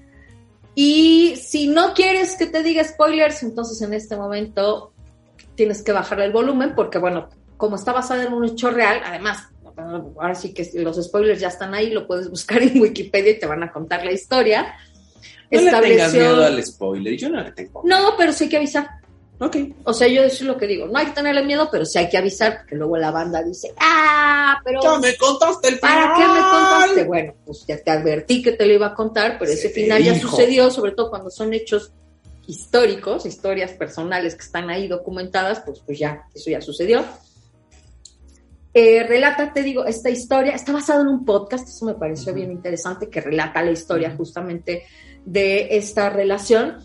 Y 0.78 1.36
si 1.36 1.68
no 1.68 1.94
quieres 1.94 2.36
que 2.36 2.46
te 2.46 2.62
diga 2.62 2.84
spoilers, 2.84 3.42
entonces 3.42 3.80
en 3.80 3.94
este 3.94 4.14
momento 4.14 4.92
tienes 5.54 5.82
que 5.82 5.90
bajarle 5.92 6.26
el 6.26 6.32
volumen, 6.32 6.74
porque 6.76 6.98
bueno, 6.98 7.30
como 7.56 7.76
está 7.76 7.92
basada 7.94 8.24
en 8.24 8.34
un 8.34 8.44
hecho 8.44 8.70
real, 8.70 9.00
además, 9.04 9.48
ahora 10.18 10.34
sí 10.34 10.52
que 10.52 10.68
los 10.74 11.02
spoilers 11.02 11.40
ya 11.40 11.48
están 11.48 11.72
ahí, 11.72 11.90
lo 11.90 12.06
puedes 12.06 12.28
buscar 12.28 12.60
en 12.62 12.78
Wikipedia 12.78 13.32
y 13.32 13.38
te 13.38 13.46
van 13.46 13.62
a 13.62 13.72
contar 13.72 14.04
la 14.04 14.12
historia. 14.12 14.74
No 15.50 15.60
le 15.60 15.70
tengas 15.70 15.74
Estableció- 15.74 16.20
miedo 16.20 16.44
al 16.44 16.62
spoiler. 16.62 17.16
Yo 17.16 17.30
no 17.30 17.42
le 17.42 17.52
tengo. 17.52 17.80
no, 17.84 18.14
pero 18.18 18.32
sí 18.32 18.44
hay 18.44 18.50
que 18.50 18.56
avisar. 18.58 18.86
Ok. 19.38 19.56
O 19.84 19.92
sea, 19.92 20.08
yo 20.08 20.22
eso 20.22 20.36
es 20.36 20.42
lo 20.42 20.56
que 20.56 20.66
digo, 20.66 20.86
no 20.86 20.98
hay 20.98 21.06
que 21.06 21.12
tenerle 21.12 21.44
miedo, 21.44 21.68
pero 21.70 21.84
sí 21.84 21.98
hay 21.98 22.08
que 22.08 22.16
avisar, 22.16 22.58
porque 22.58 22.74
luego 22.74 22.96
la 22.96 23.10
banda 23.10 23.42
dice, 23.42 23.72
ah, 23.78 24.58
pero 24.64 24.80
Ya 24.82 24.98
me 24.98 25.14
contaste 25.16 25.68
el 25.68 25.78
¿para 25.78 26.14
final. 26.14 26.16
qué 26.16 26.32
me 26.32 26.40
contaste? 26.40 27.04
Bueno, 27.04 27.34
pues 27.44 27.64
ya 27.66 27.76
te 27.76 27.90
advertí 27.90 28.42
que 28.42 28.52
te 28.52 28.64
lo 28.64 28.72
iba 28.72 28.86
a 28.88 28.94
contar, 28.94 29.36
pero 29.38 29.50
ese 29.52 29.68
final 29.68 30.02
ya 30.02 30.18
sucedió, 30.18 30.70
sobre 30.70 30.92
todo 30.92 31.10
cuando 31.10 31.30
son 31.30 31.52
hechos 31.52 31.92
históricos, 32.46 33.26
historias 33.26 33.72
personales 33.72 34.34
que 34.36 34.42
están 34.44 34.70
ahí 34.70 34.88
documentadas, 34.88 35.60
pues, 35.60 35.80
pues 35.84 35.98
ya, 35.98 36.26
eso 36.34 36.50
ya 36.50 36.60
sucedió. 36.62 37.04
Eh, 38.72 39.02
relata, 39.02 39.52
te 39.52 39.62
digo, 39.62 39.84
esta 39.84 40.10
historia 40.10 40.54
está 40.54 40.72
basada 40.72 41.00
en 41.02 41.08
un 41.08 41.24
podcast, 41.24 41.68
eso 41.68 41.84
me 41.86 41.94
pareció 41.94 42.32
bien 42.32 42.52
interesante, 42.52 43.08
que 43.10 43.20
relata 43.20 43.62
la 43.62 43.70
historia 43.70 44.14
justamente 44.16 44.84
de 45.24 45.76
esta 45.76 46.08
relación 46.08 46.78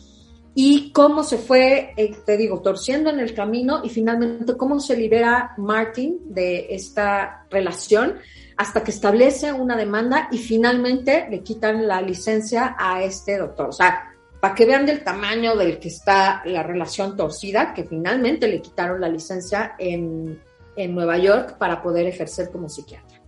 y 0.54 0.92
cómo 0.92 1.24
se 1.24 1.38
fue, 1.38 1.94
eh, 1.96 2.14
te 2.26 2.36
digo, 2.36 2.62
torciendo 2.62 3.10
en 3.10 3.20
el 3.20 3.34
camino 3.34 3.82
y 3.84 3.90
finalmente 3.90 4.58
cómo 4.58 4.80
se 4.80 4.98
libera 4.98 5.54
Martin 5.58 6.20
de 6.26 6.68
esta 6.72 7.46
relación 7.50 8.16
hasta 8.58 8.84
que 8.84 8.92
establece 8.92 9.54
una 9.54 9.78
demanda 9.78 10.28
y 10.32 10.38
finalmente 10.38 11.28
le 11.30 11.42
quitan 11.42 11.88
la 11.88 12.02
licencia 12.02 12.76
a 12.78 13.02
este 13.02 13.38
doctor. 13.38 13.70
O 13.70 13.72
sea, 13.72 14.12
para 14.42 14.54
que 14.54 14.66
vean 14.66 14.86
del 14.86 15.04
tamaño 15.04 15.56
del 15.56 15.80
que 15.80 15.88
está 15.88 16.42
la 16.46 16.64
relación 16.64 17.16
torcida, 17.16 17.74
que 17.74 17.86
finalmente 17.86 18.48
le 18.48 18.62
quitaron 18.62 19.00
la 19.00 19.08
licencia 19.08 19.76
en, 19.80 20.38
en 20.76 20.96
Nueva 20.96 21.18
York 21.18 21.58
para 21.58 21.82
poder 21.82 22.08
ejercer 22.08 22.52
como 22.52 22.68
psiquiatra. 22.68 23.22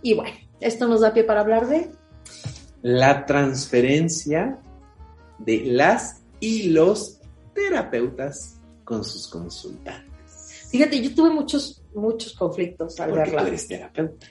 Y 0.00 0.14
bueno, 0.14 0.36
esto 0.60 0.88
nos 0.88 1.02
da 1.02 1.12
pie 1.12 1.24
para 1.24 1.40
hablar 1.40 1.66
de 1.68 1.90
La 2.80 3.26
transferencia 3.26 4.58
de 5.38 5.62
las 5.66 6.21
y 6.42 6.70
los 6.70 7.20
terapeutas 7.54 8.58
con 8.82 9.04
sus 9.04 9.28
consultantes. 9.28 10.66
Fíjate, 10.70 11.00
yo 11.00 11.14
tuve 11.14 11.30
muchos, 11.30 11.84
muchos 11.94 12.32
conflictos 12.34 12.98
al 12.98 13.10
Porque 13.10 13.30
tú 13.30 13.36
verla. 13.36 13.48
eres 13.48 13.68
terapeuta. 13.68 14.26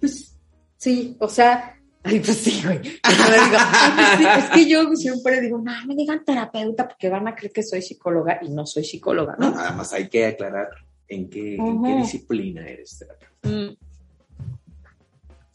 Pues 0.00 0.34
sí, 0.78 1.14
o 1.20 1.28
sea, 1.28 1.78
ay, 2.02 2.20
pues 2.20 2.38
sí, 2.38 2.62
güey. 2.64 2.80
Digo, 2.80 2.98
pues 3.02 4.08
sí, 4.16 4.24
es 4.38 4.50
que 4.50 4.68
yo 4.68 4.96
siempre 4.96 5.42
digo, 5.42 5.58
no, 5.58 5.72
me 5.86 5.94
digan 5.94 6.24
terapeuta 6.24 6.88
porque 6.88 7.10
van 7.10 7.28
a 7.28 7.34
creer 7.34 7.52
que 7.52 7.62
soy 7.62 7.82
psicóloga 7.82 8.38
y 8.40 8.48
no 8.48 8.64
soy 8.64 8.84
psicóloga, 8.84 9.36
No, 9.38 9.50
nada 9.50 9.72
más 9.72 9.92
hay 9.92 10.08
que 10.08 10.24
aclarar 10.24 10.70
en 11.06 11.28
qué, 11.28 11.56
en 11.56 11.82
qué 11.82 11.90
Ujú. 11.90 11.96
disciplina 11.98 12.66
eres 12.66 12.98
terapeuta. 12.98 13.48
Mm. 13.48 13.76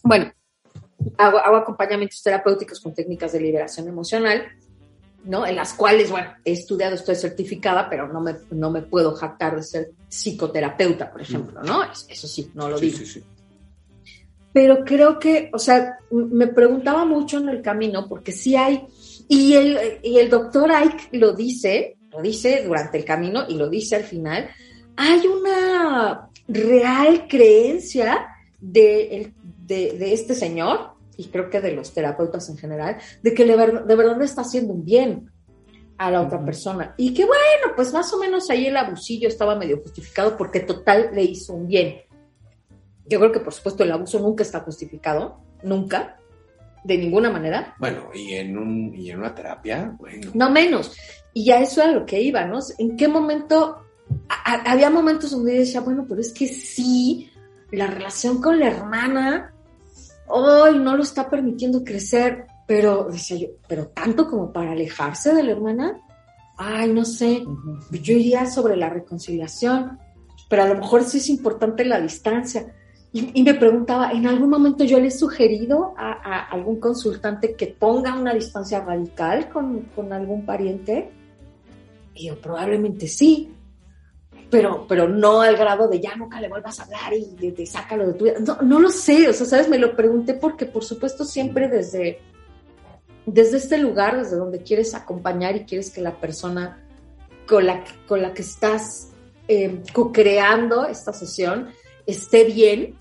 Bueno, 0.03 0.31
hago, 1.17 1.39
hago 1.39 1.55
acompañamientos 1.55 2.21
terapéuticos 2.21 2.79
con 2.81 2.93
técnicas 2.93 3.31
de 3.31 3.39
liberación 3.41 3.87
emocional, 3.87 4.43
¿no? 5.27 5.45
En 5.45 5.55
las 5.55 5.73
cuales, 5.73 6.09
bueno, 6.09 6.29
he 6.45 6.53
estudiado, 6.53 6.95
estoy 6.95 7.15
certificada, 7.15 7.89
pero 7.89 8.07
no 8.11 8.21
me, 8.21 8.35
no 8.51 8.71
me 8.71 8.81
puedo 8.81 9.13
jactar 9.13 9.55
de 9.55 9.63
ser 9.63 9.91
psicoterapeuta, 10.09 11.11
por 11.11 11.21
ejemplo, 11.21 11.61
¿no? 11.63 11.83
Es- 11.83 12.05
Eso 12.09 12.27
sí, 12.27 12.49
no 12.53 12.69
lo 12.69 12.77
Sí, 12.77 12.85
digo. 12.87 12.97
sí, 12.99 13.05
sí. 13.05 13.23
pero 14.53 14.83
creo 14.83 15.19
que, 15.19 15.51
o 15.53 15.59
sea, 15.59 15.97
me 16.09 16.47
preguntaba 16.47 17.05
mucho 17.05 17.37
en 17.37 17.49
el 17.49 17.61
camino, 17.61 18.07
porque 18.07 18.31
sí 18.31 18.55
hay, 18.55 18.87
y 19.27 19.53
el, 19.53 19.99
y 20.01 20.17
el 20.17 20.29
doctor 20.29 20.71
Ike 20.71 21.09
lo 21.19 21.33
dice, 21.33 21.97
lo 22.11 22.21
dice 22.23 22.63
durante 22.65 22.97
el 22.97 23.05
camino 23.05 23.45
y 23.47 23.53
lo 23.55 23.69
dice 23.69 23.97
al 23.97 24.03
final, 24.03 24.49
hay 24.95 25.27
una 25.27 26.29
real 26.47 27.27
creencia 27.27 28.27
de, 28.59 29.31
de, 29.67 29.93
de 29.99 30.13
este 30.13 30.33
señor, 30.33 30.93
y 31.17 31.25
creo 31.29 31.49
que 31.49 31.59
de 31.61 31.73
los 31.73 31.93
terapeutas 31.93 32.47
en 32.49 32.57
general, 32.57 32.97
de 33.23 33.33
que 33.33 33.43
de 33.45 33.55
verdad 33.95 34.17
le 34.17 34.25
está 34.25 34.41
haciendo 34.41 34.73
un 34.73 34.85
bien 34.85 35.29
a 35.97 36.11
la 36.11 36.21
otra 36.21 36.37
Ujú. 36.37 36.45
persona. 36.45 36.93
Y 36.97 37.13
que 37.13 37.25
bueno, 37.25 37.73
pues 37.75 37.91
más 37.91 38.13
o 38.13 38.19
menos 38.19 38.49
ahí 38.51 38.67
el 38.67 38.77
abusillo 38.77 39.27
estaba 39.27 39.55
medio 39.55 39.81
justificado 39.81 40.37
porque 40.37 40.59
total 40.59 41.09
le 41.13 41.23
hizo 41.23 41.53
un 41.53 41.67
bien. 41.67 42.01
Yo 43.09 43.19
creo 43.19 43.31
que 43.31 43.39
por 43.39 43.53
supuesto 43.53 43.83
el 43.83 43.91
abuso 43.91 44.19
nunca 44.19 44.43
está 44.43 44.59
justificado, 44.59 45.39
nunca, 45.63 46.17
de 46.83 46.97
ninguna 46.97 47.29
manera, 47.31 47.75
Bueno, 47.79 48.09
y 48.13 48.33
en, 48.33 48.57
un, 48.57 48.93
y 48.95 49.09
en 49.09 49.17
una 49.19 49.33
terapia, 49.33 49.95
bueno. 49.97 50.31
no 50.33 50.49
menos. 50.51 50.95
Y 51.33 51.45
ya 51.45 51.59
eso 51.59 51.81
era 51.81 51.91
lo 51.91 52.05
que 52.05 52.21
iba, 52.21 52.45
¿no? 52.45 52.59
¿En 52.77 52.95
qué 52.95 53.07
momento? 53.07 53.83
a- 54.29 54.53
a- 54.53 54.71
había 54.71 54.89
momentos 54.89 55.31
donde 55.31 55.53
yo 55.53 55.59
decía, 55.59 55.81
bueno, 55.81 56.05
pero 56.07 56.21
es 56.21 56.31
que 56.31 56.47
sí, 56.47 57.29
la 57.71 57.87
relación 57.87 58.41
con 58.41 58.57
la 58.57 58.67
hermana, 58.69 59.53
hoy 60.27 60.79
no 60.79 60.95
lo 60.95 61.03
está 61.03 61.29
permitiendo 61.29 61.83
crecer, 61.83 62.45
pero 62.67 63.07
decía 63.11 63.37
yo, 63.37 63.47
pero 63.67 63.87
tanto 63.87 64.27
como 64.27 64.51
para 64.51 64.71
alejarse 64.71 65.33
de 65.33 65.43
la 65.43 65.51
hermana, 65.51 66.01
ay, 66.57 66.91
no 66.91 67.05
sé, 67.05 67.43
yo 67.91 68.13
iría 68.13 68.45
sobre 68.45 68.75
la 68.75 68.89
reconciliación, 68.89 69.99
pero 70.49 70.63
a 70.63 70.67
lo 70.67 70.75
mejor 70.75 71.03
sí 71.03 71.17
es 71.17 71.29
importante 71.29 71.85
la 71.85 71.99
distancia. 71.99 72.73
Y, 73.13 73.39
y 73.39 73.43
me 73.43 73.53
preguntaba, 73.53 74.11
¿en 74.11 74.27
algún 74.27 74.49
momento 74.49 74.83
yo 74.83 74.99
le 74.99 75.07
he 75.07 75.11
sugerido 75.11 75.93
a, 75.97 76.11
a 76.11 76.49
algún 76.49 76.79
consultante 76.79 77.55
que 77.55 77.67
ponga 77.67 78.19
una 78.19 78.33
distancia 78.33 78.81
radical 78.81 79.49
con, 79.49 79.83
con 79.95 80.11
algún 80.11 80.45
pariente? 80.45 81.09
Y 82.13 82.27
yo, 82.27 82.41
probablemente 82.41 83.07
sí, 83.07 83.53
pero, 84.49 84.85
pero 84.87 85.07
no 85.07 85.41
al 85.41 85.57
grado 85.57 85.87
de 85.87 85.99
ya 85.99 86.15
nunca 86.15 86.39
le 86.39 86.47
vuelvas 86.47 86.79
a 86.79 86.83
hablar 86.83 87.13
y 87.13 87.35
de, 87.35 87.51
de 87.51 87.65
sácalo 87.65 88.07
de 88.07 88.13
tu 88.13 88.25
vida. 88.25 88.35
No, 88.39 88.57
no 88.61 88.79
lo 88.79 88.89
sé, 88.89 89.27
o 89.27 89.33
sea, 89.33 89.45
¿sabes? 89.45 89.67
Me 89.67 89.77
lo 89.77 89.95
pregunté 89.95 90.33
porque, 90.33 90.65
por 90.65 90.83
supuesto, 90.83 91.25
siempre 91.25 91.67
desde, 91.67 92.19
desde 93.25 93.57
este 93.57 93.77
lugar, 93.77 94.17
desde 94.17 94.37
donde 94.37 94.59
quieres 94.63 94.93
acompañar 94.95 95.55
y 95.55 95.65
quieres 95.65 95.89
que 95.91 96.01
la 96.01 96.15
persona 96.15 96.83
con 97.47 97.65
la, 97.65 97.83
con 98.07 98.21
la 98.21 98.33
que 98.33 98.41
estás 98.41 99.09
eh, 99.47 99.81
co-creando 99.93 100.85
esta 100.85 101.13
sesión 101.13 101.69
esté 102.05 102.45
bien, 102.45 102.95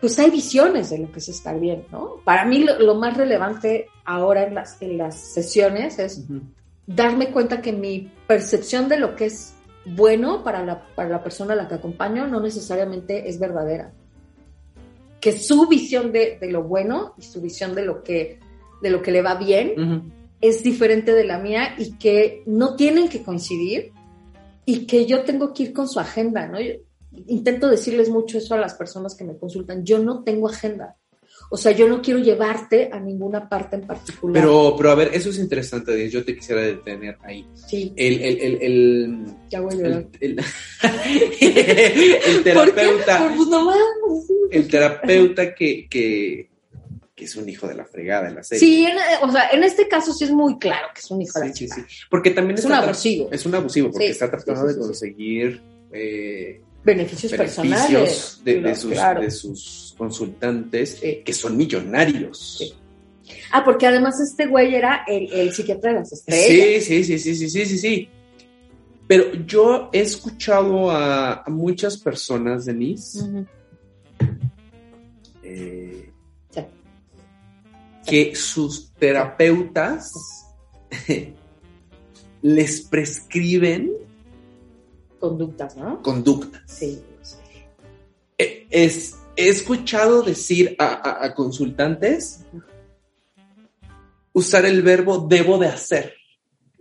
pues 0.00 0.18
hay 0.18 0.30
visiones 0.30 0.90
de 0.90 0.98
lo 0.98 1.10
que 1.10 1.18
es 1.18 1.28
estar 1.28 1.58
bien, 1.58 1.86
¿no? 1.90 2.16
Para 2.24 2.44
mí 2.44 2.58
lo, 2.58 2.78
lo 2.78 2.94
más 2.94 3.16
relevante 3.16 3.88
ahora 4.04 4.44
en 4.44 4.54
las, 4.54 4.80
en 4.82 4.98
las 4.98 5.18
sesiones 5.18 5.98
es 5.98 6.24
darme 6.86 7.30
cuenta 7.30 7.62
que 7.62 7.72
mi 7.72 8.12
percepción 8.26 8.88
de 8.88 8.98
lo 8.98 9.16
que 9.16 9.26
es 9.26 9.53
bueno 9.84 10.42
para 10.42 10.64
la, 10.64 10.86
para 10.94 11.08
la 11.08 11.22
persona 11.22 11.54
a 11.54 11.56
la 11.56 11.68
que 11.68 11.74
acompaño 11.74 12.26
no 12.26 12.40
necesariamente 12.40 13.28
es 13.28 13.38
verdadera. 13.38 13.92
Que 15.20 15.32
su 15.32 15.66
visión 15.68 16.12
de, 16.12 16.38
de 16.40 16.50
lo 16.50 16.62
bueno 16.62 17.14
y 17.18 17.22
su 17.22 17.40
visión 17.40 17.74
de 17.74 17.84
lo 17.84 18.02
que, 18.02 18.40
de 18.82 18.90
lo 18.90 19.02
que 19.02 19.10
le 19.10 19.22
va 19.22 19.36
bien 19.36 20.12
es 20.40 20.62
diferente 20.62 21.14
de 21.14 21.24
la 21.24 21.38
mía 21.38 21.74
y 21.78 21.96
que 21.96 22.42
no 22.46 22.76
tienen 22.76 23.08
que 23.08 23.22
coincidir 23.22 23.92
y 24.66 24.86
que 24.86 25.06
yo 25.06 25.24
tengo 25.24 25.54
que 25.54 25.64
ir 25.64 25.72
con 25.72 25.88
su 25.88 26.00
agenda, 26.00 26.46
¿no? 26.46 26.60
Yo 26.60 26.74
intento 27.26 27.68
decirles 27.68 28.10
mucho 28.10 28.38
eso 28.38 28.54
a 28.54 28.58
las 28.58 28.74
personas 28.74 29.14
que 29.14 29.24
me 29.24 29.38
consultan. 29.38 29.84
Yo 29.84 29.98
no 29.98 30.22
tengo 30.22 30.48
agenda. 30.48 30.96
O 31.50 31.56
sea, 31.56 31.72
yo 31.72 31.86
no 31.88 32.02
quiero 32.02 32.18
llevarte 32.20 32.90
a 32.92 32.98
ninguna 32.98 33.48
parte 33.48 33.76
en 33.76 33.86
particular. 33.86 34.42
Pero, 34.42 34.74
pero 34.76 34.90
a 34.90 34.94
ver, 34.96 35.10
eso 35.14 35.30
es 35.30 35.38
interesante. 35.38 36.08
Yo 36.10 36.24
te 36.24 36.34
quisiera 36.34 36.62
detener 36.62 37.16
ahí. 37.22 37.46
sí, 37.54 37.92
El, 37.96 38.20
el, 38.22 38.40
el, 38.40 38.62
el, 38.62 39.26
ya 39.50 39.60
voy 39.60 39.74
a 39.74 39.76
llorar. 39.76 40.06
el, 40.20 40.36
terapeuta, 42.44 43.18
¿Por? 43.18 43.36
Pues 43.36 43.48
no 43.48 43.72
sí. 44.26 44.34
el 44.50 44.68
terapeuta 44.68 45.54
que, 45.54 45.86
que, 45.88 46.48
que 47.14 47.24
es 47.24 47.36
un 47.36 47.48
hijo 47.48 47.66
de 47.68 47.74
la 47.74 47.84
fregada 47.84 48.28
en 48.28 48.36
la 48.36 48.42
serie. 48.42 48.60
Sí, 48.60 48.86
en- 48.86 48.96
o 49.28 49.30
sea, 49.32 49.50
en 49.50 49.62
este 49.64 49.86
caso 49.88 50.12
sí 50.12 50.24
es 50.24 50.30
muy 50.32 50.58
claro 50.58 50.88
que 50.94 51.00
es 51.00 51.10
un 51.10 51.22
hijo 51.22 51.38
de 51.40 51.46
Sí, 51.46 51.48
la 51.48 51.54
sí, 51.54 51.64
chica. 51.82 51.86
sí. 51.88 51.96
Porque 52.10 52.30
también 52.30 52.58
Es 52.58 52.64
un 52.64 52.72
abusivo. 52.72 53.28
Es 53.30 53.46
un 53.46 53.54
abusivo, 53.54 53.90
porque 53.90 54.06
Sí, 54.06 54.10
está 54.12 54.30
tratando 54.30 54.62
sí, 54.62 54.66
sí, 54.66 54.66
de 54.68 54.72
sí, 54.74 54.80
sí. 54.80 54.86
conseguir 54.88 55.62
eh, 55.92 56.60
Beneficios, 56.84 57.32
beneficios 57.32 57.32
personales. 57.32 58.40
de, 58.44 58.54
de 58.54 58.60
Claro, 58.60 58.76
sus, 58.76 58.92
claro. 58.92 59.20
de 59.22 59.30
sus 59.30 59.83
consultantes 59.94 60.98
Sí. 61.00 61.22
que 61.24 61.32
son 61.32 61.56
millonarios. 61.56 62.56
Sí. 62.58 62.72
Ah, 63.52 63.64
porque 63.64 63.86
además 63.86 64.20
este 64.20 64.46
güey 64.46 64.74
era 64.74 65.04
el, 65.06 65.32
el 65.32 65.52
psiquiatra 65.52 65.92
de 65.92 66.00
las 66.00 66.12
estrellas. 66.12 66.84
Sí, 66.84 67.02
sí, 67.02 67.04
sí, 67.04 67.18
sí, 67.18 67.34
sí, 67.36 67.48
sí, 67.50 67.64
sí, 67.66 67.78
sí. 67.78 68.08
Pero 69.06 69.34
yo 69.46 69.90
he 69.92 70.00
escuchado 70.00 70.90
a, 70.90 71.42
a 71.42 71.50
muchas 71.50 71.96
personas, 71.96 72.64
Denise, 72.66 73.46
eh, 75.42 76.10
Sí. 76.50 76.60
que 78.06 78.34
sus 78.34 78.92
terapeutas 78.94 80.12
les 82.42 82.80
prescriben 82.82 83.92
Conductas, 85.20 85.74
¿no? 85.76 86.02
conductas. 86.02 86.62
Sí. 86.66 87.02
sí. 87.22 87.36
Eh, 88.36 88.66
Es, 88.70 89.16
he 89.36 89.48
escuchado 89.48 90.22
decir 90.22 90.76
a, 90.78 90.86
a- 90.86 91.24
a 91.26 91.34
consultantes 91.34 92.40
usar 94.32 94.64
el 94.66 94.82
verbo 94.82 95.26
debo 95.28 95.58
de 95.58 95.68
hacer. 95.68 96.14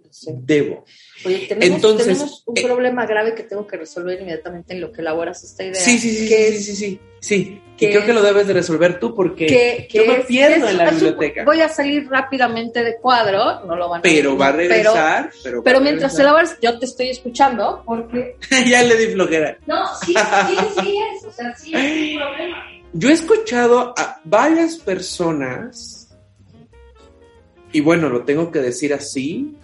Sí. 0.10 0.32
Debo. 0.36 0.86
Oye, 1.26 1.46
tenemos, 1.48 1.76
Entonces, 1.76 2.08
tenemos 2.08 2.44
un 2.48 2.58
eh, 2.58 2.62
problema 2.64 3.06
grave 3.06 3.36
que 3.36 3.44
tengo 3.44 3.66
que 3.68 3.78
resolver 3.78 4.20
inmediatamente 4.20 4.74
en 4.74 4.82
lo 4.82 4.92
que 4.92 5.02
elaboras 5.02 5.44
esta 5.44 5.64
idea. 5.64 5.76
Sí, 5.76 5.98
sí, 6.00 6.10
sí, 6.12 6.28
que 6.28 6.36
sí, 6.36 6.56
es 6.56 6.66
sí, 6.66 6.76
sí, 6.76 7.00
sí. 7.22 7.62
que- 7.78 7.86
y 7.86 7.90
creo 7.92 8.06
que 8.06 8.14
lo 8.14 8.22
debes 8.22 8.48
de 8.48 8.54
resolver 8.54 9.00
tú 9.00 9.16
porque 9.16 9.46
que, 9.46 9.88
yo 9.92 10.06
me 10.06 10.16
pierdo 10.22 10.66
es- 10.66 10.72
en 10.72 10.78
la 10.78 10.90
biblioteca. 10.90 11.46
Voy 11.46 11.62
a 11.62 11.70
salir 11.70 12.10
rápidamente 12.10 12.84
de 12.84 12.98
cuadro, 12.98 13.64
no 13.66 13.76
lo 13.76 13.90
van 13.90 14.00
a 14.00 14.02
pero 14.02 14.36
va 14.38 14.48
a 14.48 14.56
pero- 14.56 14.70
regresar. 14.70 15.32
Pero, 15.44 15.64
Pero, 15.64 15.78
a 15.78 15.82
mientras 15.82 16.12
regresar. 16.14 16.22
elaboras, 16.22 16.58
yo 16.62 16.80
te 16.80 16.86
estoy 16.86 17.10
escuchando 17.10 17.84
porque. 17.86 18.36
ya 18.68 18.84
le 18.84 18.96
di 18.98 19.14
flojera. 19.14 19.58
No, 19.68 19.86
sí, 20.06 20.14
sí, 20.14 20.58
sí 20.82 20.98
es. 21.16 21.24
O 21.26 21.32
sea, 21.32 21.56
sí 21.56 21.72
es 21.76 22.14
un 22.16 22.20
problema. 22.22 22.58
Yo 22.94 23.10
he 23.10 23.14
escuchado 23.14 23.94
a 23.98 24.20
varias 24.24 24.76
personas, 24.78 26.10
y 27.72 27.82
bueno, 27.82 28.10
lo 28.10 28.24
tengo 28.24 28.52
que 28.52 28.60
decir 28.60 28.94
así, 28.94 29.56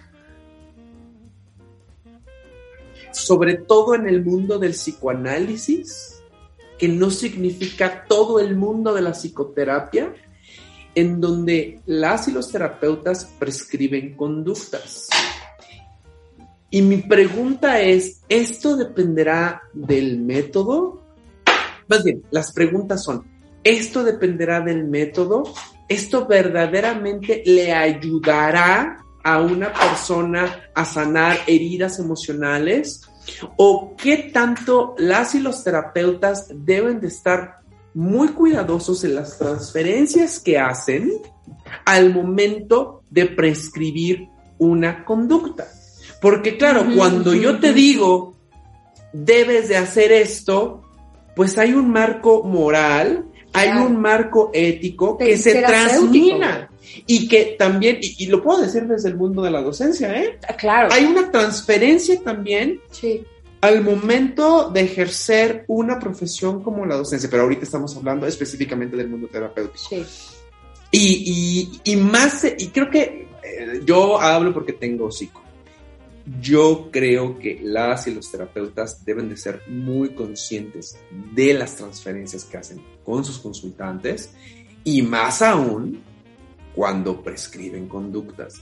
sobre 3.19 3.55
todo 3.55 3.95
en 3.95 4.07
el 4.07 4.23
mundo 4.23 4.59
del 4.59 4.71
psicoanálisis, 4.71 6.21
que 6.77 6.87
no 6.87 7.09
significa 7.11 8.05
todo 8.07 8.39
el 8.39 8.55
mundo 8.55 8.93
de 8.93 9.01
la 9.01 9.11
psicoterapia, 9.11 10.13
en 10.95 11.21
donde 11.21 11.81
las 11.85 12.27
y 12.27 12.31
los 12.31 12.51
terapeutas 12.51 13.25
prescriben 13.37 14.15
conductas. 14.15 15.07
Y 16.71 16.81
mi 16.81 16.97
pregunta 16.97 17.81
es, 17.81 18.21
¿esto 18.29 18.77
dependerá 18.77 19.63
del 19.73 20.19
método? 20.19 21.01
Más 21.87 22.03
bien, 22.03 22.23
las 22.31 22.53
preguntas 22.53 23.03
son, 23.03 23.25
¿esto 23.63 24.03
dependerá 24.03 24.61
del 24.61 24.85
método? 24.85 25.43
¿Esto 25.87 26.27
verdaderamente 26.27 27.41
le 27.45 27.73
ayudará 27.73 29.03
a 29.23 29.41
una 29.41 29.73
persona 29.73 30.69
a 30.75 30.85
sanar 30.85 31.39
heridas 31.47 31.97
emocionales? 31.97 33.08
¿O 33.57 33.95
qué 33.95 34.29
tanto 34.33 34.95
las 34.97 35.35
y 35.35 35.39
los 35.39 35.63
terapeutas 35.63 36.47
deben 36.53 36.99
de 36.99 37.07
estar 37.07 37.59
muy 37.93 38.29
cuidadosos 38.29 39.03
en 39.03 39.15
las 39.15 39.37
transferencias 39.37 40.39
que 40.39 40.59
hacen 40.59 41.11
al 41.85 42.13
momento 42.13 43.03
de 43.09 43.25
prescribir 43.25 44.29
una 44.57 45.05
conducta? 45.05 45.67
Porque 46.21 46.57
claro, 46.57 46.85
cuando 46.95 47.33
yo 47.33 47.59
te 47.59 47.73
digo, 47.73 48.35
debes 49.13 49.69
de 49.69 49.77
hacer 49.77 50.11
esto, 50.11 50.83
pues 51.35 51.57
hay 51.57 51.73
un 51.73 51.89
marco 51.89 52.43
moral, 52.43 53.25
hay 53.53 53.69
un 53.69 53.99
marco 53.99 54.51
ético 54.53 55.17
que 55.17 55.37
se 55.37 55.61
transmina 55.61 56.69
y 57.05 57.27
que 57.27 57.55
también, 57.57 57.97
y, 58.01 58.15
y 58.23 58.27
lo 58.27 58.41
puedo 58.41 58.61
decir 58.61 58.83
desde 58.85 59.09
el 59.09 59.15
mundo 59.15 59.41
de 59.41 59.51
la 59.51 59.61
docencia, 59.61 60.15
¿eh? 60.21 60.37
Ah, 60.47 60.55
Claro. 60.55 60.89
Hay 60.91 61.05
una 61.05 61.31
transferencia 61.31 62.19
también 62.21 62.81
Sí. 62.91 63.23
al 63.61 63.83
momento 63.83 64.69
de 64.69 64.81
ejercer 64.81 65.65
una 65.67 65.99
profesión 65.99 66.63
como 66.63 66.85
la 66.85 66.95
docencia, 66.95 67.29
pero 67.29 67.43
ahorita 67.43 67.63
estamos 67.63 67.95
hablando 67.97 68.25
específicamente 68.27 68.95
del 68.97 69.09
mundo 69.09 69.27
terapéutico. 69.31 69.87
Sí. 69.89 70.03
Y, 70.91 71.69
y, 71.85 71.91
y 71.91 71.95
más, 71.97 72.45
y 72.57 72.67
creo 72.69 72.89
que 72.89 73.27
eh, 73.43 73.81
yo 73.85 74.19
hablo 74.19 74.53
porque 74.53 74.73
tengo 74.73 75.11
psico. 75.11 75.41
Yo 76.41 76.89
creo 76.91 77.39
que 77.39 77.59
las 77.63 78.05
y 78.07 78.13
los 78.13 78.29
terapeutas 78.31 79.03
deben 79.03 79.29
de 79.29 79.37
ser 79.37 79.61
muy 79.67 80.09
conscientes 80.09 80.97
de 81.33 81.53
las 81.55 81.75
transferencias 81.75 82.43
que 82.45 82.57
hacen 82.57 82.81
con 83.03 83.25
sus 83.25 83.39
consultantes 83.39 84.31
y 84.83 85.01
más 85.01 85.41
aún 85.41 86.01
cuando 86.75 87.21
prescriben 87.21 87.87
conductas. 87.87 88.61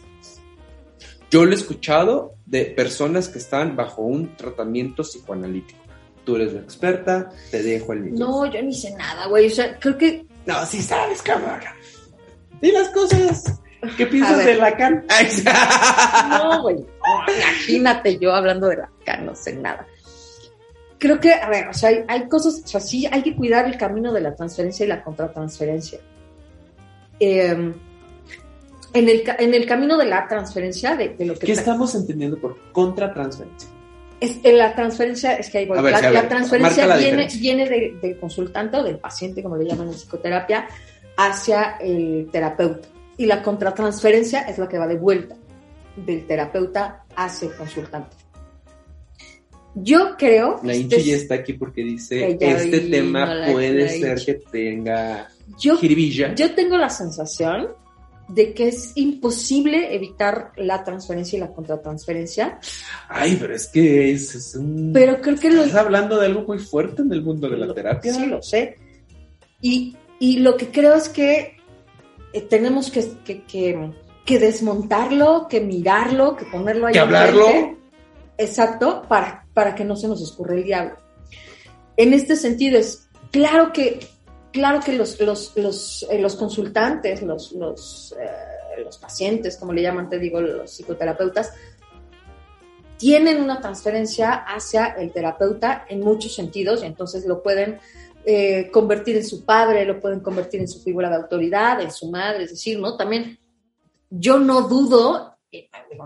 Yo 1.29 1.45
lo 1.45 1.51
he 1.51 1.55
escuchado 1.55 2.35
de 2.45 2.65
personas 2.65 3.27
que 3.27 3.39
están 3.39 3.75
bajo 3.75 4.01
un 4.01 4.35
tratamiento 4.37 5.03
psicoanalítico. 5.03 5.79
Tú 6.23 6.35
eres 6.37 6.53
la 6.53 6.61
experta, 6.61 7.29
te 7.51 7.61
dejo 7.63 7.93
el 7.93 8.01
micrófono. 8.01 8.45
No, 8.45 8.51
yo 8.51 8.61
ni 8.61 8.73
sé 8.73 8.93
nada, 8.95 9.27
güey. 9.27 9.47
O 9.47 9.49
sea, 9.49 9.77
creo 9.77 9.97
que 9.97 10.25
No, 10.45 10.65
sí 10.65 10.81
sabes, 10.81 11.21
cabrón. 11.21 11.59
Di 12.61 12.71
las 12.71 12.89
cosas. 12.89 13.59
¿Qué 13.95 14.07
piensas 14.07 14.43
de 14.43 14.55
Lacan? 14.55 15.05
No, 16.29 16.63
güey. 16.63 16.75
No, 16.77 17.33
imagínate 17.33 18.17
yo 18.17 18.33
hablando 18.33 18.67
de 18.67 18.77
la 18.77 19.17
no 19.17 19.35
sé 19.35 19.53
nada. 19.53 19.85
Creo 20.97 21.19
que, 21.19 21.33
a 21.33 21.47
ver, 21.47 21.67
o 21.67 21.73
sea, 21.73 21.89
hay, 21.89 22.03
hay 22.07 22.27
cosas, 22.27 22.61
o 22.63 22.67
sea, 22.67 22.79
sí 22.79 23.05
hay 23.05 23.21
que 23.21 23.35
cuidar 23.35 23.65
el 23.65 23.77
camino 23.77 24.11
de 24.11 24.21
la 24.21 24.35
transferencia 24.35 24.85
y 24.85 24.89
la 24.89 25.03
contratransferencia. 25.03 25.99
Eh, 27.19 27.73
en, 28.97 29.09
el, 29.09 29.23
en 29.39 29.53
el 29.53 29.65
camino 29.65 29.97
de 29.97 30.05
la 30.05 30.27
transferencia, 30.27 30.95
de, 30.95 31.09
de 31.09 31.25
lo 31.25 31.33
que 31.35 31.45
¿Qué 31.47 31.51
estamos 31.53 31.93
entendiendo 31.95 32.37
por 32.39 32.57
contratransferencia? 32.71 33.69
es, 34.19 34.37
en 34.43 34.57
la 34.57 34.73
transferencia, 34.73 35.35
es 35.35 35.49
que 35.49 35.59
ahí 35.59 35.65
voy. 35.67 35.77
A 35.77 35.81
ver, 35.81 35.91
la, 35.93 35.99
sí, 35.99 36.05
a 36.05 36.11
la 36.11 36.19
ver, 36.21 36.29
transferencia 36.29 36.87
la 36.87 36.97
viene, 36.97 37.27
viene 37.39 37.69
de- 37.69 37.97
del 38.01 38.17
consultante 38.19 38.77
o 38.77 38.83
del 38.83 38.97
paciente, 38.97 39.43
como 39.43 39.57
le 39.57 39.65
llaman 39.65 39.87
en 39.89 39.93
psicoterapia, 39.93 40.67
hacia 41.17 41.77
el 41.79 42.27
terapeuta. 42.31 42.87
Y 43.17 43.25
la 43.25 43.41
contratransferencia 43.43 44.41
es 44.41 44.57
la 44.57 44.67
que 44.69 44.77
va 44.77 44.87
de 44.87 44.95
vuelta 44.97 45.35
del 45.95 46.25
terapeuta 46.27 47.03
hacia 47.15 47.49
el 47.49 47.55
consultante. 47.55 48.15
Yo 49.75 50.15
creo. 50.17 50.59
La 50.63 50.73
este 50.73 50.95
Inchi 50.97 51.09
ya 51.09 51.15
es- 51.15 51.21
está 51.23 51.35
aquí 51.35 51.53
porque 51.53 51.83
dice, 51.83 52.37
ya 52.39 52.51
este 52.57 52.79
tema 52.81 53.45
puede 53.51 53.89
ser 53.89 54.19
que 54.25 54.33
tenga 54.51 55.27
yo, 55.59 55.77
jiribilla. 55.77 56.33
yo 56.33 56.53
tengo 56.55 56.77
la 56.77 56.89
sensación 56.89 57.67
de 58.27 58.53
que 58.53 58.67
es 58.67 58.91
imposible 58.95 59.95
evitar 59.95 60.51
la 60.57 60.83
transferencia 60.83 61.37
y 61.37 61.39
la 61.39 61.53
contratransferencia, 61.53 62.59
Ay, 63.07 63.37
pero 63.39 63.55
es 63.55 63.67
que 63.67 64.11
es, 64.11 64.35
es 64.35 64.55
un... 64.55 64.91
pero 64.93 65.21
creo 65.21 65.37
que 65.39 65.49
lo, 65.49 65.63
Estás 65.63 65.85
hablando 65.85 66.19
de 66.19 66.25
algo 66.25 66.41
muy 66.41 66.59
fuerte 66.59 67.01
en 67.03 67.11
el 67.13 67.21
mundo 67.21 67.49
de 67.49 67.57
la 67.57 67.65
Lo- 67.67 67.73
terapia. 67.73 68.13
Sí, 68.13 68.25
lo 68.25 68.41
sé. 68.41 68.75
Y, 69.61 69.95
y 70.19 70.39
lo 70.39 70.57
que 70.57 70.69
creo 70.69 70.93
es 70.95 71.07
que 71.09 71.55
eh, 72.33 72.41
tenemos 72.41 72.91
que, 72.91 73.07
que, 73.25 73.43
que- 73.43 73.91
que 74.25 74.39
desmontarlo, 74.39 75.47
que 75.49 75.61
mirarlo, 75.61 76.35
que 76.35 76.43
ponerlo 76.45 76.87
ahí. 76.87 76.93
Que 76.93 76.99
hablarlo. 76.99 77.77
Exacto, 78.37 79.03
para, 79.07 79.45
para 79.53 79.73
que 79.73 79.85
no 79.85 79.95
se 79.95 80.09
nos 80.09 80.21
escurra 80.21 80.53
el 80.55 80.65
diablo. 80.65 80.97
En 81.95 82.13
este 82.13 82.35
sentido 82.35 82.77
es 82.77 83.07
claro 83.31 83.71
que, 83.71 83.99
claro 84.51 84.79
que 84.79 84.93
los, 84.93 85.19
los, 85.19 85.55
los, 85.55 86.05
eh, 86.09 86.19
los 86.19 86.35
consultantes, 86.35 87.21
los, 87.21 87.51
los, 87.53 88.15
eh, 88.19 88.83
los 88.83 88.97
pacientes, 88.97 89.57
como 89.57 89.73
le 89.73 89.81
llaman, 89.81 90.09
te 90.09 90.19
digo, 90.19 90.41
los 90.41 90.71
psicoterapeutas, 90.71 91.53
tienen 92.97 93.41
una 93.41 93.61
transferencia 93.61 94.31
hacia 94.31 94.87
el 94.87 95.11
terapeuta 95.11 95.85
en 95.87 96.01
muchos 96.01 96.33
sentidos 96.33 96.81
y 96.81 96.87
entonces 96.87 97.25
lo 97.25 97.43
pueden 97.43 97.79
eh, 98.25 98.69
convertir 98.71 99.15
en 99.17 99.25
su 99.25 99.45
padre, 99.45 99.85
lo 99.85 99.99
pueden 99.99 100.19
convertir 100.19 100.61
en 100.61 100.67
su 100.67 100.81
figura 100.81 101.09
de 101.09 101.15
autoridad, 101.15 101.79
en 101.81 101.91
su 101.91 102.09
madre, 102.09 102.43
es 102.43 102.49
decir, 102.51 102.79
¿no? 102.79 102.97
También 102.97 103.39
yo 104.09 104.39
no 104.39 104.67
dudo, 104.67 105.37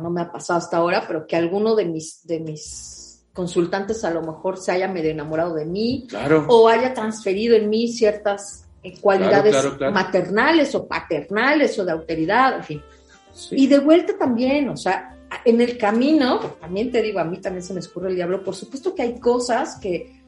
no 0.01 0.09
me 0.09 0.21
ha 0.21 0.31
pasado 0.31 0.59
hasta 0.59 0.77
ahora, 0.77 1.05
pero 1.07 1.25
que 1.25 1.35
alguno 1.35 1.75
de 1.75 1.85
mis, 1.85 2.25
de 2.27 2.39
mis 2.39 2.90
consultantes 3.33 4.03
a 4.03 4.11
lo 4.11 4.21
mejor 4.21 4.57
se 4.57 4.71
haya 4.73 4.87
medio 4.87 5.11
enamorado 5.11 5.53
de 5.55 5.65
mí 5.65 6.05
Claro. 6.09 6.45
o 6.49 6.67
haya 6.67 6.93
transferido 6.93 7.55
en 7.55 7.69
mí 7.69 7.87
ciertas 7.87 8.65
eh, 8.83 8.93
cualidades 8.99 9.51
Claro, 9.53 9.69
claro, 9.69 9.77
claro. 9.77 9.93
maternales 9.93 10.75
o 10.75 10.87
paternales 10.87 11.77
o 11.79 11.85
de 11.85 11.91
autoridad, 11.91 12.57
en 12.57 12.63
fin. 12.63 12.81
Sí. 13.33 13.55
Y 13.57 13.67
de 13.67 13.79
vuelta 13.79 14.17
también, 14.17 14.67
o 14.69 14.75
sea, 14.75 15.15
en 15.45 15.61
el 15.61 15.77
camino, 15.77 16.39
también 16.59 16.91
te 16.91 17.01
digo, 17.01 17.19
a 17.19 17.23
mí 17.23 17.37
también 17.37 17.63
se 17.63 17.73
me 17.73 17.79
escurre 17.79 18.09
el 18.09 18.15
diablo, 18.15 18.43
por 18.43 18.53
supuesto 18.55 18.93
que 18.93 19.03
hay 19.03 19.19
cosas 19.19 19.77
que, 19.79 20.19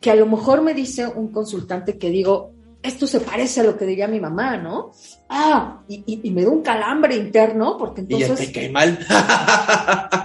que 0.00 0.10
a 0.10 0.14
lo 0.14 0.26
mejor 0.26 0.62
me 0.62 0.72
dice 0.74 1.06
un 1.06 1.32
consultante 1.32 1.98
que 1.98 2.10
digo, 2.10 2.52
esto 2.82 3.06
se 3.06 3.20
parece 3.20 3.60
a 3.60 3.64
lo 3.64 3.76
que 3.76 3.86
diría 3.86 4.06
mi 4.08 4.20
mamá, 4.20 4.56
¿no? 4.56 4.92
Ah, 5.28 5.80
y, 5.88 6.02
y- 6.06 6.20
y 6.28 6.30
me 6.30 6.44
da 6.44 6.50
un 6.50 6.62
calambre 6.62 7.16
interno, 7.16 7.76
porque 7.78 8.04
y 8.08 8.18
ya 8.18 8.26
entonces, 8.26 8.46
te 8.52 8.52
cae 8.52 8.70
mal. 8.70 8.98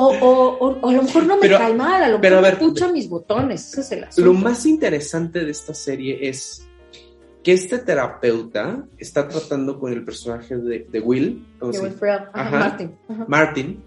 o, 0.00 0.06
o- 0.20 0.58
o- 0.58 0.78
o 0.80 0.88
a 0.88 0.92
lo 0.92 1.02
mejor 1.02 1.26
no 1.26 1.34
me 1.36 1.42
Pero- 1.42 1.58
cae 1.58 1.74
mal, 1.74 2.02
a 2.02 2.08
lo 2.08 2.18
mejor 2.18 2.36
me 2.42 2.42
ver, 2.50 2.58
pucha 2.58 2.92
mis 2.92 3.08
botones, 3.08 3.68
ese 3.72 3.80
es 3.80 3.92
el 3.92 4.00
Lo 4.00 4.06
asunto. 4.06 4.32
más 4.34 4.64
interesante 4.66 5.44
de 5.44 5.50
esta 5.50 5.74
serie 5.74 6.28
es 6.28 6.64
que 7.42 7.52
este 7.52 7.78
terapeuta 7.78 8.84
está 8.98 9.26
tratando 9.26 9.78
con 9.80 9.92
el 9.92 10.04
personaje 10.04 10.56
de, 10.56 10.86
de 10.90 11.00
Will, 11.00 11.46
¿cómo 11.58 11.72
Que 11.72 11.78
se- 11.78 11.84
Wilfred, 11.84 12.10
ajá, 12.10 12.30
Ajá. 12.32 12.58
Martin, 12.58 12.98
ajá. 13.08 13.24
Martin, 13.28 13.82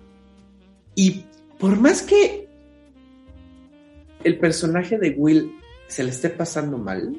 y 0.95 1.25
por 1.59 1.79
más 1.79 2.01
que 2.01 2.47
el 4.23 4.37
personaje 4.39 4.97
de 4.97 5.11
Will 5.17 5.55
se 5.87 6.03
le 6.03 6.09
esté 6.09 6.29
pasando 6.29 6.77
mal, 6.77 7.15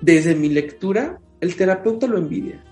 desde 0.00 0.34
mi 0.34 0.48
lectura, 0.48 1.20
el 1.40 1.56
terapeuta 1.56 2.06
lo 2.06 2.18
envidia. 2.18 2.62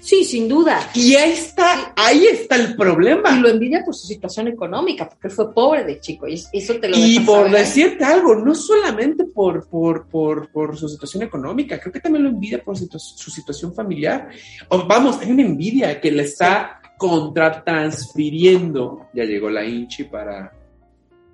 Sí, 0.00 0.24
sin 0.24 0.48
duda. 0.48 0.90
Y 0.94 1.14
ahí 1.16 1.32
está, 1.32 1.92
ahí 1.96 2.24
está 2.26 2.54
el 2.56 2.76
problema. 2.76 3.36
Y 3.36 3.40
lo 3.40 3.48
envidia 3.48 3.82
por 3.84 3.94
su 3.94 4.06
situación 4.06 4.48
económica, 4.48 5.08
porque 5.08 5.28
él 5.28 5.32
fue 5.34 5.52
pobre 5.52 5.84
de 5.84 6.00
chico, 6.00 6.26
y 6.28 6.34
eso 6.52 6.74
te 6.80 6.88
lo 6.88 6.96
Y 6.96 7.20
por 7.20 7.46
saber. 7.46 7.52
decirte 7.52 8.04
algo, 8.04 8.34
no 8.36 8.54
solamente 8.54 9.24
por, 9.24 9.66
por, 9.68 10.06
por, 10.06 10.50
por 10.50 10.76
su 10.76 10.88
situación 10.88 11.22
económica, 11.24 11.78
creo 11.78 11.92
que 11.92 12.00
también 12.00 12.24
lo 12.24 12.30
envidia 12.30 12.62
por 12.62 12.76
situ- 12.76 12.98
su 12.98 13.30
situación 13.30 13.74
familiar. 13.74 14.28
O, 14.68 14.86
vamos, 14.86 15.18
hay 15.20 15.30
una 15.30 15.42
envidia 15.42 16.00
que 16.00 16.10
le 16.10 16.22
está 16.24 16.80
contratransfiriendo. 16.96 19.08
Ya 19.14 19.24
llegó 19.24 19.50
la 19.50 19.64
Inchi 19.64 20.04
para, 20.04 20.52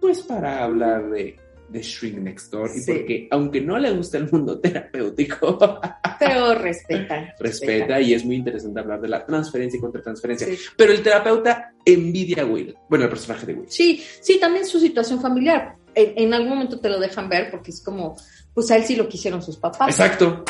pues 0.00 0.22
para 0.22 0.64
hablar 0.64 1.08
de, 1.10 1.36
de 1.74 1.82
Shrink 1.82 2.16
Next 2.18 2.50
Door. 2.52 2.70
Y 2.74 2.80
Sí. 2.80 2.92
porque, 2.92 3.28
aunque 3.30 3.60
no 3.60 3.78
le 3.78 3.90
gusta 3.90 4.16
el 4.18 4.30
mundo 4.30 4.58
terapéutico, 4.60 5.58
Pero 6.18 6.54
respeta. 6.54 7.34
respeta 7.38 8.00
y 8.00 8.14
es 8.14 8.24
muy 8.24 8.36
interesante 8.36 8.80
hablar 8.80 9.00
de 9.00 9.08
la 9.08 9.26
transferencia 9.26 9.76
y 9.76 9.80
contratransferencia. 9.80 10.46
Sí. 10.46 10.56
Pero 10.76 10.92
el 10.92 11.02
terapeuta 11.02 11.72
envidia 11.84 12.42
a 12.42 12.46
Will. 12.46 12.74
Bueno, 12.88 13.04
el 13.04 13.10
personaje 13.10 13.44
de 13.46 13.54
Will. 13.54 13.68
Sí, 13.70 14.02
sí, 14.20 14.38
también 14.40 14.64
su 14.64 14.78
situación 14.80 15.20
familiar. 15.20 15.76
En, 15.94 16.12
en 16.16 16.34
algún 16.34 16.50
momento 16.50 16.80
te 16.80 16.88
lo 16.88 16.98
dejan 16.98 17.28
ver 17.28 17.50
porque 17.50 17.70
es 17.70 17.82
como, 17.82 18.16
pues 18.54 18.70
a 18.70 18.76
él 18.76 18.84
sí 18.84 18.96
lo 18.96 19.08
quisieron 19.08 19.42
sus 19.42 19.56
papás. 19.56 19.88
Exacto. 19.90 20.44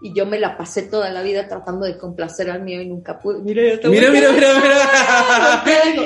Y 0.00 0.12
yo 0.12 0.26
me 0.26 0.38
la 0.38 0.56
pasé 0.56 0.82
toda 0.82 1.10
la 1.10 1.22
vida 1.22 1.48
tratando 1.48 1.84
de 1.84 1.98
complacer 1.98 2.48
al 2.50 2.62
mío 2.62 2.80
y 2.80 2.86
nunca 2.88 3.18
pude. 3.18 3.40
Mira, 3.42 3.62
ya 3.74 3.80
te 3.80 3.88
Mira, 3.88 4.10
mira, 4.12 4.30
mira, 4.30 4.48
mira. 4.54 5.64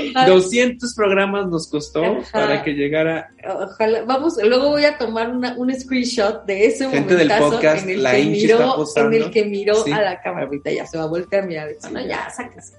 Ojalá- 0.10 0.26
200 0.28 0.94
programas 0.94 1.46
nos 1.48 1.68
costó 1.68 2.02
Ajá. 2.02 2.24
para 2.32 2.62
que 2.64 2.72
llegara 2.72 3.28
Ojalá, 3.46 4.02
vamos, 4.04 4.38
luego 4.42 4.70
voy 4.70 4.86
a 4.86 4.96
tomar 4.96 5.30
una- 5.30 5.54
un 5.58 5.72
screenshot 5.78 6.44
de 6.46 6.66
ese 6.66 6.88
Gente 6.88 7.16
del 7.16 7.28
momentazo 7.28 7.52
podcast, 7.52 7.84
en 7.84 7.90
el 7.90 8.02
la 8.02 8.12
que 8.12 8.24
miró, 8.24 8.86
en 8.96 9.12
el 9.12 9.30
que 9.30 9.44
miró 9.44 9.74
Sí. 9.84 9.92
a 9.92 10.00
la 10.00 10.20
cámara. 10.22 10.46
Ahorita 10.46 10.70
ya 10.70 10.86
se 10.86 10.96
va 10.96 11.04
a 11.04 11.08
voltear 11.08 11.44
a 11.44 11.46
mirar. 11.46 11.68
Sí, 11.78 11.92
ya. 11.92 12.00
ya, 12.06 12.30
sáquese. 12.30 12.76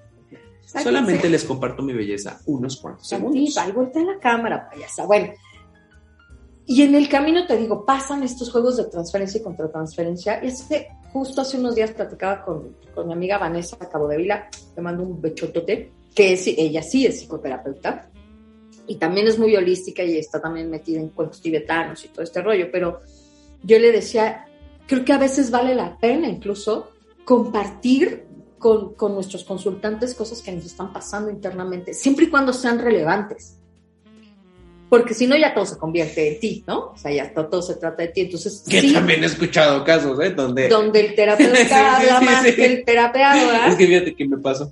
Sáquese. 0.66 0.84
Solamente 0.84 1.30
les 1.30 1.44
comparto 1.44 1.84
mi 1.84 1.94
belleza 1.94 2.40
unos 2.48 2.78
cuantos 2.78 3.08
segundos. 3.08 3.36
Y 3.68 3.72
voltea 3.72 4.02
la 4.04 4.18
cámara, 4.20 4.68
payasa. 4.68 5.06
Bueno, 5.06 5.32
y 6.66 6.82
en 6.82 6.96
el 6.96 7.08
camino 7.08 7.46
te 7.46 7.56
digo, 7.58 7.86
pasan 7.86 8.24
estos 8.24 8.52
juegos 8.52 8.78
de 8.78 8.86
transferencia 8.86 9.40
y 9.40 9.44
contratransferencia. 9.44 10.44
Y 10.44 10.48
es 10.48 10.64
que 10.64 10.88
justo 11.14 11.42
hace 11.42 11.58
unos 11.58 11.76
días 11.76 11.92
platicaba 11.92 12.44
con, 12.44 12.76
con 12.94 13.08
mi 13.08 13.14
amiga 13.14 13.38
Vanessa 13.38 13.78
Cabo 13.78 14.08
de 14.08 14.18
Vila, 14.18 14.50
le 14.76 14.82
mando 14.82 15.04
un 15.04 15.22
bechotote, 15.22 15.92
que 16.14 16.34
es, 16.34 16.48
ella 16.48 16.82
sí 16.82 17.06
es 17.06 17.20
psicoterapeuta 17.20 18.10
y 18.88 18.96
también 18.96 19.28
es 19.28 19.38
muy 19.40 19.56
holística 19.56 20.04
y 20.04 20.18
está 20.18 20.42
también 20.42 20.70
metida 20.70 21.00
en 21.00 21.10
cuentos 21.10 21.40
tibetanos 21.40 22.04
y 22.04 22.10
todo 22.10 22.24
este 22.24 22.42
rollo. 22.42 22.70
Pero 22.72 23.02
yo 23.62 23.80
le 23.80 23.92
decía, 23.92 24.46
creo 24.88 25.06
que 25.06 25.14
a 25.14 25.18
veces 25.20 25.52
vale 25.52 25.76
la 25.76 25.98
pena 25.98 26.28
incluso 26.28 26.90
compartir 27.24 28.26
con, 28.60 28.94
con 28.96 29.14
nuestros 29.14 29.44
consultantes 29.44 30.16
cosas 30.16 30.42
que 30.42 30.52
nos 30.52 30.66
están 30.66 30.92
pasando 30.92 31.30
internamente, 31.30 31.94
siempre 31.94 32.26
y 32.26 32.30
cuando 32.30 32.54
sean 32.54 32.80
relevantes. 32.80 33.60
Porque 34.94 35.16
si 35.16 35.26
no, 35.26 35.36
ya 35.36 35.56
todo 35.56 35.66
se 35.66 35.76
convierte 35.80 36.36
en 36.36 36.40
ti, 36.40 36.64
¿no? 36.68 36.92
O 36.94 36.96
sea, 36.96 37.12
ya 37.12 37.34
todo, 37.34 37.48
todo 37.48 37.64
se 37.64 37.78
trata 37.78 38.04
de 38.04 38.10
ti. 38.10 38.22
Entonces, 38.22 38.64
Que 38.70 38.80
sí, 38.80 38.94
también 38.94 39.24
he 39.24 39.26
escuchado 39.26 39.84
casos, 39.84 40.20
¿eh? 40.20 40.30
Donde. 40.30 40.68
donde 40.68 41.00
el 41.00 41.16
terapeuta 41.16 41.56
Sí, 41.66 41.74
habla 41.74 42.20
sí, 42.20 42.26
más 42.26 42.46
que 42.46 42.64
el 42.64 42.86
terapeado. 42.86 43.70
Es 43.70 43.76
que 43.76 43.88
fíjate 43.88 44.16
que 44.16 44.28
me 44.28 44.38
pasó. 44.38 44.72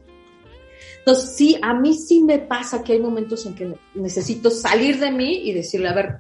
Entonces, 1.00 1.36
sí, 1.36 1.58
a 1.60 1.74
mí 1.74 1.96
sí 1.96 2.22
me 2.22 2.38
pasa 2.38 2.84
que 2.84 2.94
hay 2.94 3.00
momentos 3.00 3.48
en 3.48 3.56
que 3.56 3.74
necesito 3.96 4.52
salir 4.52 5.00
de 5.00 5.10
mí 5.10 5.42
y 5.50 5.54
decirle, 5.54 5.88
a 5.88 5.94
ver, 5.94 6.18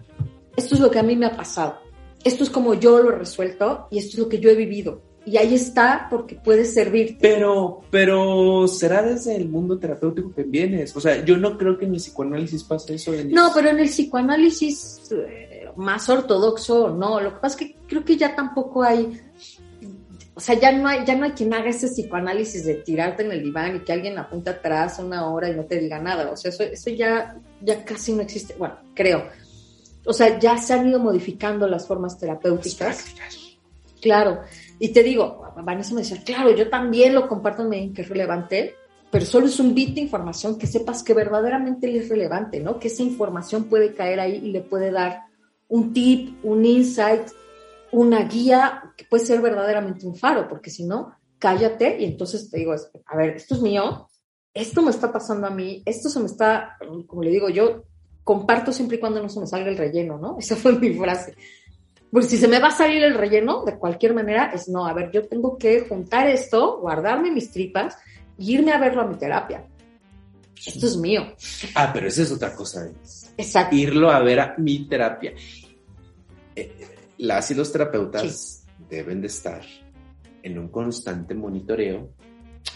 esto 0.56 0.74
es 0.74 0.82
lo 0.82 0.89
que 0.89 0.97
a 0.97 1.04
mí 1.04 1.16
me 1.16 1.28
ha 1.28 1.38
pasado, 1.38 1.78
esto 2.24 2.43
es 2.43 2.49
como 2.49 2.74
yo 2.74 2.97
lo 3.04 3.12
he 3.12 3.20
resuelto 3.20 3.88
y 3.91 3.99
esto 3.99 4.14
es 4.14 4.18
lo 4.18 4.30
que 4.30 4.39
yo 4.39 4.49
he 4.49 4.56
vivido. 4.56 5.04
Y 5.24 5.38
ahí 5.38 5.54
está 5.54 6.08
porque 6.10 6.36
puede 6.36 6.66
servirte. 6.66 7.18
Pero, 7.22 7.82
pero 7.92 8.68
será 8.68 9.04
desde 9.04 9.36
el 9.36 9.50
mundo 9.50 9.78
terapéutico 9.78 10.34
que 10.34 10.44
vienes. 10.44 10.96
O 10.96 11.00
sea, 11.00 11.24
yo 11.24 11.38
no 11.38 11.58
creo 11.58 11.78
que 11.78 11.86
en 11.86 11.92
mi 11.92 11.98
psicoanálisis 11.98 12.64
pase 12.64 12.96
eso. 12.96 13.12
Denise. 13.12 13.36
No, 13.36 13.52
pero 13.54 13.70
en 13.70 13.80
el 13.80 13.88
psicoanálisis 13.88 15.12
eh, 15.12 15.70
más 15.76 16.10
ortodoxo, 16.10 16.90
no. 16.90 17.20
Lo 17.20 17.36
que 17.36 17.40
pasa 17.40 17.56
es 17.56 17.68
que 17.68 17.76
creo 17.88 18.04
que 18.04 18.18
ya 18.18 18.36
tampoco 18.36 18.82
hay, 18.82 19.22
o 20.34 20.40
sea, 20.40 20.60
ya 20.60 20.72
no 20.72 20.88
hay, 20.88 21.06
ya 21.06 21.16
no 21.16 21.26
hay 21.26 21.32
quien 21.32 21.54
haga 21.54 21.70
ese 21.70 21.88
psicoanálisis 21.88 22.66
de 22.66 22.76
tirarte 22.76 23.24
en 23.24 23.32
el 23.32 23.44
diván 23.44 23.76
y 23.76 23.80
que 23.82 23.94
alguien 23.94 24.18
apunte 24.18 24.50
atrás 24.50 24.98
una 24.98 25.30
hora 25.30 25.50
y 25.50 25.56
no 25.56 25.66
te 25.66 25.80
diga 25.80 26.00
nada. 26.00 26.32
O 26.32 26.36
sea, 26.36 26.50
eso, 26.50 26.64
eso 26.64 26.90
ya, 26.90 27.38
ya 27.62 27.86
casi 27.86 28.14
no 28.14 28.24
existe. 28.24 28.56
Bueno, 28.58 28.76
creo. 28.96 29.28
O 30.04 30.14
sea, 30.14 30.40
ya 30.40 30.58
se 30.58 30.74
han 30.74 30.90
ido 30.90 31.00
modificando 31.00 31.68
las 31.68 31.86
formas 31.86 32.18
terapéuticas. 32.18 33.06
Claro. 34.02 34.42
Y 34.84 34.90
te 34.90 35.04
digo, 35.04 35.44
Vanessa 35.64 35.94
me 35.94 36.02
decía, 36.02 36.24
claro, 36.24 36.56
yo 36.56 36.68
también 36.68 37.14
lo 37.14 37.28
comparto 37.28 37.72
en 37.72 37.94
que 37.94 38.02
es 38.02 38.10
relevante, 38.10 38.74
pero 39.12 39.28
solo 39.28 39.46
es 39.46 39.60
un 39.60 39.76
bit 39.76 39.94
de 39.94 40.02
información 40.02 40.58
que 40.58 40.66
sepas 40.66 41.04
que 41.04 41.14
verdaderamente 41.14 41.96
es 41.96 42.10
relevante, 42.10 42.60
¿no? 42.60 42.80
Que 42.80 42.88
esa 42.88 43.04
información 43.04 43.66
puede 43.66 43.94
caer 43.94 44.20
ahí 44.20 44.42
y 44.44 44.52
le 44.52 44.62
puede 44.62 44.90
dar 44.90 45.26
un 45.68 45.94
tip, 45.94 46.44
un 46.44 46.66
insight, 46.66 47.28
una 47.92 48.24
guía 48.24 48.92
que 48.98 49.06
puede 49.06 49.24
ser 49.24 49.40
verdaderamente 49.40 50.08
un 50.08 50.16
faro, 50.16 50.48
porque 50.50 50.72
si 50.72 50.84
no, 50.84 51.16
cállate 51.38 51.98
y 52.00 52.06
entonces 52.06 52.50
te 52.50 52.58
digo, 52.58 52.74
a 52.74 53.16
ver, 53.16 53.36
esto 53.36 53.54
es 53.54 53.62
mío, 53.62 54.10
esto 54.52 54.82
me 54.82 54.90
está 54.90 55.14
pasando 55.14 55.46
a 55.46 55.52
mí, 55.52 55.84
esto 55.86 56.10
se 56.10 56.20
me 56.20 56.26
está, 56.26 56.78
como 57.06 57.22
le 57.22 57.30
digo 57.30 57.50
yo, 57.50 57.84
comparto 58.24 58.74
siempre 58.74 58.98
y 58.98 59.00
cuando 59.00 59.22
no 59.22 59.30
se 59.30 59.40
me 59.40 59.46
salga 59.46 59.70
el 59.70 59.78
relleno, 59.78 60.18
¿no? 60.18 60.38
Esa 60.40 60.56
fue 60.56 60.74
mi 60.80 60.92
frase. 60.96 61.36
Porque 62.12 62.28
si 62.28 62.38
se 62.38 62.47
me 62.47 62.59
va 62.59 62.68
a 62.68 62.72
salir 62.72 63.01
el 63.03 63.14
relleno, 63.14 63.64
de 63.64 63.78
cualquier 63.78 64.14
manera, 64.14 64.51
es 64.53 64.68
no, 64.68 64.86
a 64.86 64.93
ver, 64.93 65.12
yo 65.12 65.28
tengo 65.28 65.57
que 65.57 65.82
juntar 65.82 66.28
esto, 66.28 66.80
guardarme 66.80 67.32
mis 67.32 67.51
tripas 67.51 67.97
y 68.38 68.55
irme 68.55 68.74
a 68.74 68.80
verlo 68.80 69.01
a 69.01 69.07
mi 69.07 69.16
terapia. 69.16 69.66
Esto 70.66 70.86
es 70.86 70.97
mío. 70.97 71.34
Ah, 71.74 71.91
pero 71.93 72.07
esa 72.07 72.22
es 72.24 72.32
otra 72.32 72.53
cosa. 72.53 72.88
Exacto. 73.38 73.76
Irlo 73.76 74.12
a 74.12 74.20
ver 74.20 74.39
a 74.39 74.55
mi 74.57 74.88
terapia. 74.88 75.34
Eh, 76.55 76.72
las 77.20 77.49
y 77.49 77.55
los 77.55 77.72
terapeutas 77.72 78.66
deben 78.89 79.22
de 79.22 79.28
estar 79.28 79.62
en 80.43 80.59
un 80.59 80.68
constante 80.68 81.34
monitoreo, 81.34 82.09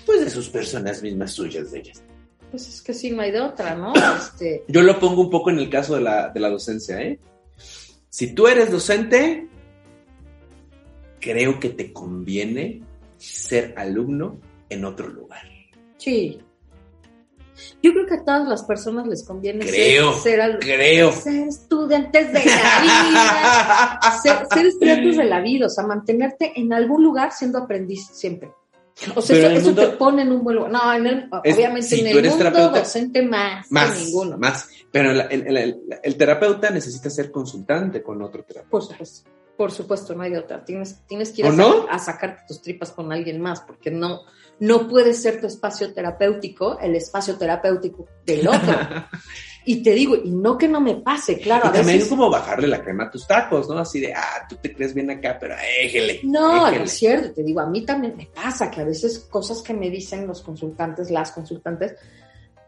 pues 0.05 0.21
de 0.21 0.29
sus 0.29 0.49
personas 0.49 1.01
mismas 1.01 1.31
suyas 1.31 1.71
de 1.71 1.79
ellas. 1.79 2.03
Pues 2.51 2.67
es 2.69 2.81
que 2.81 2.93
sí, 2.93 3.11
no 3.11 3.21
hay 3.21 3.31
de 3.31 3.41
otra, 3.41 3.75
¿no? 3.75 3.93
Este, 4.17 4.63
Yo 4.67 4.81
lo 4.81 4.99
pongo 4.99 5.21
un 5.21 5.29
poco 5.29 5.49
en 5.49 5.59
el 5.59 5.69
caso 5.69 5.95
de 5.95 6.01
la, 6.01 6.29
de 6.29 6.39
la 6.39 6.49
docencia, 6.49 7.01
¿eh? 7.01 7.19
Si 8.16 8.34
tú 8.34 8.47
eres 8.47 8.72
docente, 8.72 9.45
creo 11.20 11.59
que 11.59 11.68
te 11.68 11.91
conviene 11.91 12.82
ser 13.18 13.74
alumno 13.78 14.39
en 14.70 14.86
otro 14.86 15.09
lugar. 15.09 15.41
sí. 15.97 16.39
Yo 17.84 17.91
creo 17.93 18.05
que 18.05 18.16
a 18.16 18.24
todas 18.24 18.47
las 18.47 18.63
personas 18.63 19.05
les 19.07 19.24
conviene 19.26 19.66
Creo, 19.66 20.13
ser, 20.13 20.22
ser, 20.34 20.41
al- 20.41 20.59
creo. 20.59 21.11
ser 21.11 21.47
estudiantes 21.47 22.28
de 22.34 22.45
la 22.45 22.82
vida. 22.82 23.99
ser, 24.24 24.47
ser 24.53 24.66
estudiantes 24.66 25.18
de 25.18 25.24
la 25.26 25.41
vida, 25.41 25.66
o 25.66 25.70
sea, 25.70 25.86
mantenerte 25.86 26.53
en 26.55 26.72
algún 26.72 27.03
lugar 27.03 27.34
siendo 27.34 27.57
aprendiz 27.59 28.07
siempre. 28.13 28.49
O 29.16 29.22
sea, 29.22 29.36
Pero 29.36 29.50
eso, 29.50 29.66
mundo- 29.68 29.89
te 29.89 29.98
pone 29.98 30.22
en 30.22 30.32
un 30.32 30.43
buen 30.43 30.56
lugar. 30.56 30.72
No, 30.72 30.93
en 30.93 31.06
el- 31.08 31.30
Es- 31.43 31.56
obviamente 31.56 31.88
si 31.89 31.96
en 32.00 32.06
tú 32.06 32.12
el 32.12 32.18
eres 32.26 32.36
mundo 32.38 32.70
docente 32.70 33.22
más, 33.22 33.70
Más, 33.72 33.91
que 33.91 34.06
ninguno. 34.06 34.38
más. 34.38 34.70
Pero 34.91 35.12
el, 35.12 35.22
el- 35.30 35.58
el- 35.58 35.80
el 36.02 36.18
terapeuta 36.18 36.70
necesita 36.70 37.10
ser 37.10 37.30
consultante 37.32 38.02
con 38.02 38.22
otro 38.22 38.43
terapeuta. 38.43 38.70
Por 38.72 38.82
supuesto. 38.84 39.30
Por 39.58 39.72
supuesto, 39.72 40.14
no 40.16 40.24
hay 40.24 40.36
otra. 40.36 40.64
Tienes, 40.66 41.02
tienes 41.08 41.32
que 41.32 41.41
ir 41.41 41.48
¿O 41.48 41.50
a, 41.50 41.54
no? 41.54 41.86
a 41.89 41.98
sacarte 42.00 42.43
tus 42.48 42.62
tripas 42.62 42.91
con 42.91 43.12
alguien 43.12 43.39
más, 43.41 43.62
porque 43.62 43.89
no, 43.91 44.22
no 44.60 44.88
puede 44.88 45.14
ser 45.14 45.39
tu 45.39 45.48
espacio 45.48 45.93
terapéutico 45.93 46.78
el 46.80 46.96
espacio 46.96 47.38
terapéutico 47.38 48.06
del 48.26 48.48
otro. 48.48 48.60
y 49.66 49.82
te 49.82 49.91
digo, 49.91 50.16
y 50.16 50.30
no 50.30 50.57
que 50.57 50.68
no 50.68 50.80
me 50.80 50.95
pase, 50.95 51.39
claro, 51.39 51.66
y 51.66 51.70
a 51.70 51.72
también 51.74 51.97
veces... 51.97 52.09
como 52.09 52.30
bajarle 52.30 52.68
la 52.68 52.82
crema 52.84 53.05
a 53.05 53.11
tus 53.11 53.26
tacos, 53.26 53.68
¿no? 53.68 53.78
Así 53.80 53.99
de, 53.99 54.13
ah, 54.13 54.45
tú 54.47 54.55
te 54.61 54.74
crees 54.74 54.93
bien 54.93 55.09
acá, 55.09 55.38
pero 55.39 55.55
éjele. 55.82 56.20
No, 56.24 56.57
no 56.57 56.68
éjele. 56.68 56.84
es 56.86 56.91
cierto, 56.91 57.32
te 57.34 57.43
digo, 57.43 57.59
a 57.61 57.66
mí 57.68 57.82
también 57.86 58.16
me 58.16 58.28
pasa 58.28 58.70
que 58.70 58.82
a 58.82 58.84
veces 58.86 59.20
cosas 59.30 59.61
que 59.61 59.74
me 59.74 59.89
dicen 59.89 60.28
los 60.28 60.41
consultantes, 60.41 61.09
las 61.11 61.32
consultantes, 61.32 61.95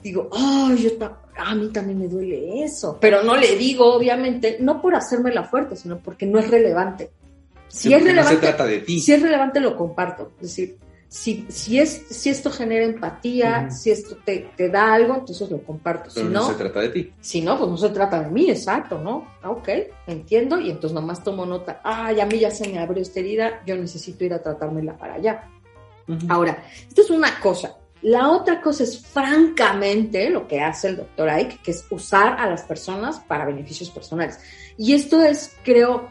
digo, 0.01 0.29
ay, 0.31 0.77
yo 0.77 0.93
ta- 0.97 1.21
a 1.37 1.53
mí 1.55 1.69
también 1.69 1.99
me 1.99 2.07
duele 2.07 2.63
eso, 2.63 2.97
pero 2.99 3.23
no 3.23 3.35
le 3.35 3.55
digo, 3.55 3.93
obviamente, 3.93 4.57
no 4.59 4.81
por 4.81 4.95
hacerme 4.95 5.31
la 5.31 5.43
fuerte, 5.43 5.75
sino 5.75 5.99
porque 5.99 6.25
no 6.25 6.39
es 6.39 6.49
relevante. 6.49 7.11
Si 7.67 7.89
Sí, 7.89 7.93
es 7.93 7.99
porque 7.99 8.13
no 8.13 8.23
se 8.23 8.29
relevante, 8.29 8.47
trata 8.47 8.65
de 8.65 8.79
ti. 8.79 8.99
si 8.99 9.11
es 9.13 9.21
relevante 9.21 9.59
lo 9.59 9.75
comparto, 9.75 10.31
es 10.37 10.47
decir, 10.47 10.77
si, 11.09 11.45
si, 11.49 11.79
es, 11.79 12.05
si 12.09 12.29
esto 12.29 12.51
genera 12.51 12.83
empatía, 12.85 13.65
Ujú. 13.67 13.75
si 13.77 13.91
esto 13.91 14.17
te, 14.25 14.49
te 14.57 14.69
da 14.69 14.93
algo, 14.93 15.15
entonces 15.15 15.49
lo 15.49 15.63
comparto, 15.63 16.09
si 16.09 16.19
pero 16.19 16.29
no, 16.29 16.41
no, 16.41 16.47
se 16.49 16.55
trata 16.55 16.81
de 16.81 16.89
ti. 16.89 17.13
si 17.21 17.41
no, 17.41 17.57
pues 17.57 17.69
no 17.69 17.77
se 17.77 17.89
trata 17.89 18.21
de 18.23 18.29
mí, 18.29 18.49
exacto, 18.49 18.99
¿no? 18.99 19.27
Ah, 19.41 19.51
Ok, 19.51 19.69
entiendo, 20.07 20.59
y 20.59 20.69
entonces 20.69 20.93
nomás 20.93 21.23
tomo 21.23 21.45
nota, 21.45 21.79
ay, 21.83 22.19
a 22.19 22.25
mí 22.25 22.39
ya 22.39 22.51
se 22.51 22.67
me 22.69 22.79
abrió 22.79 23.01
esta 23.01 23.19
herida, 23.21 23.61
yo 23.65 23.75
necesito 23.77 24.25
ir 24.25 24.33
a 24.33 24.41
tratármela 24.43 24.97
para 24.97 25.13
allá. 25.15 25.43
Ahora, 26.29 26.63
esto 26.87 27.01
es 27.01 27.09
una 27.09 27.39
cosa. 27.39 27.75
La 28.01 28.29
otra 28.29 28.61
cosa 28.61 28.83
es, 28.83 28.99
francamente, 29.05 30.29
lo 30.29 30.47
que 30.47 30.61
hace 30.61 30.89
el 30.89 30.97
doctor 30.97 31.29
Ike, 31.29 31.59
que 31.63 31.71
es 31.71 31.85
usar 31.89 32.39
a 32.39 32.47
las 32.49 32.61
personas 32.63 33.19
para 33.21 33.45
beneficios 33.45 33.89
personales. 33.89 34.39
Y 34.77 34.93
esto 34.93 35.21
es, 35.21 35.55
creo, 35.63 36.09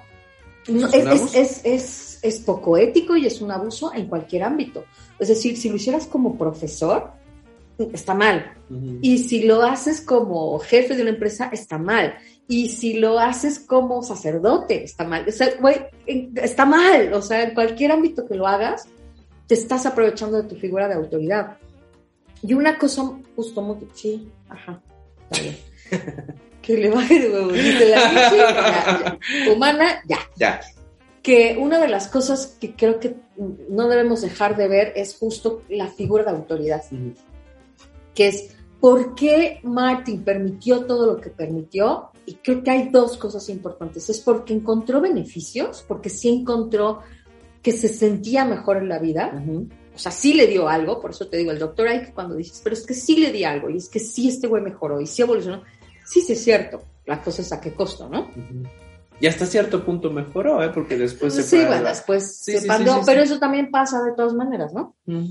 no- 0.69 0.89
¿Es 0.89 0.95
es, 1.07 1.35
es, 1.35 1.61
es- 1.65 2.16
es- 2.27 2.41
poco 2.41 2.77
ético 2.77 3.17
y 3.17 3.27
es 3.27 3.41
un 3.41 3.51
abuso 3.51 3.93
en 3.95 4.07
cualquier 4.07 4.43
ámbito. 4.45 4.85
Es 5.19 5.29
decir, 5.29 5.57
si 5.57 5.69
lo 5.69 5.77
hicieras 5.77 6.07
como 6.07 6.37
profesor, 6.37 7.13
está 7.93 8.15
mal. 8.15 8.53
Y 9.03 9.19
si 9.19 9.43
lo 9.45 9.63
haces 9.63 10.01
como 10.01 10.59
jefe 10.59 10.95
de 10.97 11.03
una 11.03 11.11
empresa, 11.13 11.51
está 11.53 11.79
mal. 11.79 12.15
Y 12.49 12.69
si 12.71 12.95
lo 12.95 13.19
haces 13.19 13.59
como 13.59 14.03
sacerdote, 14.03 14.83
está 14.85 15.05
mal. 15.05 15.25
O 15.29 15.33
sea, 15.33 15.51
güey, 15.61 15.77
está 16.37 16.65
mal. 16.65 17.13
O 17.13 17.23
sea, 17.23 17.43
en 17.43 17.55
cualquier 17.55 17.93
ámbito 17.93 18.27
que 18.27 18.35
lo 18.35 18.47
hagas, 18.47 18.87
te 19.47 19.55
estás 19.55 19.85
aprovechando 19.87 20.43
de 20.43 20.49
tu 20.49 20.57
figura 20.57 20.89
de 20.89 20.95
autoridad. 20.95 21.59
Y 22.43 22.55
una 22.55 22.79
cosa 22.79 23.03
justo 23.35 23.63
muy... 23.63 23.77
Sí, 23.95 24.29
ajá, 24.49 24.81
está 25.31 25.43
bien. 25.43 25.57
que 26.63 26.77
le 26.77 26.91
baje 26.91 27.21
de 27.21 27.29
la 27.91 29.19
humana, 29.55 30.03
ya. 30.07 30.19
Ya. 30.37 30.61
Que 31.27 31.57
una 31.59 31.81
de 31.81 31.89
las 31.89 32.07
cosas 32.07 32.57
que 32.61 32.77
creo 32.77 33.01
que 33.01 33.17
no 33.69 33.89
debemos 33.89 34.21
dejar 34.21 34.57
de 34.57 34.69
ver 34.69 34.93
es 34.95 35.17
justo 35.19 35.63
la 35.69 35.89
figura 35.89 36.23
de 36.23 36.31
autoridad, 36.31 36.85
que 38.15 38.29
es 38.29 38.55
por 38.79 39.17
qué 39.17 39.59
Martin 39.65 40.23
permitió 40.23 40.87
todo 40.87 41.05
lo 41.05 41.21
que 41.21 41.31
permitió. 41.31 42.11
Y 42.27 42.35
creo 42.35 42.63
que 42.63 42.71
hay 42.71 42.91
dos 42.91 43.17
cosas 43.17 43.49
importantes. 43.49 44.09
Es 44.09 44.21
porque 44.21 44.55
encontró 44.55 45.01
beneficios, 45.01 45.85
porque 45.89 46.11
sí 46.11 46.29
encontró 46.29 47.01
que 47.61 47.73
se 47.73 47.89
sentía 47.89 48.45
mejor 48.45 48.77
en 48.77 48.89
la 48.89 49.01
vida. 49.01 49.33
O 49.97 49.99
sea, 49.99 50.13
sí 50.13 50.33
le 50.33 50.47
dio 50.47 50.69
algo, 50.69 51.01
por 51.01 51.11
eso 51.11 51.27
te 51.27 51.39
digo, 51.39 51.51
el 51.51 51.59
doctor 51.59 51.89
Ike 51.89 52.13
cuando 52.15 52.37
dices, 52.37 52.61
pero 52.63 52.75
es 52.75 52.87
que 52.87 52.95
sí 52.95 53.17
le 53.17 53.33
di 53.33 53.43
algo, 53.43 53.69
y 53.69 53.79
es 53.79 53.89
que 53.89 53.99
sí 53.99 54.29
este 54.29 54.47
güey 54.47 54.63
mejoró, 54.63 55.01
y 55.01 55.09
sí 55.09 55.23
evolucionó. 55.23 55.65
Sí, 56.05 56.21
sí 56.21 56.35
es 56.35 56.45
cierto. 56.45 56.85
La 57.05 57.21
cosa 57.21 57.43
es 57.43 57.53
a 57.53 57.61
qué 57.61 57.75
costo, 57.75 58.09
¿no? 58.09 58.31
Y 59.21 59.27
hasta 59.27 59.47
cierto 59.47 59.85
punto 59.85 60.11
mejoró, 60.11 60.63
¿eh? 60.63 60.71
Porque 60.75 60.97
después 60.97 61.35
se 61.35 61.43
sí, 61.43 61.57
bueno, 61.65 61.89
después 61.89 62.39
Sí, 62.39 62.53
se 62.53 62.61
sí, 62.61 62.69
pero 63.07 63.23
eso 63.23 63.39
también 63.39 63.71
pasa 63.71 64.03
de 64.03 64.13
todas 64.13 64.35
maneras, 64.35 64.75
¿no? 64.75 64.95
Mm. 65.07 65.27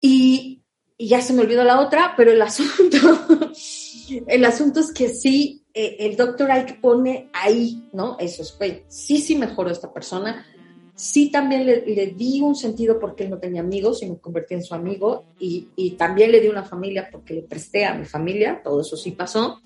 Y, 0.00 0.62
y 0.96 1.08
ya 1.08 1.20
se 1.20 1.32
me 1.32 1.42
olvidó 1.42 1.64
la 1.64 1.80
otra, 1.80 2.14
pero 2.16 2.30
el 2.30 2.40
asunto, 2.40 2.96
el 4.26 4.44
asunto 4.44 4.80
es 4.80 4.92
que 4.92 5.08
sí, 5.08 5.64
eh, 5.72 5.96
el 6.00 6.16
doctor 6.16 6.50
Ike 6.50 6.78
pone 6.80 7.28
ahí, 7.32 7.88
¿no? 7.92 8.16
Eso 8.20 8.42
es, 8.42 8.56
güey, 8.56 8.84
sí, 8.86 9.18
sí 9.18 9.34
mejoró 9.34 9.70
esta 9.70 9.92
persona, 9.92 10.46
sí 10.94 11.30
también 11.32 11.66
le, 11.66 11.84
le 11.84 12.06
di 12.08 12.40
un 12.40 12.54
sentido 12.54 13.00
porque 13.00 13.24
él 13.24 13.30
no 13.30 13.38
tenía 13.38 13.62
amigos 13.62 14.02
y 14.02 14.10
me 14.10 14.18
convertí 14.18 14.54
en 14.54 14.62
su 14.62 14.74
amigo, 14.74 15.24
y, 15.40 15.68
y 15.74 15.92
también 15.92 16.30
le 16.30 16.40
di 16.40 16.48
una 16.48 16.62
familia 16.62 17.08
porque 17.10 17.34
le 17.34 17.42
presté 17.42 17.84
a 17.84 17.94
mi 17.94 18.04
familia, 18.04 18.60
todo 18.62 18.80
eso 18.80 18.96
sí 18.96 19.10
pasó, 19.10 19.60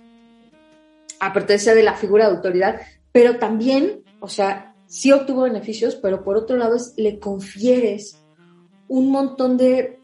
decía 1.46 1.74
de 1.74 1.82
la 1.82 1.94
figura 1.94 2.28
de 2.28 2.36
autoridad, 2.36 2.80
pero 3.12 3.36
también, 3.38 4.02
o 4.20 4.28
sea, 4.28 4.74
sí 4.86 5.12
obtuvo 5.12 5.42
beneficios, 5.42 5.96
pero 5.96 6.22
por 6.24 6.36
otro 6.36 6.56
lado 6.56 6.76
es, 6.76 6.94
le 6.96 7.18
confieres 7.18 8.18
un 8.88 9.10
montón 9.10 9.56
de 9.56 10.00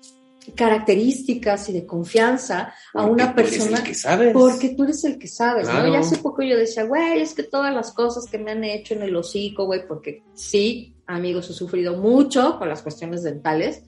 características 0.54 1.68
y 1.68 1.72
de 1.72 1.86
confianza 1.86 2.74
a 2.92 3.06
Porque 3.06 3.10
una 3.12 3.34
tú 3.34 3.40
eres 3.40 3.52
el 3.52 3.58
persona 3.60 3.84
que 3.84 3.94
sabes. 3.94 4.32
porque 4.32 4.68
tú 4.70 4.84
eres 4.84 5.04
el 5.04 5.18
que 5.18 5.28
sabes, 5.28 5.68
Claro. 5.68 5.88
¿no? 5.88 5.94
Y 5.94 5.96
hace 5.96 6.18
poco 6.18 6.42
yo 6.42 6.56
decía, 6.56 6.84
güey, 6.84 7.20
es 7.22 7.34
que 7.34 7.42
todas 7.44 7.74
las 7.74 7.92
cosas 7.92 8.26
que 8.30 8.38
me 8.38 8.50
han 8.52 8.62
hecho 8.64 8.94
en 8.94 9.02
el 9.02 9.16
hocico, 9.16 9.64
güey, 9.66 9.86
porque 9.86 10.22
sí, 10.34 10.96
amigos, 11.06 11.48
he 11.50 11.54
sufrido 11.54 11.96
mucho 11.96 12.58
con 12.58 12.68
las 12.68 12.82
cuestiones 12.82 13.22
dentales, 13.22 13.84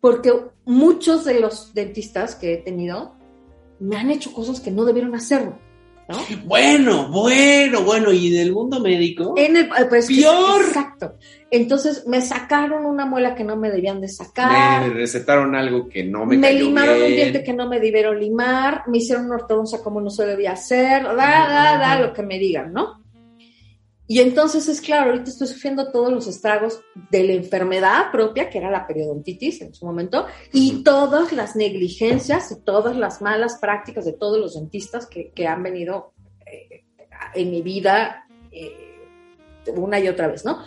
porque 0.00 0.32
muchos 0.64 1.24
de 1.24 1.40
los 1.40 1.74
dentistas 1.74 2.34
que 2.34 2.54
he 2.54 2.56
tenido 2.58 3.14
me 3.78 3.96
han 3.96 4.10
hecho 4.10 4.32
cosas 4.32 4.60
que 4.60 4.70
no 4.70 4.84
debieron 4.84 5.14
hacerlo, 5.14 5.58
¿no? 6.08 6.18
Bueno, 6.44 7.08
bueno, 7.08 7.82
bueno. 7.82 8.12
¿Y 8.12 8.30
del 8.30 8.52
mundo 8.52 8.80
médico? 8.80 9.34
En 9.36 9.56
el, 9.56 9.64
eh, 9.64 9.86
pues, 9.88 10.06
¡Peor! 10.08 10.62
Exacto. 10.62 11.16
Entonces 11.50 12.06
me 12.06 12.20
sacaron 12.20 12.86
una 12.86 13.04
muela 13.04 13.34
que 13.34 13.44
no 13.44 13.56
me 13.56 13.70
debían 13.70 14.00
de 14.00 14.08
sacar. 14.08 14.88
Me 14.88 14.94
recetaron 14.94 15.54
algo 15.54 15.88
que 15.88 16.02
no 16.04 16.24
me, 16.24 16.36
me, 16.38 16.48
cayó 16.48 16.66
limaron 16.66 17.02
un 17.02 17.08
diente 17.08 17.44
que 17.44 17.52
no 17.52 17.68
me 17.68 17.78
debieron 17.78 18.18
limar, 18.18 18.84
me 18.86 18.98
hicieron 18.98 19.26
una 19.26 19.36
ortodoncia 19.36 19.82
como 19.82 20.00
no 20.00 20.08
se 20.08 20.24
debía 20.24 20.52
hacer, 20.52 21.02
da, 21.02 21.14
da, 21.14 21.78
da, 21.78 22.00
lo 22.00 22.12
que 22.12 22.22
me 22.22 22.38
digan, 22.38 22.72
¿no? 22.72 23.01
Y 24.12 24.20
entonces 24.20 24.68
es 24.68 24.82
claro, 24.82 25.12
ahorita 25.12 25.30
estoy 25.30 25.46
sufriendo 25.46 25.90
todos 25.90 26.12
los 26.12 26.26
estragos 26.26 26.82
de 27.10 27.24
la 27.24 27.32
enfermedad 27.32 28.12
propia, 28.12 28.50
que 28.50 28.58
era 28.58 28.70
la 28.70 28.86
periodontitis 28.86 29.62
en 29.62 29.72
su 29.72 29.86
momento, 29.86 30.26
y 30.52 30.82
todas 30.82 31.32
las 31.32 31.56
negligencias 31.56 32.52
y 32.52 32.60
todas 32.62 32.94
las 32.94 33.22
malas 33.22 33.56
prácticas 33.58 34.04
de 34.04 34.12
todos 34.12 34.38
los 34.38 34.52
dentistas 34.52 35.06
que, 35.06 35.32
que 35.32 35.46
han 35.46 35.62
venido 35.62 36.12
eh, 36.44 36.84
en 37.34 37.50
mi 37.50 37.62
vida 37.62 38.26
eh, 38.50 39.08
una 39.74 39.98
y 39.98 40.08
otra 40.08 40.28
vez, 40.28 40.44
¿no? 40.44 40.58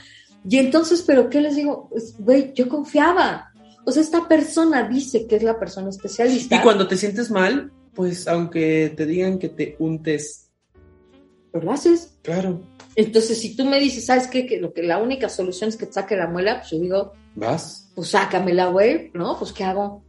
Y 0.50 0.58
entonces, 0.58 1.04
¿pero 1.04 1.30
qué 1.30 1.40
les 1.40 1.56
digo? 1.56 1.88
Pues, 1.92 2.16
Güey, 2.18 2.52
yo 2.56 2.68
confiaba. 2.68 3.54
O 3.86 3.92
sea, 3.92 4.02
esta 4.02 4.28
persona 4.28 4.90
dice 4.90 5.28
que 5.28 5.36
es 5.36 5.44
la 5.44 5.60
persona 5.60 5.90
especialista. 5.90 6.56
Y 6.56 6.62
cuando 6.62 6.88
te 6.88 6.98
sientes 6.98 7.30
mal, 7.30 7.72
pues 7.94 8.28
aunque 8.28 8.92
te 8.98 9.06
digan 9.06 9.38
que 9.38 9.50
te 9.50 9.76
untes, 9.78 10.50
Pero 11.52 11.66
lo 11.66 11.72
haces. 11.74 12.18
claro, 12.24 12.74
Entonces, 12.96 13.40
si 13.42 13.56
tú 13.56 13.66
me 13.66 13.80
dices, 13.80 14.06
¿sabes 14.06 14.28
qué? 14.28 14.46
Que, 14.46 14.60
lo 14.60 14.74
que 14.74 14.84
la 14.84 14.98
única 15.00 15.28
solución 15.30 15.70
es 15.70 15.76
que 15.78 15.86
te 15.86 15.94
saque 15.94 16.16
la 16.16 16.28
muela, 16.28 16.60
pues 16.60 16.72
yo 16.72 16.80
digo, 16.80 17.14
vas. 17.36 17.92
pues 17.96 18.10
sácamela, 18.10 18.68
güey, 18.68 19.12
¿no? 19.14 19.38
Pues 19.38 19.52
¿qué 19.52 19.64
hago? 19.64 20.04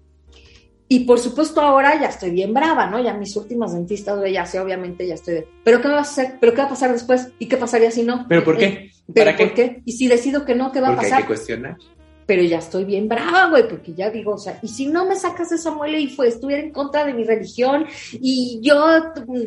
Y 0.89 1.01
por 1.01 1.18
supuesto 1.18 1.61
ahora 1.61 2.01
ya 2.01 2.07
estoy 2.07 2.30
bien 2.30 2.55
brava, 2.55 2.87
¿no? 2.87 3.03
Ya 3.03 3.12
mis 3.14 3.34
últimas 3.34 3.72
dentistas, 3.74 4.16
güey, 4.18 4.34
ya 4.34 4.47
sé, 4.47 4.61
obviamente 4.61 5.05
ya 5.05 5.14
estoy 5.14 5.34
de, 5.34 5.49
¿pero 5.64 5.80
qué 5.82 5.89
me 5.89 5.95
vas 5.95 6.09
a 6.09 6.12
hacer? 6.22 6.39
¿Pero 6.41 6.53
qué 6.53 6.59
va 6.59 6.66
a 6.66 6.70
pasar 6.70 6.93
después? 6.93 7.28
¿Y 7.41 7.47
qué 7.47 7.57
pasaría 7.57 7.91
si 7.91 8.05
no? 8.05 8.24
¿Pero 8.28 8.45
por 8.45 8.55
Eh, 8.55 8.59
qué? 8.59 8.91
¿Pero 9.12 9.32
¿Para 9.32 9.37
por 9.37 9.55
qué? 9.55 9.82
Y 9.84 9.93
si 9.93 10.07
decido 10.07 10.45
que 10.45 10.55
no, 10.55 10.70
¿qué 10.70 10.80
va 10.80 10.89
a 10.89 10.91
Porque 10.93 11.07
hay 11.07 11.11
pasar? 11.11 11.22
que 11.24 11.28
cuestionar. 11.34 11.76
pero 12.24 12.43
ya 12.45 12.59
estoy 12.59 12.84
bien 12.84 13.09
brava, 13.09 13.49
güey, 13.51 13.68
porque 13.68 13.95
ya 13.95 14.11
digo, 14.11 14.34
o 14.34 14.39
sea, 14.39 14.61
y 14.62 14.68
si 14.68 14.87
no 14.87 15.07
me 15.07 15.16
sacas 15.16 15.51
esa 15.51 15.72
muela 15.72 15.99
y 15.99 16.07
fue, 16.09 16.28
estuviera 16.28 16.62
en 16.62 16.70
contra 16.72 17.05
de 17.05 17.14
mi 17.14 17.24
religión 17.24 17.87
y 18.12 18.61
yo 18.62 18.87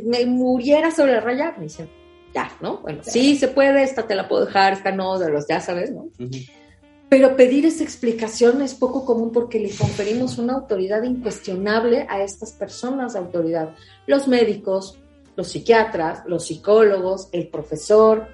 me 0.06 0.26
muriera 0.26 0.92
sobre 0.92 1.14
la 1.14 1.20
raya, 1.22 1.54
me 1.58 1.64
dicen, 1.64 1.90
ya, 2.34 2.52
¿no? 2.62 2.78
Bueno, 2.78 3.02
sí 3.04 3.38
se 3.38 3.48
puede, 3.48 3.84
esta 3.84 4.08
te 4.08 4.16
la 4.16 4.28
puedo 4.28 4.46
dejar, 4.46 4.74
esta 4.74 4.92
no, 4.92 5.18
de 5.18 5.30
los 5.30 5.48
ya 5.48 5.62
sabes, 5.62 5.92
¿no? 5.92 6.10
Pero 7.10 7.36
pedir 7.36 7.66
esa 7.66 7.84
explicación 7.84 8.62
es 8.62 8.76
poco 8.76 9.04
común 9.04 9.32
porque 9.32 9.60
le 9.60 9.72
conferimos 9.72 10.38
una 10.38 10.54
autoridad 10.54 11.02
incuestionable 11.04 12.06
a 12.08 12.22
estas 12.22 12.52
personas 12.52 13.14
de 13.14 13.20
autoridad. 13.20 13.76
Los 14.06 14.28
médicos, 14.28 15.00
los 15.36 15.48
psiquiatras, 15.48 16.24
los 16.28 16.46
psicólogos, 16.46 17.30
el 17.32 17.48
profesor, 17.48 18.28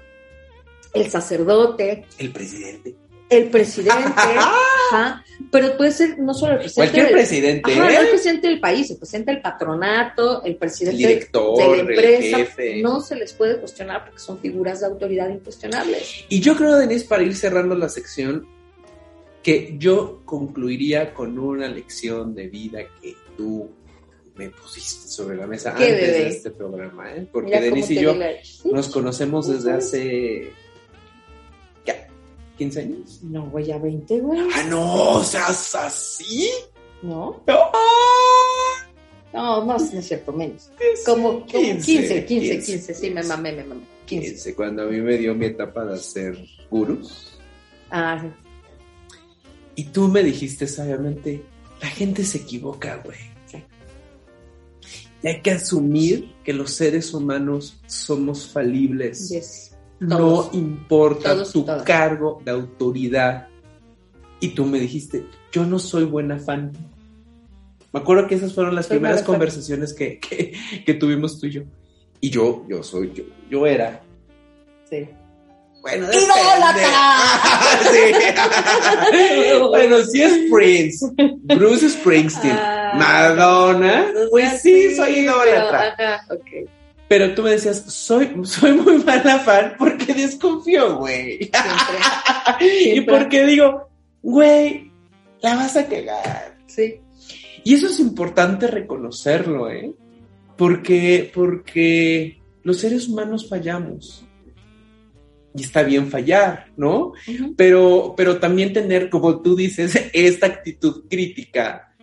el 0.92 1.10
sacerdote, 1.10 2.04
El 2.18 2.32
presidente. 2.32 2.96
El 3.28 3.50
presidente, 3.50 3.94
ajá, 4.92 5.24
pero 5.50 5.76
puede 5.76 5.90
ser 5.90 6.18
no 6.18 6.32
solo 6.32 6.52
el 6.54 6.58
presidente. 6.60 6.74
Cualquier 6.92 7.04
del- 7.06 7.14
presidente, 7.14 7.72
ajá, 7.72 7.80
no 7.80 7.88
el 7.88 8.06
¿eh? 8.06 8.08
presidente 8.10 8.48
del 8.48 8.60
país, 8.60 8.90
el 8.90 8.96
presidente 8.98 9.32
del 9.32 9.42
patronato, 9.42 10.42
el 10.44 10.52
El 10.52 10.56
presidente 10.58 10.96
director, 10.96 11.56
de 11.58 11.66
la 11.68 11.74
el 11.74 11.80
empresa, 11.80 12.36
jefe. 12.38 12.82
no 12.82 13.00
se 13.00 13.16
les 13.16 13.32
puede 13.32 13.58
cuestionar 13.58 14.04
porque 14.04 14.20
son 14.20 14.38
figuras 14.38 14.80
de 14.80 14.86
autoridad 14.86 15.28
incuestionables. 15.28 16.24
Y 16.28 16.40
yo 16.40 16.56
creo, 16.56 16.76
Denise, 16.76 17.06
para 17.06 17.22
ir 17.24 17.34
cerrando 17.34 17.74
la 17.74 17.88
sección, 17.88 18.46
que 19.42 19.74
yo 19.78 20.22
concluiría 20.24 21.12
con 21.14 21.38
una 21.38 21.68
lección 21.68 22.34
de 22.34 22.48
vida 22.48 22.80
que 23.00 23.14
tú 23.36 23.68
me 24.36 24.50
pusiste 24.50 25.08
sobre 25.08 25.36
la 25.36 25.46
mesa 25.46 25.70
antes 25.70 25.88
bebé. 25.88 26.06
de 26.12 26.28
este 26.28 26.50
programa, 26.50 27.10
¿eh? 27.14 27.26
Porque 27.32 27.50
Mira 27.50 27.60
Denise 27.62 27.94
y 27.94 28.00
yo 28.00 28.14
nos 28.72 28.88
conocemos 28.88 29.48
desde 29.48 29.72
hace. 29.72 30.52
¿Qué? 32.56 32.64
¿15 32.64 32.78
años? 32.78 33.20
No, 33.22 33.50
güey, 33.50 33.66
ya 33.66 33.78
20, 33.78 34.20
güey. 34.20 34.40
¡Ah, 34.54 34.62
no! 34.68 35.22
¿Seas 35.22 35.74
así? 35.74 36.50
¿No? 37.02 37.42
¡No! 37.46 37.70
No, 39.32 39.64
no 39.66 39.76
es 39.76 40.06
cierto, 40.06 40.32
menos. 40.32 40.70
Como, 41.04 41.40
como 41.40 41.46
15, 41.46 41.84
15, 41.84 42.24
15, 42.24 42.62
15, 42.62 42.94
sí, 42.94 43.10
me 43.10 43.22
mamé, 43.22 43.52
me 43.52 43.64
mamé. 43.64 43.82
15. 44.06 44.28
15, 44.30 44.54
cuando 44.54 44.82
a 44.82 44.86
mí 44.86 45.00
me 45.00 45.18
dio 45.18 45.34
mi 45.34 45.46
etapa 45.46 45.84
de 45.84 45.94
hacer 45.94 46.38
gurus. 46.70 47.38
Ah, 47.90 48.18
sí. 48.22 48.28
Y 49.74 49.84
tú 49.84 50.08
me 50.08 50.22
dijiste 50.22 50.66
sabiamente, 50.66 51.42
la 51.82 51.88
gente 51.88 52.24
se 52.24 52.38
equivoca, 52.38 53.02
güey. 53.04 53.18
Sí. 53.44 53.62
Y 55.22 55.28
hay 55.28 55.42
que 55.42 55.50
asumir 55.50 56.32
que 56.42 56.54
los 56.54 56.72
seres 56.72 57.12
humanos 57.12 57.78
somos 57.86 58.48
falibles. 58.48 59.28
yes. 59.28 59.75
No 60.00 60.50
importa 60.52 61.32
Todos 61.34 61.52
tu 61.52 61.62
todas. 61.64 61.82
cargo 61.84 62.40
de 62.44 62.50
autoridad. 62.50 63.48
Y 64.40 64.48
tú 64.48 64.64
me 64.66 64.78
dijiste, 64.78 65.24
yo 65.52 65.64
no 65.64 65.78
soy 65.78 66.04
buena 66.04 66.38
fan. 66.38 66.72
Me 67.92 68.00
acuerdo 68.00 68.26
que 68.28 68.34
esas 68.34 68.52
fueron 68.52 68.74
las 68.74 68.86
Soy 68.86 68.98
primeras 68.98 69.22
conversaciones 69.22 69.94
que, 69.94 70.18
que, 70.28 70.52
que 70.84 70.94
tuvimos 70.94 71.40
tú 71.40 71.46
y 71.46 71.52
yo. 71.52 71.62
Y 72.20 72.30
yo, 72.30 72.64
yo 72.68 72.82
soy, 72.82 73.12
yo, 73.14 73.24
yo 73.50 73.66
era. 73.66 74.02
Sí. 74.90 75.08
Bueno, 75.82 76.06
¡Idólatra! 76.12 76.90
Sí. 77.92 78.12
bueno, 79.70 80.02
sí 80.04 80.20
es 80.22 80.50
Prince, 80.50 81.06
Bruce 81.44 81.88
Springsteen, 81.90 82.56
Ah, 82.58 82.92
Madonna, 82.96 84.06
pues 84.30 84.62
sí, 84.62 84.94
soy 84.96 85.20
idólatra. 85.20 85.94
ajá, 85.98 86.26
ok. 86.30 86.68
Pero 87.08 87.34
tú 87.34 87.42
me 87.42 87.50
decías, 87.50 87.84
soy, 87.92 88.32
soy 88.44 88.72
muy 88.72 88.98
mala 89.04 89.38
fan 89.38 89.74
porque 89.78 90.12
desconfío, 90.12 90.98
güey. 90.98 91.50
Y 92.60 93.00
porque 93.02 93.44
digo, 93.44 93.88
güey, 94.22 94.90
la 95.40 95.56
vas 95.56 95.76
a 95.76 95.86
cagar. 95.86 96.58
Sí. 96.66 97.00
Y 97.64 97.74
eso 97.74 97.86
es 97.86 98.00
importante 98.00 98.66
reconocerlo, 98.68 99.70
¿eh? 99.70 99.92
Porque, 100.56 101.30
porque 101.34 102.40
los 102.62 102.78
seres 102.78 103.08
humanos 103.08 103.48
fallamos. 103.48 104.24
Y 105.54 105.62
está 105.62 105.82
bien 105.82 106.10
fallar, 106.10 106.66
¿no? 106.76 107.12
Ujú. 107.26 107.54
Pero, 107.56 108.14
pero 108.16 108.38
también 108.38 108.72
tener, 108.72 109.10
como 109.10 109.40
tú 109.40 109.56
dices, 109.56 110.10
esta 110.12 110.46
actitud 110.46 111.04
crítica 111.08 111.94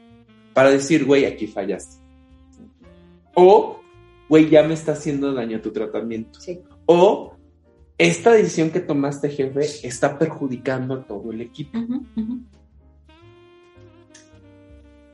para 0.53 0.69
decir, 0.69 1.05
güey, 1.05 1.25
aquí 1.25 1.47
fallaste. 1.47 1.97
O, 3.35 3.82
güey, 4.29 4.49
ya 4.49 4.63
me 4.63 4.73
está 4.73 4.93
haciendo 4.93 5.33
daño 5.33 5.61
tu 5.61 5.71
tratamiento. 5.71 6.39
Sí. 6.39 6.61
O, 6.85 7.35
esta 7.97 8.31
decisión 8.31 8.71
que 8.71 8.79
tomaste, 8.79 9.29
jefe, 9.29 9.61
está 9.87 10.17
perjudicando 10.17 10.95
a 10.95 11.07
todo 11.07 11.31
el 11.31 11.41
equipo. 11.41 11.79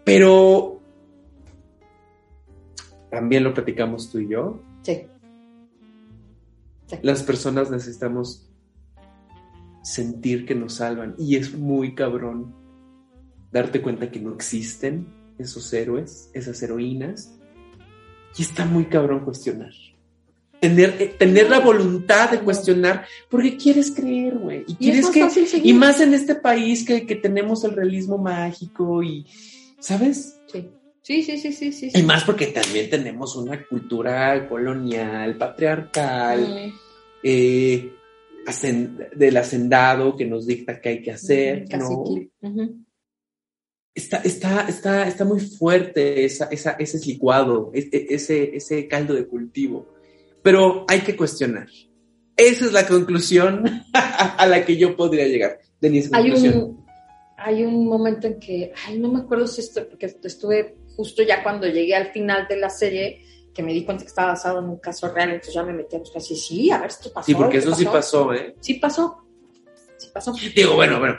Pero 0.05 0.79
también 3.09 3.43
lo 3.43 3.53
platicamos 3.53 4.09
tú 4.09 4.19
y 4.19 4.29
yo. 4.29 4.61
Sí. 4.83 5.07
Las 7.01 7.23
personas 7.23 7.69
necesitamos 7.69 8.49
sentir 9.83 10.45
que 10.45 10.55
nos 10.55 10.75
salvan. 10.75 11.15
Y 11.17 11.35
es 11.35 11.57
muy 11.57 11.95
cabrón 11.95 12.55
darte 13.51 13.81
cuenta 13.81 14.11
que 14.11 14.19
no 14.19 14.33
existen 14.33 15.07
esos 15.37 15.71
héroes, 15.73 16.29
esas 16.33 16.61
heroínas. 16.61 17.38
Y 18.37 18.41
está 18.41 18.65
muy 18.65 18.85
cabrón 18.85 19.25
cuestionar. 19.25 19.71
Tener, 20.59 20.95
eh, 20.99 21.15
tener 21.17 21.49
la 21.49 21.59
voluntad 21.59 22.31
de 22.31 22.39
cuestionar, 22.39 23.05
porque 23.29 23.55
quieres 23.55 23.91
creer, 23.91 24.37
güey. 24.37 24.65
Y 24.67 24.87
Y 24.87 24.91
es 24.91 25.09
quieres 25.09 25.51
que. 25.51 25.61
Y 25.63 25.73
más 25.73 26.01
en 26.01 26.13
este 26.13 26.35
país 26.35 26.85
que, 26.85 27.05
que 27.05 27.15
tenemos 27.15 27.63
el 27.63 27.71
realismo 27.71 28.17
mágico 28.17 29.01
y. 29.01 29.25
¿Sabes? 29.79 30.37
Sí. 30.47 30.69
Sí, 31.01 31.23
sí, 31.23 31.37
sí, 31.39 31.53
sí, 31.53 31.71
sí. 31.71 31.91
Y 31.93 32.03
más 32.03 32.23
porque 32.23 32.47
también 32.47 32.89
tenemos 32.89 33.35
una 33.35 33.65
cultura 33.65 34.47
colonial, 34.47 35.37
patriarcal, 35.37 36.41
Mm, 36.41 36.73
eh, 37.23 37.91
del 39.15 39.37
hacendado 39.37 40.15
que 40.15 40.25
nos 40.25 40.45
dicta 40.45 40.79
qué 40.79 40.89
hay 40.89 41.01
que 41.01 41.11
hacer, 41.11 41.63
¿no? 41.63 41.67
cacique. 41.69 42.29
Ujú. 42.41 42.85
Está, 43.99 44.17
está, 44.23 44.65
está, 44.69 45.07
está 45.09 45.25
muy 45.25 45.41
fuerte 45.41 46.23
esa, 46.23 46.45
esa, 46.45 46.71
ese 46.79 47.05
licuado, 47.05 47.69
e- 47.73 47.89
e- 47.91 48.07
ese, 48.11 48.55
ese 48.55 48.87
caldo 48.87 49.13
de 49.13 49.27
cultivo. 49.27 49.89
Pero 50.41 50.85
hay 50.87 51.01
que 51.01 51.17
cuestionar. 51.17 51.67
Esa 52.37 52.65
es 52.65 52.71
la 52.71 52.87
conclusión 52.87 53.65
a 53.93 54.45
la 54.45 54.65
que 54.65 54.77
yo 54.77 54.95
podría 54.95 55.27
llegar. 55.27 55.59
Denise, 55.81 56.09
Hay 56.13 56.31
un, 56.31 56.85
hay 57.35 57.65
un 57.65 57.87
momento 57.87 58.27
en 58.27 58.39
que, 58.39 58.71
ay, 58.87 58.97
no 58.99 59.11
me 59.11 59.19
acuerdo 59.19 59.47
si 59.47 59.59
esto, 59.59 59.85
porque 59.89 60.05
estuve 60.23 60.77
justo 60.95 61.21
ya 61.21 61.43
cuando 61.43 61.67
llegué 61.67 61.93
al 61.93 62.13
final 62.13 62.47
de 62.47 62.55
la 62.55 62.69
serie, 62.69 63.21
que 63.53 63.61
me 63.61 63.73
di 63.73 63.83
cuenta 63.83 64.03
que 64.05 64.09
estaba 64.09 64.29
basado 64.29 64.59
en 64.59 64.69
un 64.69 64.77
caso 64.77 65.13
real, 65.13 65.31
entonces 65.31 65.53
ya 65.53 65.63
me 65.63 65.73
metí 65.73 65.97
a 65.97 65.99
buscar, 65.99 66.21
sí, 66.21 66.37
sí, 66.37 66.71
a 66.71 66.77
ver, 66.77 66.87
esto 66.87 67.11
pasó. 67.11 67.25
Sí, 67.25 67.35
porque 67.35 67.53
¿qué 67.53 67.57
eso 67.57 67.75
sí 67.75 67.83
pasó, 67.83 68.33
¿eh? 68.33 68.55
Sí 68.61 68.75
pasó. 68.75 69.25
Sí 69.97 70.07
pasó. 70.13 70.33
Digo, 70.55 70.75
bueno, 70.75 70.99
bueno, 70.99 71.17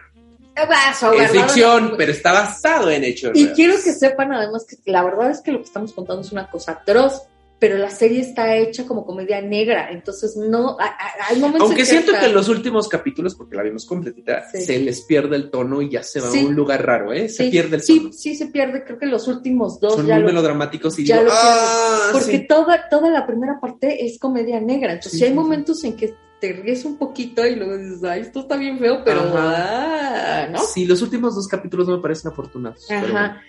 ¿Qué 0.61 0.67
pasó, 0.67 1.13
es 1.13 1.31
ficción, 1.31 1.95
pero 1.97 2.13
está 2.13 2.33
basado 2.33 2.91
en 2.91 3.05
hechos 3.05 3.31
Y 3.35 3.41
reales. 3.41 3.57
quiero 3.57 3.75
que 3.83 3.93
sepan 3.93 4.33
además 4.33 4.67
que 4.69 4.77
la 4.91 5.03
verdad 5.03 5.31
es 5.31 5.41
que 5.41 5.53
lo 5.53 5.59
que 5.59 5.65
estamos 5.65 5.93
contando 5.93 6.23
es 6.23 6.33
una 6.33 6.51
cosa 6.51 6.73
atroz, 6.73 7.23
pero 7.59 7.77
la 7.77 7.91
serie 7.91 8.21
está 8.23 8.57
hecha 8.57 8.87
como 8.87 9.05
comedia 9.05 9.43
negra, 9.43 9.91
entonces 9.91 10.35
no, 10.35 10.79
hay, 10.81 10.89
hay 11.29 11.39
momentos 11.39 11.63
Aunque 11.69 11.83
en 11.83 11.87
siento 11.87 12.13
que 12.19 12.25
en 12.25 12.33
los 12.35 12.49
últimos 12.49 12.89
capítulos, 12.89 13.35
porque 13.35 13.55
la 13.55 13.63
vimos 13.63 13.85
completita, 13.85 14.45
Sí. 14.51 14.63
se 14.63 14.79
les 14.79 15.03
pierde 15.03 15.37
el 15.37 15.51
tono 15.51 15.83
y 15.83 15.91
ya 15.91 16.03
se 16.03 16.21
va 16.21 16.31
Sí. 16.31 16.41
a 16.41 16.47
un 16.47 16.55
lugar 16.55 16.87
raro, 16.87 17.13
¿eh? 17.13 17.29
Se 17.29 17.45
sí, 17.45 17.51
pierde 17.51 17.77
el 17.77 17.83
sí, 17.83 17.99
tono. 18.01 18.13
sí 18.15 18.35
se 18.35 18.47
pierde, 18.47 18.83
creo 18.85 18.99
que 18.99 19.05
los 19.07 19.29
últimos 19.29 19.79
dos 19.79 19.95
Son 19.97 20.07
ya 20.07 20.15
muy 20.15 20.23
lo 20.23 20.29
melodramáticos 20.29 20.99
y 21.01 21.05
ya 21.05 21.19
digo, 21.19 21.27
lo 21.29 21.35
¡ah! 21.37 22.09
porque 22.13 22.39
sí. 22.39 22.47
toda, 22.47 22.89
toda 22.89 23.11
la 23.11 23.27
primera 23.27 23.61
parte 23.61 24.07
es 24.07 24.19
comedia 24.19 24.59
negra. 24.59 24.93
Entonces, 24.95 25.13
Sí, 25.13 25.19
sí 25.19 25.25
hay 25.25 25.31
sí, 25.31 25.35
sí. 25.35 25.39
momentos 25.39 25.85
en 25.85 25.97
que 25.97 26.15
te 26.41 26.53
ríes 26.53 26.85
un 26.85 26.97
poquito 26.97 27.47
y 27.47 27.55
luego 27.57 27.77
dices, 27.77 28.03
ay, 28.05 28.23
esto 28.23 28.41
está 28.41 28.57
bien 28.57 28.79
feo, 28.79 29.03
pero 29.05 29.21
ah, 29.35 30.49
¿no? 30.51 30.59
Sí, 30.59 30.87
los 30.87 31.03
últimos 31.03 31.35
dos 31.35 31.47
capítulos 31.49 31.87
no 31.89 31.97
me 31.97 32.03
parecen 32.03 32.31
afortunados. 32.33 32.87
bueno. 32.89 33.07
Ajá. 33.09 33.41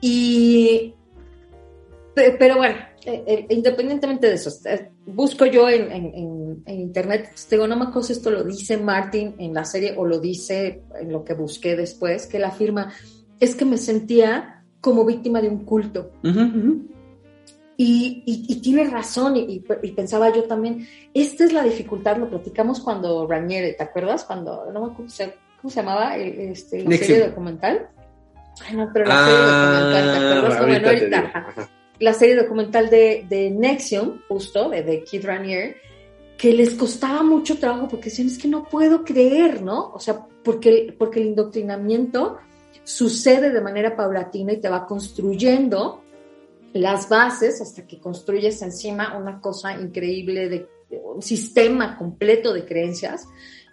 Y 0.00 0.94
pe- 2.14 2.36
pero 2.38 2.56
bueno, 2.56 2.76
eh, 3.04 3.24
eh, 3.26 3.46
independientemente 3.50 4.26
de 4.28 4.34
eso, 4.34 4.50
eh, 4.68 4.90
busco 5.06 5.46
yo 5.46 5.68
en, 5.68 5.90
en- 5.92 6.14
en- 6.14 6.62
en 6.66 6.80
internet, 6.80 7.30
te 7.48 7.56
digo, 7.56 7.66
no 7.68 7.76
me 7.76 7.82
acuerdo 7.84 8.02
si 8.02 8.12
esto 8.14 8.30
lo 8.30 8.42
dice 8.44 8.76
Martin 8.76 9.34
en 9.38 9.54
la 9.54 9.64
serie 9.64 9.94
o 9.96 10.04
lo 10.04 10.18
dice 10.18 10.82
en 11.00 11.12
lo 11.12 11.24
que 11.24 11.34
busqué 11.34 11.76
después, 11.76 12.26
que 12.26 12.38
él 12.38 12.44
afirma, 12.44 12.92
es 13.40 13.54
que 13.54 13.64
me 13.64 13.78
sentía 13.78 14.64
como 14.80 15.04
víctima 15.04 15.40
de 15.40 15.48
un 15.48 15.64
culto. 15.64 16.10
Ujú. 16.24 16.88
Y, 17.78 18.22
y- 18.24 18.46
y 18.48 18.60
tiene 18.62 18.84
razón, 18.84 19.36
y, 19.36 19.60
pensaba 19.90 20.32
yo 20.34 20.44
también, 20.44 20.86
esta 21.12 21.44
es 21.44 21.52
la 21.52 21.62
dificultad, 21.62 22.16
lo 22.16 22.30
platicamos 22.30 22.80
cuando 22.80 23.26
Raniere, 23.26 23.74
¿te 23.74 23.82
acuerdas? 23.82 24.24
Cuando, 24.24 24.64
no 24.72 24.80
me 24.80 24.86
acuerdo 24.92 24.94
cómo 24.96 25.70
se, 25.70 25.76
llamaba 25.80 26.16
este, 26.16 26.84
la 26.84 26.96
serie 26.96 27.28
documental. 27.28 27.88
Ay, 28.66 28.76
no, 28.76 28.88
pero 28.92 29.04
la 29.06 29.24
serie 29.26 29.40
documental, 29.40 29.92
¿te 29.92 30.16
Ah, 30.16 30.38
acuerdas? 30.38 30.66
Bueno, 30.66 30.88
ahorita, 30.88 31.70
la 32.00 32.12
serie 32.14 32.36
documental 32.36 32.88
de, 32.90 33.26
de 33.28 33.50
Nexium, 33.50 34.20
justo, 34.28 34.70
de, 34.70 34.82
de 34.82 35.04
Keith 35.04 35.24
Raniere, 35.24 35.76
que 36.38 36.52
les 36.52 36.74
costaba 36.74 37.22
mucho 37.22 37.58
trabajo 37.58 37.88
porque 37.88 38.10
decían, 38.10 38.28
es 38.28 38.38
que 38.38 38.48
no 38.48 38.64
puedo 38.64 39.04
creer, 39.04 39.62
¿no? 39.62 39.90
O 39.92 40.00
sea, 40.00 40.18
porque, 40.42 40.94
porque 40.98 41.20
el 41.20 41.26
indoctrinamiento 41.28 42.38
sucede 42.84 43.50
de 43.50 43.60
manera 43.60 43.96
paulatina 43.96 44.52
y 44.52 44.60
te 44.60 44.68
va 44.68 44.86
construyendo 44.86 46.02
las 46.76 47.08
bases 47.08 47.60
hasta 47.60 47.86
que 47.86 48.00
construyes 48.00 48.60
encima 48.62 49.16
una 49.18 49.40
cosa 49.40 49.80
increíble 49.80 50.48
de 50.48 50.76
de 50.90 51.00
un 51.00 51.22
sistema 51.22 51.96
completo 51.98 52.52
de 52.52 52.64
creencias 52.64 53.26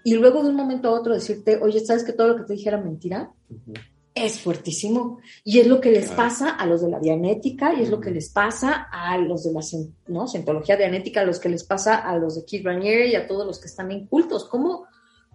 y 0.04 0.16
luego 0.16 0.43
de 0.43 0.49
un 0.49 0.56
momento 0.56 0.89
a 0.89 0.99
otro 0.99 1.14
decirte, 1.14 1.60
oye, 1.62 1.80
¿sabes 1.80 2.04
que 2.04 2.14
todo 2.14 2.30
lo 2.30 2.38
que 2.38 2.43
te 2.43 2.54
dije 2.54 2.70
era 2.70 2.82
mentira? 2.82 3.32
Es 4.16 4.39
fuertísimo. 4.39 5.20
Y 5.43 5.60
es 5.60 5.68
lo 5.68 5.80
que 5.80 5.91
les 5.91 6.06
Claro. 6.06 6.18
pasa 6.18 6.49
a 6.49 6.66
los 6.66 6.82
de 6.82 6.89
la 6.89 6.99
dianética 6.99 7.74
y 7.74 7.84
es 7.84 7.89
lo 7.89 7.99
que 7.99 8.12
les 8.12 8.30
pasa 8.30 8.88
a 8.91 9.18
los 9.18 9.43
de 9.43 9.54
la 9.54 9.62
¿no? 10.08 10.28
cientología 10.28 10.76
dianética, 10.76 11.22
a 11.22 11.26
los 11.26 11.39
que 11.39 11.49
les 11.49 11.64
pasa 11.64 11.97
a 11.97 12.18
los 12.18 12.36
de 12.36 12.45
Keith 12.45 12.66
Raniere 12.66 13.08
y 13.10 13.16
a 13.16 13.28
todos 13.28 13.45
los 13.45 13.60
que 13.60 13.68
están 13.68 13.91
en 13.91 14.08
cultos. 14.08 14.45
¿Cómo, 14.45 14.86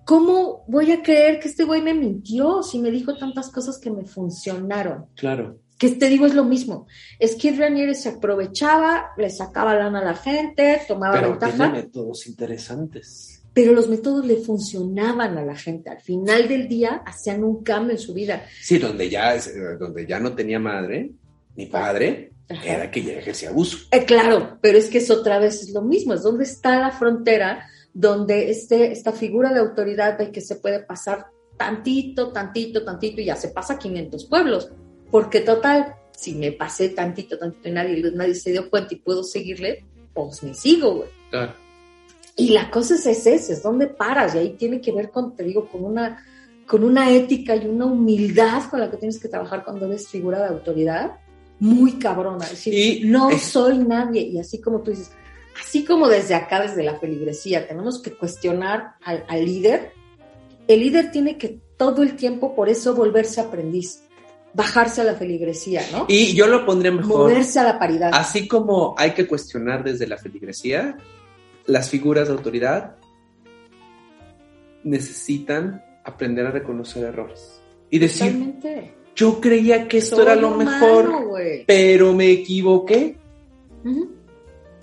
¿Cómo 0.05 0.65
voy 0.67 0.91
a 0.93 1.03
creer 1.03 1.39
que 1.39 1.49
este 1.49 1.65
güey 1.65 1.81
me 1.81 1.95
mintió 1.95 2.63
si 2.63 2.79
me 2.79 2.91
dijo 2.91 3.17
tantas 3.17 3.51
cosas 3.51 3.79
que 3.79 3.91
me 3.91 4.05
funcionaron? 4.05 5.07
Claro. 5.15 5.59
Que 5.79 5.91
te 5.91 6.09
digo 6.09 6.27
es 6.27 6.35
lo 6.35 6.45
mismo. 6.45 6.87
Es 7.19 7.37
que 7.37 7.53
Raniere 7.53 7.95
se 7.95 8.11
aprovechaba, 8.11 9.13
le 9.17 9.31
sacaba 9.31 9.75
lana 9.75 10.01
a 10.01 10.05
la 10.05 10.15
gente, 10.15 10.81
tomaba 10.87 11.15
Pero 11.15 11.31
ventaja, 11.31 11.57
tiene 11.57 11.73
métodos 11.73 12.27
interesantes. 12.27 13.43
pero 13.55 13.73
los 13.73 13.89
métodos 13.89 14.25
le 14.27 14.37
funcionaban 14.37 15.39
a 15.39 15.45
la 15.45 15.57
gente. 15.57 15.91
Al 15.91 16.01
final 16.01 16.49
del 16.49 16.69
día 16.69 17.03
hacían 17.07 17.43
un 17.45 17.63
cambio 17.63 17.93
en 17.93 17.99
su 17.99 18.13
vida. 18.15 18.45
Sí, 18.61 18.79
donde 18.79 19.09
ya, 19.09 19.35
donde 19.79 20.07
ya 20.07 20.21
no 20.21 20.35
tenía 20.35 20.59
madre 20.59 21.11
ni 21.57 21.67
padre, 21.67 22.33
Ajá. 22.49 22.65
era 22.65 22.91
que 22.91 23.03
ya 23.03 23.15
ejercía 23.15 23.51
abuso. 23.51 23.79
Eh, 23.91 24.05
claro, 24.05 24.59
pero 24.61 24.79
es 24.79 24.89
que 24.89 24.99
es 24.99 25.11
otra 25.11 25.39
vez 25.39 25.63
es 25.63 25.71
lo 25.71 25.83
mismo, 25.83 26.15
es 26.15 26.23
donde 26.23 26.45
está 26.45 26.79
la 26.79 26.91
frontera 26.93 27.67
donde 27.93 28.51
este, 28.51 28.93
esta 28.93 29.13
figura 29.13 29.53
de 29.53 29.59
autoridad 29.59 30.17
ve 30.19 30.31
que 30.31 30.41
se 30.41 30.57
puede 30.57 30.81
pasar 30.81 31.27
tantito, 31.57 32.33
tantito, 32.33 32.85
tantito 32.85 33.21
y 33.21 33.25
ya 33.25 33.35
se 33.35 33.49
pasa 33.49 33.75
a 33.75 33.79
500 33.79 34.27
pueblos, 34.27 34.71
porque 35.11 35.41
total, 35.41 35.95
si 36.17 36.35
me 36.35 36.53
pasé 36.53 36.91
tantito, 36.91 37.39
tantito 37.39 37.69
y 37.69 37.73
nadie, 37.73 38.11
nadie 38.15 38.35
se 38.35 38.51
dio 38.53 38.69
cuenta 38.71 38.95
y 38.95 38.99
puedo 38.99 39.23
seguirle, 39.25 39.85
pues 40.13 40.43
me 40.43 40.55
sigo, 40.55 40.97
güey. 40.97 41.09
Claro. 41.31 41.55
Y 42.37 42.51
la 42.51 42.71
cosa 42.71 42.95
es 42.95 43.07
ese, 43.07 43.35
es 43.35 43.63
donde 43.63 43.89
paras, 43.89 44.35
y 44.35 44.39
ahí 44.39 44.51
tiene 44.51 44.81
que 44.81 44.93
ver 44.93 45.11
con, 45.11 45.35
te 45.35 45.43
digo, 45.43 45.69
con 45.69 45.85
una, 45.85 46.25
con 46.67 46.85
una 46.85 47.11
ética 47.11 47.57
y 47.57 47.67
una 47.67 47.87
humildad 47.87 48.63
con 48.71 48.81
la 48.81 48.91
que 48.91 48.97
tienes 48.97 49.19
que 49.19 49.29
trabajar 49.29 49.65
cuando 49.65 49.87
eres 49.87 50.09
figura 50.09 50.39
de 50.41 50.49
autoridad, 50.49 51.13
muy 51.59 51.93
cabrona. 51.99 52.45
Es 52.45 52.51
decir, 52.53 52.75
Y- 52.75 53.01
no 53.09 53.31
eh. 53.31 53.39
soy 53.39 53.79
nadie, 53.79 54.23
y 54.23 54.39
así 54.39 54.61
como 54.61 54.83
tú 54.83 54.93
dices, 54.93 55.11
así 55.61 55.85
como 55.85 56.07
desde 56.07 56.37
acá, 56.37 56.63
desde 56.63 56.85
la 56.85 56.99
feligresía, 57.01 57.67
tenemos 57.67 58.01
que 58.01 58.13
cuestionar 58.13 58.93
al, 59.03 59.25
al 59.29 59.45
líder, 59.45 59.91
el 60.69 60.81
líder 60.81 61.11
tiene 61.11 61.39
que 61.39 61.59
todo 61.77 62.03
el 62.03 62.15
tiempo, 62.15 62.55
por 62.55 62.69
eso, 62.69 62.95
volverse 62.95 63.41
aprendiz, 63.41 64.03
bajarse 64.55 65.03
a 65.03 65.05
la 65.05 65.15
feligresía, 65.15 65.83
¿no? 65.93 66.07
Y 66.09 66.35
yo 66.35 66.47
lo 66.47 66.65
pondría 66.67 66.91
mejor. 66.91 67.31
Moverse 67.31 67.61
a 67.61 67.65
la 67.65 67.79
paridad. 67.79 68.11
Así 68.13 68.49
como 68.49 68.95
hay 68.99 69.13
que 69.13 69.27
cuestionar 69.27 69.85
desde 69.85 70.07
la 70.07 70.17
feligresía, 70.17 70.97
las 71.67 71.91
figuras 71.91 72.29
de 72.29 72.35
autoridad 72.35 72.97
necesitan 74.85 75.85
aprender 76.05 76.47
a 76.47 76.51
reconocer 76.51 77.05
errores. 77.05 77.61
Y 77.91 77.99
decir, 77.99 78.33
Totalmente. 78.33 78.95
yo 79.15 79.41
creía 79.41 79.89
que 79.89 79.99
esto 79.99 80.17
Soy 80.17 80.25
era 80.25 80.35
lo 80.35 80.55
humano, 80.55 80.71
mejor, 80.71 81.27
güey. 81.27 81.65
pero 81.67 82.13
me 82.13 82.31
equivoqué. 82.31 83.17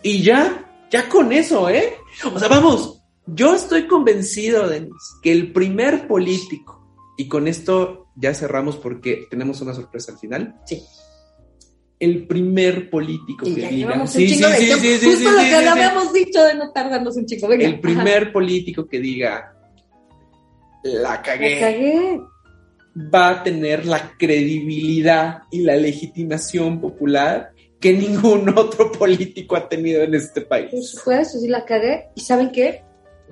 Y 0.02 0.24
ya, 0.24 0.72
ya 0.90 1.10
con 1.10 1.32
eso, 1.32 1.70
¿eh? 1.70 1.96
O 2.34 2.40
sea, 2.40 2.48
vamos, 2.48 3.04
yo 3.28 3.56
estoy 3.56 3.88
convencido, 3.88 4.68
Denis, 4.68 4.94
que 5.22 5.32
el 5.32 5.52
primer 5.52 6.08
político, 6.08 6.84
y 7.18 7.28
con 7.28 7.48
esto 7.48 8.05
ya 8.16 8.34
cerramos 8.34 8.78
porque 8.78 9.28
tenemos 9.30 9.62
una 9.62 9.74
sorpresa 9.74 10.12
al 10.12 10.18
final. 10.18 10.56
Sí. 10.66 10.84
El 12.00 12.28
primer 12.28 12.90
político 12.90 13.48
Y 13.48 13.56
que 13.56 13.68
diga. 13.68 14.08
Sí, 14.08 14.28
sí, 14.28 14.44
sí, 14.44 14.72
sí, 14.80 14.98
sí, 14.98 15.06
Justo 15.06 15.32
lo 15.32 15.38
que 15.38 15.56
habíamos 15.56 16.14
dicho 16.14 16.44
de 16.44 16.56
no 16.56 16.72
tardarnos 16.72 17.16
un. 17.16 17.26
Venga. 17.26 17.66
El 17.66 17.80
primer 17.80 18.34
político 18.34 18.88
que 18.88 19.00
diga, 19.00 19.56
la 20.84 21.22
cagué. 21.22 21.56
La 21.56 21.62
cagué. 21.62 22.22
va 23.14 23.30
a 23.30 23.44
tener 23.44 23.86
la 23.86 24.12
credibilidad 24.18 25.44
y 25.52 25.62
la 25.62 25.76
legitimación 25.76 26.82
popular 26.82 27.52
que 27.80 27.94
ningún 27.94 28.50
otro 28.58 28.92
político 28.92 29.56
ha 29.56 29.70
tenido 29.70 30.04
en 30.04 30.16
este 30.16 30.42
país. 30.42 30.72
supuesto, 30.90 31.40
sí 31.40 31.48
la 31.48 31.64
cagué. 31.66 32.10
¿Y 32.16 32.22
saben 32.22 32.52
qué? 32.52 32.84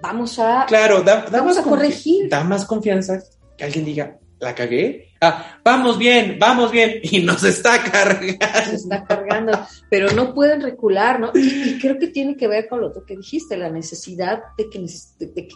Vamos 0.02 0.40
a... 0.40 0.66
Claro, 0.68 1.02
da, 1.02 1.26
da 1.26 1.40
Vamos 1.40 1.58
a 1.58 1.64
corregir. 1.64 2.30
Da 2.30 2.44
más 2.44 2.66
confianza 2.66 3.22
que 3.58 3.64
alguien 3.64 3.86
diga, 3.86 4.20
la 4.44 4.54
cagué. 4.54 5.10
Ah, 5.22 5.60
vamos 5.64 5.98
bien, 5.98 6.38
vamos 6.40 6.72
bien. 6.72 7.00
Y 7.04 7.22
nos 7.24 7.44
está 7.44 7.82
cargando. 7.82 8.34
está 8.74 9.04
cargando, 9.06 9.60
pero 9.90 10.12
no 10.12 10.34
pueden 10.34 10.62
recular, 10.62 11.20
¿no? 11.20 11.32
Y, 11.34 11.70
y 11.72 11.80
creo 11.80 11.98
que 11.98 12.08
tiene 12.08 12.36
que 12.38 12.48
ver 12.48 12.68
con 12.68 12.82
lo 12.82 12.92
que 13.06 13.16
dijiste, 13.18 13.58
la 13.58 13.70
necesidad 13.70 14.44
de 14.58 14.70
que, 14.70 14.80
de, 14.80 15.26
de- 15.28 15.32
de- 15.34 15.50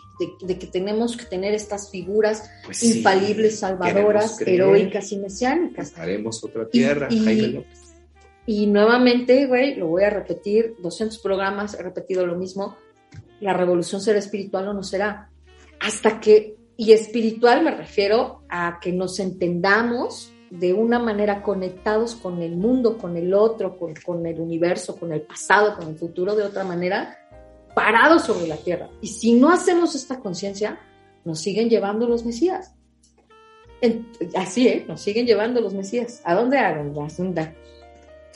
de 0.47 0.57
que 0.57 0.67
tenemos 0.67 1.15
que 1.17 1.25
tener 1.25 1.53
estas 1.53 1.91
figuras 1.91 2.49
Pues 2.65 2.77
sí, 2.77 2.97
infalibles, 2.97 3.59
salvadoras, 3.59 4.39
heroicas 4.41 5.11
y 5.11 5.17
mesiánicas. 5.17 5.97
Haremos 5.97 6.43
otra 6.43 6.67
tierra, 6.67 7.07
Y- 7.11 7.17
y- 7.19 7.25
Jaime 7.25 7.47
López. 7.49 7.79
Y 8.45 8.67
nuevamente, 8.67 9.45
güey, 9.45 9.75
lo 9.75 9.88
voy 9.88 10.03
a 10.05 10.09
repetir, 10.09 10.75
200 10.79 11.19
programas, 11.19 11.73
he 11.77 11.83
repetido 11.83 12.25
lo 12.25 12.35
mismo, 12.38 12.77
la 13.41 13.51
revolución 13.53 13.99
será 13.99 14.17
espiritual 14.19 14.69
o 14.69 14.73
no 14.73 14.83
será. 14.83 15.29
Hasta 15.81 16.21
que, 16.21 16.55
y 16.78 16.91
espiritual 16.93 17.63
me 17.63 17.71
refiero 17.71 18.43
a 18.49 18.80
que 18.80 18.93
nos 18.93 19.19
entendamos 19.19 20.32
de 20.51 20.73
una 20.73 20.99
manera 20.99 21.41
conectados 21.41 22.15
con 22.15 22.41
el 22.41 22.55
mundo, 22.55 22.97
con 22.97 23.17
el 23.17 23.34
otro, 23.34 23.78
con, 23.78 23.95
con 23.95 24.25
el 24.25 24.39
universo, 24.39 24.95
con 24.95 25.11
el 25.11 25.21
pasado, 25.21 25.75
con 25.75 25.89
el 25.89 25.95
futuro, 25.97 26.36
de 26.36 26.43
otra 26.43 26.63
manera, 26.63 27.17
parados 27.75 28.23
sobre 28.25 28.47
la 28.47 28.57
tierra. 28.57 28.89
Y 29.01 29.07
si 29.07 29.34
no 29.34 29.49
hacemos 29.49 29.95
esta 29.95 30.19
conciencia, 30.19 30.80
nos 31.25 31.39
siguen 31.41 31.69
llevando 31.69 32.07
los 32.07 32.25
mesías. 32.25 32.73
Así, 34.36 34.67
¿eh? 34.67 34.86
Nos 34.88 35.01
siguen 35.01 35.25
llevando 35.25 35.61
los 35.61 35.73
mesías. 35.73 36.21
¿A 36.23 36.34
dónde 36.34 36.57
hagan? 36.59 36.93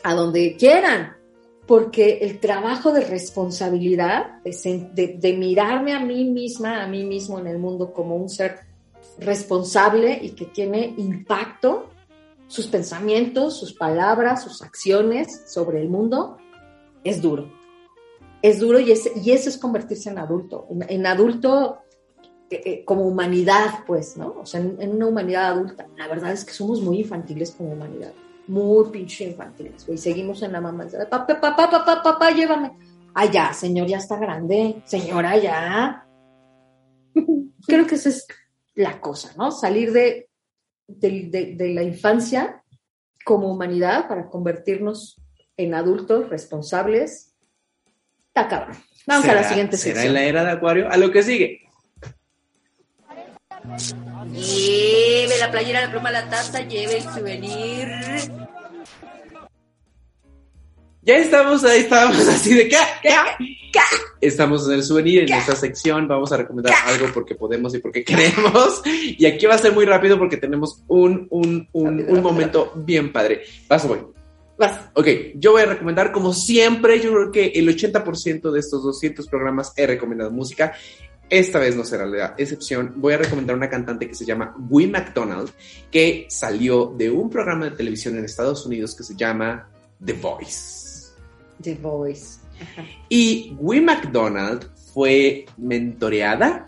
A 0.03 0.13
donde 0.13 0.55
quieran. 0.57 1.15
Porque 1.67 2.19
el 2.21 2.39
trabajo 2.39 2.91
de 2.91 3.01
responsabilidad, 3.01 4.41
de, 4.43 5.17
de- 5.19 5.33
mirarme 5.33 5.93
a 5.93 5.99
mí 5.99 6.25
misma, 6.25 6.83
a 6.83 6.87
mí 6.87 7.03
mismo 7.03 7.39
en 7.39 7.47
el 7.47 7.59
mundo 7.59 7.93
como 7.93 8.15
un 8.15 8.29
ser 8.29 8.61
responsable 9.19 10.19
y 10.21 10.31
que 10.31 10.45
tiene 10.45 10.93
impacto, 10.97 11.89
sus 12.47 12.67
pensamientos, 12.67 13.57
sus 13.57 13.73
palabras, 13.73 14.43
sus 14.43 14.61
acciones 14.61 15.43
sobre 15.47 15.79
el 15.81 15.87
mundo, 15.89 16.37
es 17.03 17.21
duro. 17.21 17.49
Es 18.41 18.59
duro 18.59 18.79
y, 18.79 18.91
es, 18.91 19.09
y 19.23 19.31
eso 19.31 19.47
es 19.47 19.57
convertirse 19.57 20.09
en 20.09 20.17
adulto. 20.17 20.67
En, 20.69 20.85
en 20.89 21.05
adulto 21.05 21.77
eh, 22.49 22.61
eh, 22.65 22.85
como 22.85 23.07
humanidad, 23.07 23.85
pues, 23.87 24.17
¿no? 24.17 24.35
O 24.41 24.45
sea, 24.45 24.59
en, 24.59 24.75
en 24.81 24.95
una 24.95 25.07
humanidad 25.07 25.45
adulta. 25.51 25.87
La 25.95 26.07
verdad 26.07 26.31
es 26.33 26.43
que 26.43 26.51
somos 26.51 26.81
muy 26.81 26.99
infantiles 27.01 27.51
como 27.51 27.71
humanidad. 27.71 28.11
Muy 28.51 28.89
pinche 28.91 29.23
infantiles, 29.23 29.85
güey. 29.85 29.97
Seguimos 29.97 30.41
en 30.43 30.51
la 30.51 30.59
mamá. 30.59 30.85
Papá, 31.09 31.39
papá, 31.39 31.69
papá, 31.69 32.03
papá, 32.03 32.31
llévame. 32.31 32.71
Ah, 33.13 33.25
ya, 33.25 33.53
señor, 33.53 33.87
ya 33.87 33.97
está 33.97 34.17
grande. 34.17 34.81
Señora, 34.85 35.37
ya. 35.37 36.05
Creo 37.67 37.87
que 37.87 37.95
esa 37.95 38.09
es 38.09 38.27
la 38.75 38.99
cosa, 38.99 39.31
¿no? 39.37 39.51
Salir 39.51 39.93
de, 39.93 40.29
de, 40.87 41.29
de- 41.29 41.55
de 41.55 41.69
la 41.73 41.83
infancia 41.83 42.61
como 43.23 43.49
humanidad 43.49 44.09
para 44.09 44.27
convertirnos 44.29 45.21
en 45.55 45.73
adultos 45.73 46.27
responsables. 46.29 47.33
Está 48.27 48.49
cabrón. 48.49 48.75
Vamos 49.07 49.25
a 49.25 49.33
la 49.33 49.33
¿Será- 49.43 49.49
siguiente 49.49 49.77
¿Será 49.77 49.95
sección. 50.01 50.07
en 50.17 50.21
la 50.21 50.23
era 50.27 50.43
de 50.43 50.51
Acuario? 50.51 50.89
A 50.91 50.97
lo 50.97 51.09
que 51.11 51.23
sigue. 51.23 51.61
Lleve 54.29 55.37
la 55.39 55.51
playera, 55.51 55.81
la 55.81 55.91
pluma, 55.91 56.11
la 56.11 56.29
taza, 56.29 56.61
lleve 56.67 56.97
el 56.97 57.03
souvenir. 57.03 57.87
Ya 61.03 61.17
estamos 61.17 61.63
ahí, 61.63 61.81
estábamos 61.81 62.27
así 62.27 62.53
de 62.53 62.67
¿qué? 62.69 62.77
¿Qué? 63.01 63.09
Estamos 64.19 64.67
en 64.67 64.73
el 64.75 64.83
souvenir, 64.83 65.23
en 65.23 65.33
esta 65.33 65.55
sección 65.55 66.07
vamos 66.07 66.31
a 66.31 66.37
recomendar 66.37 66.73
algo 66.85 67.07
porque 67.13 67.33
podemos 67.33 67.73
y 67.73 67.79
porque 67.79 68.03
queremos. 68.05 68.83
Y 68.85 69.25
aquí 69.25 69.47
va 69.47 69.55
a 69.55 69.57
ser 69.57 69.73
muy 69.73 69.85
rápido 69.85 70.19
porque 70.19 70.37
tenemos 70.37 70.83
un, 70.87 71.27
un, 71.31 71.67
un, 71.71 71.85
Rápido, 71.85 72.09
un 72.09 72.15
rápido. 72.17 72.21
momento 72.21 72.73
bien 72.75 73.11
padre. 73.11 73.41
Vas, 73.67 73.87
voy. 73.87 73.99
Vas. 74.59 74.89
Ok, 74.93 75.07
yo 75.35 75.53
voy 75.53 75.63
a 75.63 75.65
recomendar, 75.65 76.11
como 76.11 76.33
siempre, 76.33 76.99
yo 76.99 77.11
creo 77.11 77.31
que 77.31 77.47
el 77.55 77.67
80% 77.75 78.51
de 78.51 78.59
estos 78.59 78.83
200 78.83 79.27
programas 79.27 79.73
he 79.75 79.87
recomendado 79.87 80.29
música. 80.29 80.73
Esta 81.31 81.59
vez 81.59 81.77
no 81.77 81.85
será 81.85 82.05
la 82.05 82.35
excepción. 82.37 82.93
Voy 82.97 83.13
a 83.13 83.17
recomendar 83.17 83.55
una 83.55 83.69
cantante 83.69 84.05
que 84.05 84.13
se 84.15 84.25
llama 84.25 84.53
Gui 84.69 84.87
McDonald, 84.87 85.49
que 85.89 86.27
salió 86.29 86.93
de 86.97 87.09
un 87.09 87.29
programa 87.29 87.65
de 87.69 87.71
televisión 87.71 88.17
en 88.17 88.25
Estados 88.25 88.65
Unidos 88.65 88.93
que 88.93 89.03
se 89.03 89.15
llama 89.15 89.69
The 90.05 90.11
Voice. 90.11 91.13
The 91.63 91.75
Voice. 91.75 92.39
Ajá. 92.61 92.85
Y 93.07 93.55
Gui 93.57 93.79
McDonald 93.79 94.69
fue 94.93 95.45
mentoreada. 95.57 96.67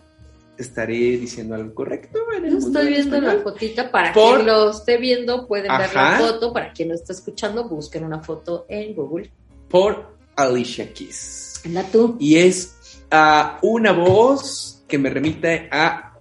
¿Estaré 0.57 1.18
diciendo 1.18 1.55
algo 1.55 1.74
correcto? 1.74 2.20
en 2.38 2.45
el 2.45 2.57
estoy 2.59 2.88
viendo 2.88 3.20
la 3.20 3.39
fotita. 3.41 3.91
Para 3.91 4.14
Por- 4.14 4.36
quien 4.36 4.47
lo 4.47 4.70
esté 4.72 4.97
viendo, 4.97 5.45
pueden 5.45 5.76
ver 5.78 5.93
la 5.93 6.16
Ajá. 6.16 6.20
foto. 6.20 6.53
Para 6.53 6.72
quien 6.72 6.88
no 6.88 6.95
está 6.95 7.11
escuchando, 7.11 7.68
busquen 7.68 8.05
una 8.05 8.22
foto 8.24 8.66
en 8.70 8.95
Google. 8.95 9.30
Por 9.68 10.16
Alicia 10.38 10.93
Keys. 10.93 11.61
Anda 11.66 11.84
tú. 11.91 12.16
y 12.20 12.36
es 12.38 12.78
ah, 13.14 13.59
una 13.61 13.91
voz 13.91 14.84
que 14.88 14.97
me 14.97 15.09
remite 15.09 15.70
a 15.72 16.20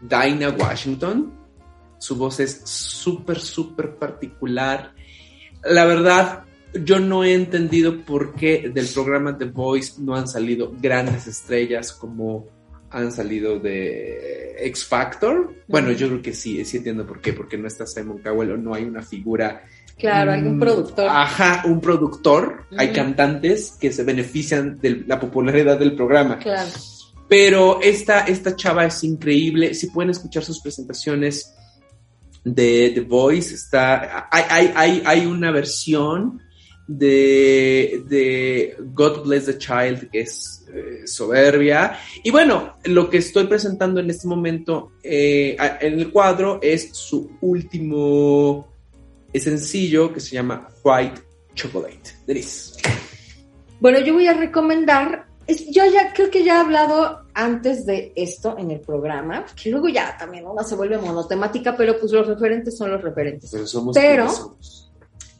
Dinah 0.00 0.56
Washington. 0.58 1.32
Su 1.98 2.16
voz 2.16 2.40
es 2.40 2.62
súper, 2.64 3.38
súper 3.38 3.96
particular. 3.96 4.94
La 5.62 5.84
verdad, 5.84 6.44
yo 6.74 6.98
no 6.98 7.22
he 7.22 7.34
entendido 7.34 8.04
por 8.04 8.34
qué 8.34 8.70
del 8.72 8.88
programa 8.88 9.36
The 9.36 9.44
Voice 9.44 10.00
no 10.00 10.16
han 10.16 10.26
salido 10.26 10.72
grandes 10.80 11.26
estrellas 11.26 11.92
como 11.92 12.46
han 12.90 13.12
salido 13.12 13.58
de 13.58 14.56
X 14.58 14.84
Factor. 14.86 15.54
Bueno, 15.68 15.92
yo 15.92 16.08
creo 16.08 16.22
que 16.22 16.32
sí, 16.32 16.64
sí 16.64 16.78
entiendo 16.78 17.06
por 17.06 17.20
qué, 17.20 17.32
porque 17.32 17.56
no 17.56 17.68
está 17.68 17.86
Simon 17.86 18.18
Cowell 18.18 18.52
o 18.52 18.56
no 18.56 18.74
hay 18.74 18.84
una 18.84 19.02
figura 19.02 19.64
Claro, 20.02 20.32
hay 20.32 20.40
un 20.40 20.56
Mm, 20.56 20.60
productor. 20.60 21.08
Ajá, 21.08 21.62
un 21.64 21.80
productor. 21.80 22.64
Hay 22.76 22.92
cantantes 22.92 23.76
que 23.80 23.92
se 23.92 24.02
benefician 24.02 24.80
de 24.80 25.04
la 25.06 25.20
popularidad 25.20 25.78
del 25.78 25.94
programa. 25.94 26.40
Claro. 26.40 26.68
Pero 27.28 27.80
esta, 27.80 28.22
esta 28.26 28.56
chava 28.56 28.84
es 28.84 29.04
increíble. 29.04 29.74
Si 29.74 29.86
pueden 29.90 30.10
escuchar 30.10 30.42
sus 30.42 30.60
presentaciones 30.60 31.54
de 32.44 32.90
The 32.96 33.02
Voice, 33.02 33.54
está. 33.54 34.28
Hay, 34.28 34.44
hay, 34.50 34.72
hay, 34.74 35.02
hay 35.06 35.26
una 35.26 35.52
versión 35.52 36.42
de, 36.88 38.02
de 38.08 38.76
God 38.92 39.22
Bless 39.22 39.46
the 39.46 39.56
Child 39.56 40.10
que 40.10 40.22
es 40.22 40.66
eh, 40.74 41.06
soberbia. 41.06 41.96
Y 42.24 42.32
bueno, 42.32 42.74
lo 42.86 43.08
que 43.08 43.18
estoy 43.18 43.46
presentando 43.46 44.00
en 44.00 44.10
este 44.10 44.26
momento 44.26 44.94
eh, 45.00 45.56
en 45.80 46.00
el 46.00 46.10
cuadro 46.10 46.58
es 46.60 46.90
su 46.92 47.30
último 47.40 48.71
sencillo 49.40 50.12
que 50.12 50.20
se 50.20 50.34
llama 50.34 50.68
White 50.84 51.20
Chocolate. 51.54 52.10
Denise. 52.26 52.74
Bueno, 53.80 53.98
yo 54.00 54.14
voy 54.14 54.26
a 54.26 54.34
recomendar. 54.34 55.26
es- 55.46 55.66
yo 55.70 55.82
ya 55.92 56.12
creo 56.12 56.30
que 56.30 56.44
ya 56.44 56.58
he 56.58 56.60
hablado 56.60 57.22
antes 57.34 57.84
de 57.84 58.12
esto 58.14 58.56
en 58.56 58.70
el 58.70 58.80
programa, 58.80 59.44
que 59.60 59.70
luego 59.70 59.88
ya 59.88 60.16
también 60.16 60.46
una 60.46 60.62
se 60.62 60.76
vuelve 60.76 60.98
monotemática, 60.98 61.76
pero 61.76 61.98
pues 61.98 62.12
los 62.12 62.28
referentes 62.28 62.76
son 62.78 62.92
los 62.92 63.02
referentes. 63.02 63.50
Pero 63.50 63.66
somos 63.66 63.94
Pero- 63.96 64.24
quienes 64.26 64.36
somos. 64.36 64.92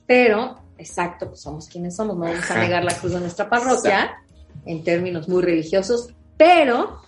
Pero, 0.06 0.58
exacto, 0.76 1.28
pues 1.28 1.40
somos 1.40 1.68
quienes 1.68 1.94
somos, 1.94 2.16
no 2.16 2.24
vamos 2.24 2.50
a 2.50 2.58
negar 2.58 2.82
la 2.84 2.94
cruz 2.98 3.12
de 3.12 3.20
nuestra 3.20 3.48
parroquia 3.48 4.10
en 4.66 4.82
términos 4.82 5.28
muy 5.28 5.40
religiosos, 5.42 6.08
pero 6.36 7.00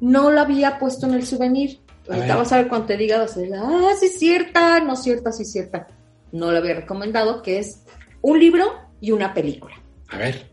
no 0.00 0.30
lo 0.30 0.40
había 0.40 0.78
puesto 0.78 1.06
en 1.06 1.14
el 1.14 1.26
souvenir. 1.26 1.80
Ahorita 2.08 2.34
vas 2.36 2.50
a 2.52 2.56
ver 2.56 2.68
cuando 2.68 2.86
te 2.86 2.96
diga, 2.96 3.18
vas 3.18 3.36
a 3.36 3.40
decir, 3.40 3.54
ah, 3.56 3.90
sí 4.00 4.06
es 4.06 4.18
cierta, 4.18 4.80
no 4.80 4.94
es 4.94 5.02
cierta, 5.02 5.30
sí 5.32 5.42
es 5.42 5.52
cierta. 5.52 5.86
No 6.32 6.50
lo 6.52 6.58
había 6.58 6.74
recomendado, 6.74 7.42
que 7.42 7.58
es 7.58 7.84
un 8.22 8.38
libro 8.38 8.66
y 9.00 9.10
una 9.12 9.32
película. 9.34 9.74
A 10.08 10.18
ver. 10.18 10.50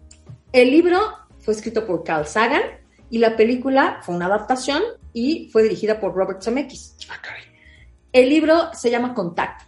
El 0.53 0.71
libro 0.71 0.99
fue 1.39 1.53
escrito 1.53 1.85
por 1.85 2.03
Carl 2.03 2.25
Sagan 2.25 2.61
y 3.09 3.17
la 3.19 3.35
película 3.35 3.99
fue 4.03 4.15
una 4.15 4.25
adaptación 4.27 4.81
y 5.13 5.49
fue 5.51 5.63
dirigida 5.63 5.99
por 5.99 6.13
Robert 6.15 6.41
Zemeckis. 6.43 6.95
Ah, 7.09 7.15
caray. 7.21 7.43
El 8.13 8.29
libro 8.29 8.69
se 8.73 8.89
llama 8.89 9.13
Contacto. 9.13 9.65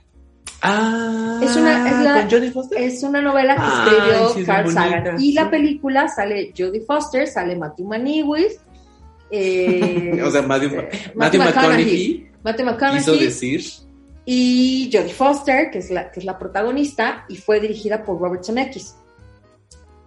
Ah, 0.62 1.40
Es 1.44 1.56
una- 1.56 1.88
es 1.90 2.00
la- 2.04 2.22
¿con 2.22 2.30
Jodie 2.32 2.52
Foster? 2.52 2.82
Es 2.82 3.04
una 3.04 3.22
novela 3.22 3.56
que 3.56 3.92
escribió 3.92 4.30
sí, 4.30 4.40
es 4.42 4.46
Carl 4.48 4.72
Sagan. 4.72 5.04
bonita, 5.04 5.24
Y 5.24 5.34
la 5.34 5.50
película 5.52 6.08
sale 6.08 6.54
Jodie 6.58 6.82
Foster, 6.82 7.28
sale 7.28 7.56
Matthew 7.56 7.86
Maniwis. 7.88 8.60
eh, 9.30 10.20
o 10.26 10.32
sea, 10.32 10.42
Matthew, 10.42 10.80
este, 10.80 11.12
Matthew 11.16 11.42
McConaughey 11.44 12.30
Matthew 12.44 12.66
quiso 12.66 12.72
McConaughey 12.72 13.20
decir. 13.26 13.62
Y 14.30 14.90
Jodie 14.92 15.14
Foster, 15.14 15.72
que 15.72 15.78
es, 15.78 15.90
la, 15.90 16.12
que 16.12 16.20
es 16.20 16.26
la 16.26 16.38
protagonista, 16.38 17.24
y 17.30 17.38
fue 17.38 17.62
dirigida 17.62 18.04
por 18.04 18.20
Robert 18.20 18.44
Zemeckis. 18.44 18.94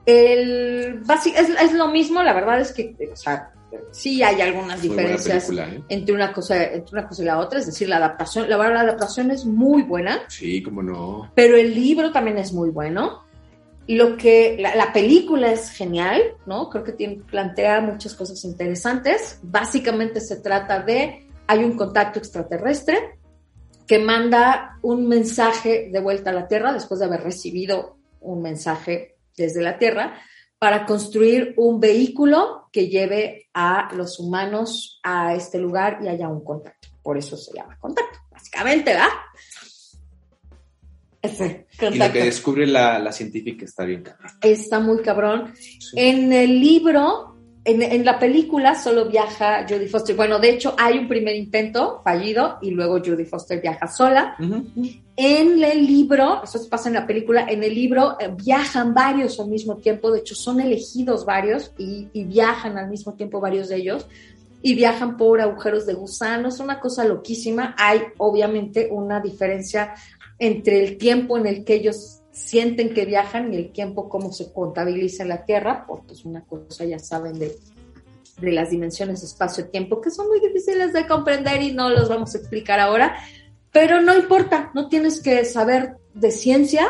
El, 0.05 1.03
es, 1.09 1.49
es 1.49 1.73
lo 1.73 1.89
mismo, 1.89 2.23
la 2.23 2.35
verdad 2.35 2.61
es 2.61 2.73
que, 2.73 2.95
o 3.11 3.17
sea, 3.17 3.51
sí 3.91 4.23
hay 4.23 4.43
algunas 4.43 4.83
diferencias 4.83 5.47
película, 5.47 5.75
¿eh? 5.75 5.83
entre 5.89 6.15
una 6.15 6.35
cosa 6.35 6.63
entre 6.65 6.99
una 6.99 7.09
cosa 7.09 7.23
y 7.23 7.25
la 7.25 7.39
otra, 7.39 7.61
es 7.61 7.67
decir, 7.67 7.89
la 7.89 7.97
adaptación, 7.97 8.51
la 8.51 8.59
verdad 8.59 8.75
la 8.75 8.81
adaptación 8.81 9.31
es 9.31 9.47
muy 9.47 9.85
buena, 9.85 10.21
Sí, 10.29 10.63
cómo 10.63 10.83
no. 10.83 11.33
pero 11.35 11.57
el 11.57 11.75
libro 11.75 12.13
también 12.13 12.37
es 12.37 12.53
muy 12.53 12.69
bueno. 12.69 13.25
Lo 13.89 14.19
que 14.19 14.57
la, 14.61 14.77
la 14.77 14.93
película 14.93 15.51
es 15.51 15.71
genial, 15.71 16.21
¿no? 16.45 16.69
Creo 16.69 16.85
que 16.85 16.93
tiene, 16.93 17.23
plantea 17.27 17.81
muchas 17.81 18.15
cosas 18.15 18.45
interesantes. 18.45 19.41
Básicamente 19.43 20.21
se 20.21 20.37
trata 20.37 20.81
de 20.81 21.27
hay 21.47 21.65
un 21.65 21.73
contacto 21.73 22.19
extraterrestre 22.19 23.19
que 23.91 23.99
manda 23.99 24.79
un 24.83 25.09
mensaje 25.09 25.89
de 25.91 25.99
vuelta 25.99 26.31
a 26.31 26.33
la 26.33 26.47
Tierra 26.47 26.73
después 26.73 27.01
de 27.01 27.07
haber 27.07 27.25
recibido 27.25 27.99
un 28.21 28.41
mensaje 28.41 29.17
desde 29.37 29.63
la 29.63 29.79
Tierra 29.79 30.15
para 30.61 30.87
construir 30.87 31.55
un 31.57 31.81
vehículo 31.81 32.69
que 32.71 32.87
lleve 32.87 33.49
a 33.53 33.93
los 33.97 34.21
humanos 34.21 35.01
a 35.03 35.35
este 35.35 35.59
lugar 35.59 35.99
y 36.05 36.07
haya 36.07 36.29
un 36.29 36.45
contacto. 36.45 36.87
Por 37.03 37.19
eso 37.19 37.37
se 37.37 37.53
llama 37.53 37.77
contacto, 37.81 38.21
básicamente, 38.31 38.93
¿verdad? 38.93 39.09
Ese 41.21 41.67
Y 41.81 41.99
lo 41.99 42.13
que 42.13 42.25
descubre 42.27 42.69
la, 42.69 42.97
la 43.01 43.11
científica 43.11 43.65
está 43.65 43.85
bien. 43.85 44.05
cabrón. 44.05 44.31
Está 44.41 44.79
muy 44.79 45.03
cabrón. 45.03 45.53
En 45.97 46.33
el 46.33 46.61
libro, 46.61 47.30
en, 47.71 47.83
en 47.83 48.05
la 48.05 48.19
película 48.19 48.75
solo 48.75 49.07
viaja 49.07 49.67
Jodie 49.69 49.89
Foster. 49.89 50.17
Bueno, 50.17 50.39
de 50.39 50.51
hecho 50.51 50.75
hay 50.79 50.99
un 50.99 51.09
primer 51.09 51.37
intento 51.37 52.01
fallido 52.03 52.59
y 52.63 52.71
luego 52.71 52.99
Jodie 52.99 53.25
Foster 53.25 53.61
viaja 53.61 53.87
sola. 53.87 54.37
En 55.17 55.63
el 55.63 55.87
libro, 55.87 56.43
eso 56.43 56.59
pasa 56.69 56.89
en 56.89 56.95
la 56.95 57.07
película, 57.07 57.47
en 57.49 57.63
el 57.63 57.75
libro 57.75 58.17
eh, 58.19 58.31
viajan 58.43 58.95
varios 58.95 59.39
al 59.39 59.49
mismo 59.49 59.77
tiempo, 59.77 60.11
de 60.11 60.21
hecho 60.21 60.35
son 60.35 60.61
elegidos 60.61 61.25
varios 61.27 61.73
y, 61.77 62.09
y 62.13 62.25
viajan 62.25 62.79
al 62.79 62.89
mismo 62.89 63.15
tiempo 63.15 63.41
varios 63.41 63.69
de 63.69 63.77
ellos 63.77 64.07
y 64.63 64.75
viajan 64.75 65.17
por 65.17 65.41
agujeros 65.41 65.87
de 65.87 65.95
gusanos, 65.95 66.61
una 66.61 66.81
cosa 66.81 67.05
loquísima. 67.05 67.75
Hay 67.79 68.01
obviamente 68.19 68.89
una 68.91 69.21
diferencia 69.21 69.95
entre 70.39 70.83
el 70.83 70.97
tiempo 70.97 71.37
en 71.37 71.47
el 71.47 71.65
que 71.65 71.75
ellos 71.75 72.20
sienten 72.41 72.95
que 72.95 73.05
viajan 73.05 73.53
y 73.53 73.57
el 73.57 73.73
tiempo 73.73 74.09
cómo 74.09 74.33
se 74.33 74.53
contabiliza 74.53 75.23
en 75.23 75.29
la 75.29 75.45
Tierra, 75.45 75.85
porque 75.87 76.15
es 76.15 76.25
una 76.25 76.45
cosa, 76.45 76.85
ya 76.85 76.99
saben, 76.99 77.39
de, 77.39 77.57
de 78.41 78.53
las 78.53 78.71
dimensiones 78.71 79.23
espacio-tiempo, 79.23 80.01
que 80.01 80.11
son 80.11 80.29
muy 80.29 80.41
difíciles 80.41 80.93
de 80.93 81.07
comprender 81.07 81.63
y 81.63 81.73
no 81.73 81.91
los 81.91 82.09
vamos 82.09 82.35
a 82.35 82.39
explicar 82.39 82.81
ahora, 82.81 83.17
pero 83.73 84.01
no 84.01 84.17
importa, 84.17 84.71
no 84.75 84.89
tienes 84.89 85.23
que 85.23 85.45
saber 85.45 85.97
de 86.15 86.31
ciencia, 86.31 86.87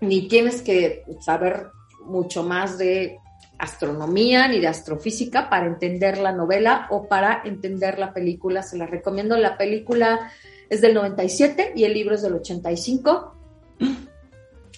ni 0.00 0.28
tienes 0.28 0.62
que 0.62 1.04
saber 1.20 1.68
mucho 2.04 2.42
más 2.42 2.78
de 2.78 3.18
astronomía 3.58 4.48
ni 4.48 4.58
de 4.58 4.68
astrofísica 4.68 5.50
para 5.50 5.66
entender 5.66 6.18
la 6.18 6.32
novela 6.32 6.86
o 6.90 7.06
para 7.06 7.42
entender 7.44 7.98
la 7.98 8.14
película. 8.14 8.62
Se 8.62 8.78
la 8.78 8.86
recomiendo. 8.86 9.36
La 9.36 9.58
película 9.58 10.32
es 10.68 10.80
del 10.80 10.94
97 10.94 11.74
y 11.76 11.84
el 11.84 11.92
libro 11.92 12.14
es 12.14 12.22
del 12.22 12.34
85. 12.34 13.36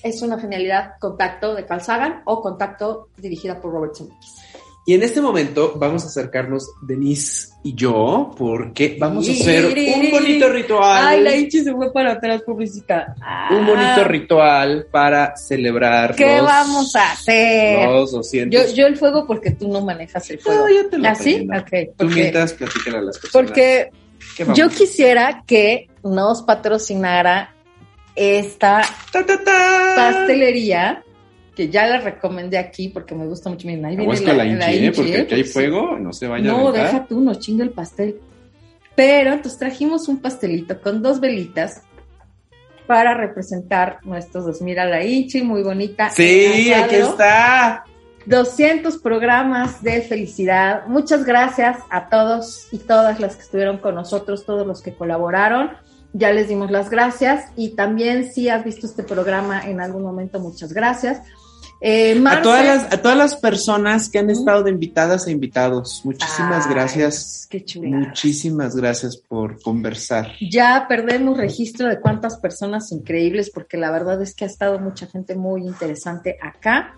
Es 0.03 0.23
una 0.23 0.39
genialidad. 0.39 0.95
Contacto 1.01 1.55
de 1.55 1.65
Carl 1.65 1.81
Sagan 1.81 2.23
o 2.25 2.41
Contacto 2.43 3.09
dirigida 3.17 3.61
por 3.61 3.73
Robert 3.73 3.95
Zemeckis. 3.97 4.37
Y 4.85 4.95
en 4.95 5.05
este 5.05 5.21
momento 5.21 5.75
vamos 5.77 6.03
a 6.03 6.09
acercarnos 6.09 6.69
Denise 6.83 7.51
y 7.63 7.73
yo 7.77 8.33
porque 8.37 8.97
vamos 8.99 9.29
a 9.29 9.31
hacer 9.31 9.67
un 9.67 10.11
bonito 10.11 10.49
ritual. 10.49 11.07
Ay, 11.07 11.21
la 11.23 11.37
Ichi 11.37 11.63
se 11.63 11.73
fue 11.73 11.93
para 11.93 12.15
atrás, 12.15 12.43
pobrecita. 12.45 13.15
un 13.53 13.65
bonito 13.65 14.03
ritual 14.03 14.89
para 14.91 15.37
celebrar 15.37 16.17
¿Qué 16.17 16.39
los, 16.39 16.47
vamos 16.47 16.97
a 16.97 17.13
hacer? 17.13 17.89
los 17.89 18.11
200. 18.11 18.71
Yo, 18.71 18.75
yo 18.75 18.87
el 18.89 18.97
fuego 18.97 19.25
porque 19.25 19.53
tú 19.53 19.69
no 19.69 19.83
manejas 19.83 20.29
el 20.31 20.41
fuego. 20.41 20.67
No, 20.67 20.75
yo 20.75 20.89
te 20.91 20.99
lo 20.99 21.09
¿Así? 21.09 21.35
prendo. 21.47 21.59
Ok. 21.59 21.71
Tú 21.71 21.93
Porque, 21.99 22.15
mientras 22.17 22.53
platícale 22.55 22.99
a 22.99 23.03
las 23.03 23.19
personas. 23.21 23.33
porque 23.51 23.91
yo 24.57 24.69
quisiera 24.69 25.45
que 25.47 25.89
nos 26.03 26.43
patrocinara 26.43 27.52
esta 28.15 28.83
Ta, 29.13 29.25
ta, 29.25 29.43
ta. 29.43 29.93
pastelería 29.97 31.03
que 31.55 31.69
ya 31.69 31.87
la 31.87 32.01
recomendé 32.01 32.59
aquí 32.59 32.89
porque 32.89 33.15
me 33.15 33.27
gusta 33.27 33.51
mucho. 33.51 33.67
Miren, 33.67 33.85
ahí 33.85 33.97
viene 33.97 34.21
la 34.21 34.33
la 34.33 34.47
hinchi, 34.47 34.87
¿eh? 34.87 34.93
Porque 34.95 35.21
aquí 35.21 35.35
hay 35.35 35.45
fuego, 35.45 35.99
no 35.99 36.13
se 36.13 36.27
vaya 36.27 36.51
a 36.51 36.57
No, 36.57 36.73
deja 36.73 37.07
tú, 37.07 37.21
nos 37.21 37.39
chinga 37.41 37.63
el 37.65 37.71
pastel. 37.71 38.21
Pero 38.95 39.33
entonces 39.33 39.59
trajimos 39.59 40.09
un 40.09 40.21
pastelito 40.21 40.81
con 40.81 41.03
dos 41.03 41.21
velitas 41.21 41.83
para 42.87 43.15
representar 43.15 43.99
nuestros 44.03 44.47
dos. 44.47 44.63
Mira 44.63 44.85
la 44.85 45.05
Ichi, 45.05 45.43
muy 45.43 45.63
bonita. 45.63 46.11
Sí, 46.11 46.73
aquí 46.73 46.97
está. 46.97 47.85
200 48.27 48.99
programas 48.99 49.83
de 49.83 50.01
felicidad. 50.03 50.87
Muchas 50.87 51.25
gracias 51.25 51.79
a 51.91 52.09
todos 52.09 52.69
y 52.71 52.79
todas 52.79 53.19
las 53.19 53.37
que 53.37 53.43
estuvieron 53.43 53.79
con 53.79 53.95
nosotros, 53.95 54.47
todos 54.47 54.67
los 54.67 54.81
que 54.81 54.95
colaboraron. 54.95 55.71
Ya 56.13 56.33
les 56.33 56.49
dimos 56.49 56.71
las 56.71 56.91
gracias 56.91 57.47
y 57.57 57.71
también 57.71 58.33
si 58.33 58.49
has 58.49 58.65
visto 58.65 58.87
este 58.87 59.03
programa 59.03 59.67
en 59.69 59.81
algún 59.81 60.03
momento, 60.03 60.41
muchas 60.41 60.73
gracias. 60.73 61.21
Eh, 61.85 62.23
A 62.27 62.43
todas, 62.43 62.65
las, 62.65 62.93
a 62.93 63.03
todas 63.03 63.19
las 63.19 63.35
personas 63.35 64.09
que 64.09 64.21
han 64.21 64.31
estado 64.31 64.63
de 64.63 64.71
invitadas 64.71 65.27
e 65.27 65.33
invitados, 65.33 66.03
muchísimas 66.05 66.67
Ay, 66.67 66.75
gracias. 66.75 67.49
Qué. 67.51 67.65
Muchísimas 67.81 68.77
gracias 68.77 69.17
por 69.17 69.61
conversar. 69.61 70.31
Ya 70.41 70.87
perdemos 70.89 71.37
registro 71.37 71.89
de 71.89 71.99
cuántas 71.99 72.37
personas 72.37 72.93
increíbles, 72.93 73.51
porque 73.51 73.79
la 73.79 73.91
verdad 73.91 74.23
es 74.23 74.33
que 74.33 74.45
ha 74.45 74.47
estado 74.47 74.79
mucha 74.79 75.09
gente 75.09 75.35
muy 75.35 75.63
interesante 75.63 76.39
acá. 76.41 76.95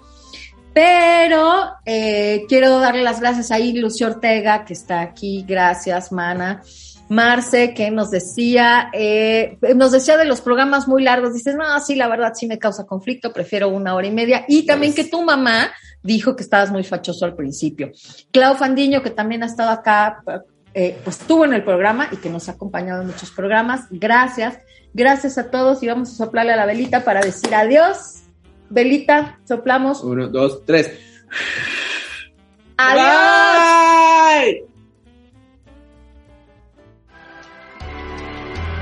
Pero 0.74 1.64
eh, 1.86 2.44
quiero 2.46 2.78
darle 2.78 3.02
las 3.02 3.20
gracias 3.20 3.52
a 3.52 3.58
Lucio 3.58 4.08
Ortega, 4.08 4.66
que 4.66 4.74
está 4.74 5.00
aquí. 5.00 5.46
Gracias, 5.48 6.12
Mana. 6.12 6.62
Marce, 7.08 7.74
que 7.74 7.90
nos 7.90 8.10
decía, 8.10 8.88
eh, 8.92 9.58
nos 9.76 9.92
decía 9.92 10.16
de 10.16 10.24
los 10.24 10.40
programas 10.40 10.88
muy 10.88 11.02
largos. 11.02 11.34
Dices, 11.34 11.54
no, 11.54 11.78
sí, 11.80 11.94
la 11.94 12.08
verdad 12.08 12.32
sí 12.34 12.46
me 12.46 12.58
causa 12.58 12.86
conflicto, 12.86 13.32
prefiero 13.32 13.68
una 13.68 13.94
hora 13.94 14.06
y 14.06 14.10
media. 14.10 14.44
Y 14.48 14.64
también 14.64 14.94
que 14.94 15.04
tu 15.04 15.22
mamá 15.22 15.70
dijo 16.02 16.34
que 16.36 16.42
estabas 16.42 16.70
muy 16.70 16.84
fachoso 16.84 17.24
al 17.24 17.34
principio. 17.34 17.92
Clau 18.30 18.56
Fandiño, 18.56 19.02
que 19.02 19.10
también 19.10 19.42
ha 19.42 19.46
estado 19.46 19.70
acá, 19.70 20.22
eh, 20.72 20.98
pues 21.04 21.20
estuvo 21.20 21.44
en 21.44 21.54
el 21.54 21.62
programa 21.62 22.08
y 22.10 22.16
que 22.16 22.30
nos 22.30 22.48
ha 22.48 22.52
acompañado 22.52 23.02
en 23.02 23.08
muchos 23.08 23.30
programas. 23.30 23.82
Gracias, 23.90 24.58
gracias 24.92 25.38
a 25.38 25.50
todos 25.50 25.82
y 25.82 25.88
vamos 25.88 26.10
a 26.10 26.16
soplarle 26.16 26.52
a 26.52 26.56
la 26.56 26.66
velita 26.66 27.04
para 27.04 27.20
decir 27.20 27.54
adiós. 27.54 28.22
Velita, 28.70 29.38
soplamos. 29.44 30.02
Uno, 30.02 30.28
dos, 30.28 30.64
tres. 30.64 30.90
Adiós. 32.76 34.64
Bye. 34.64 34.73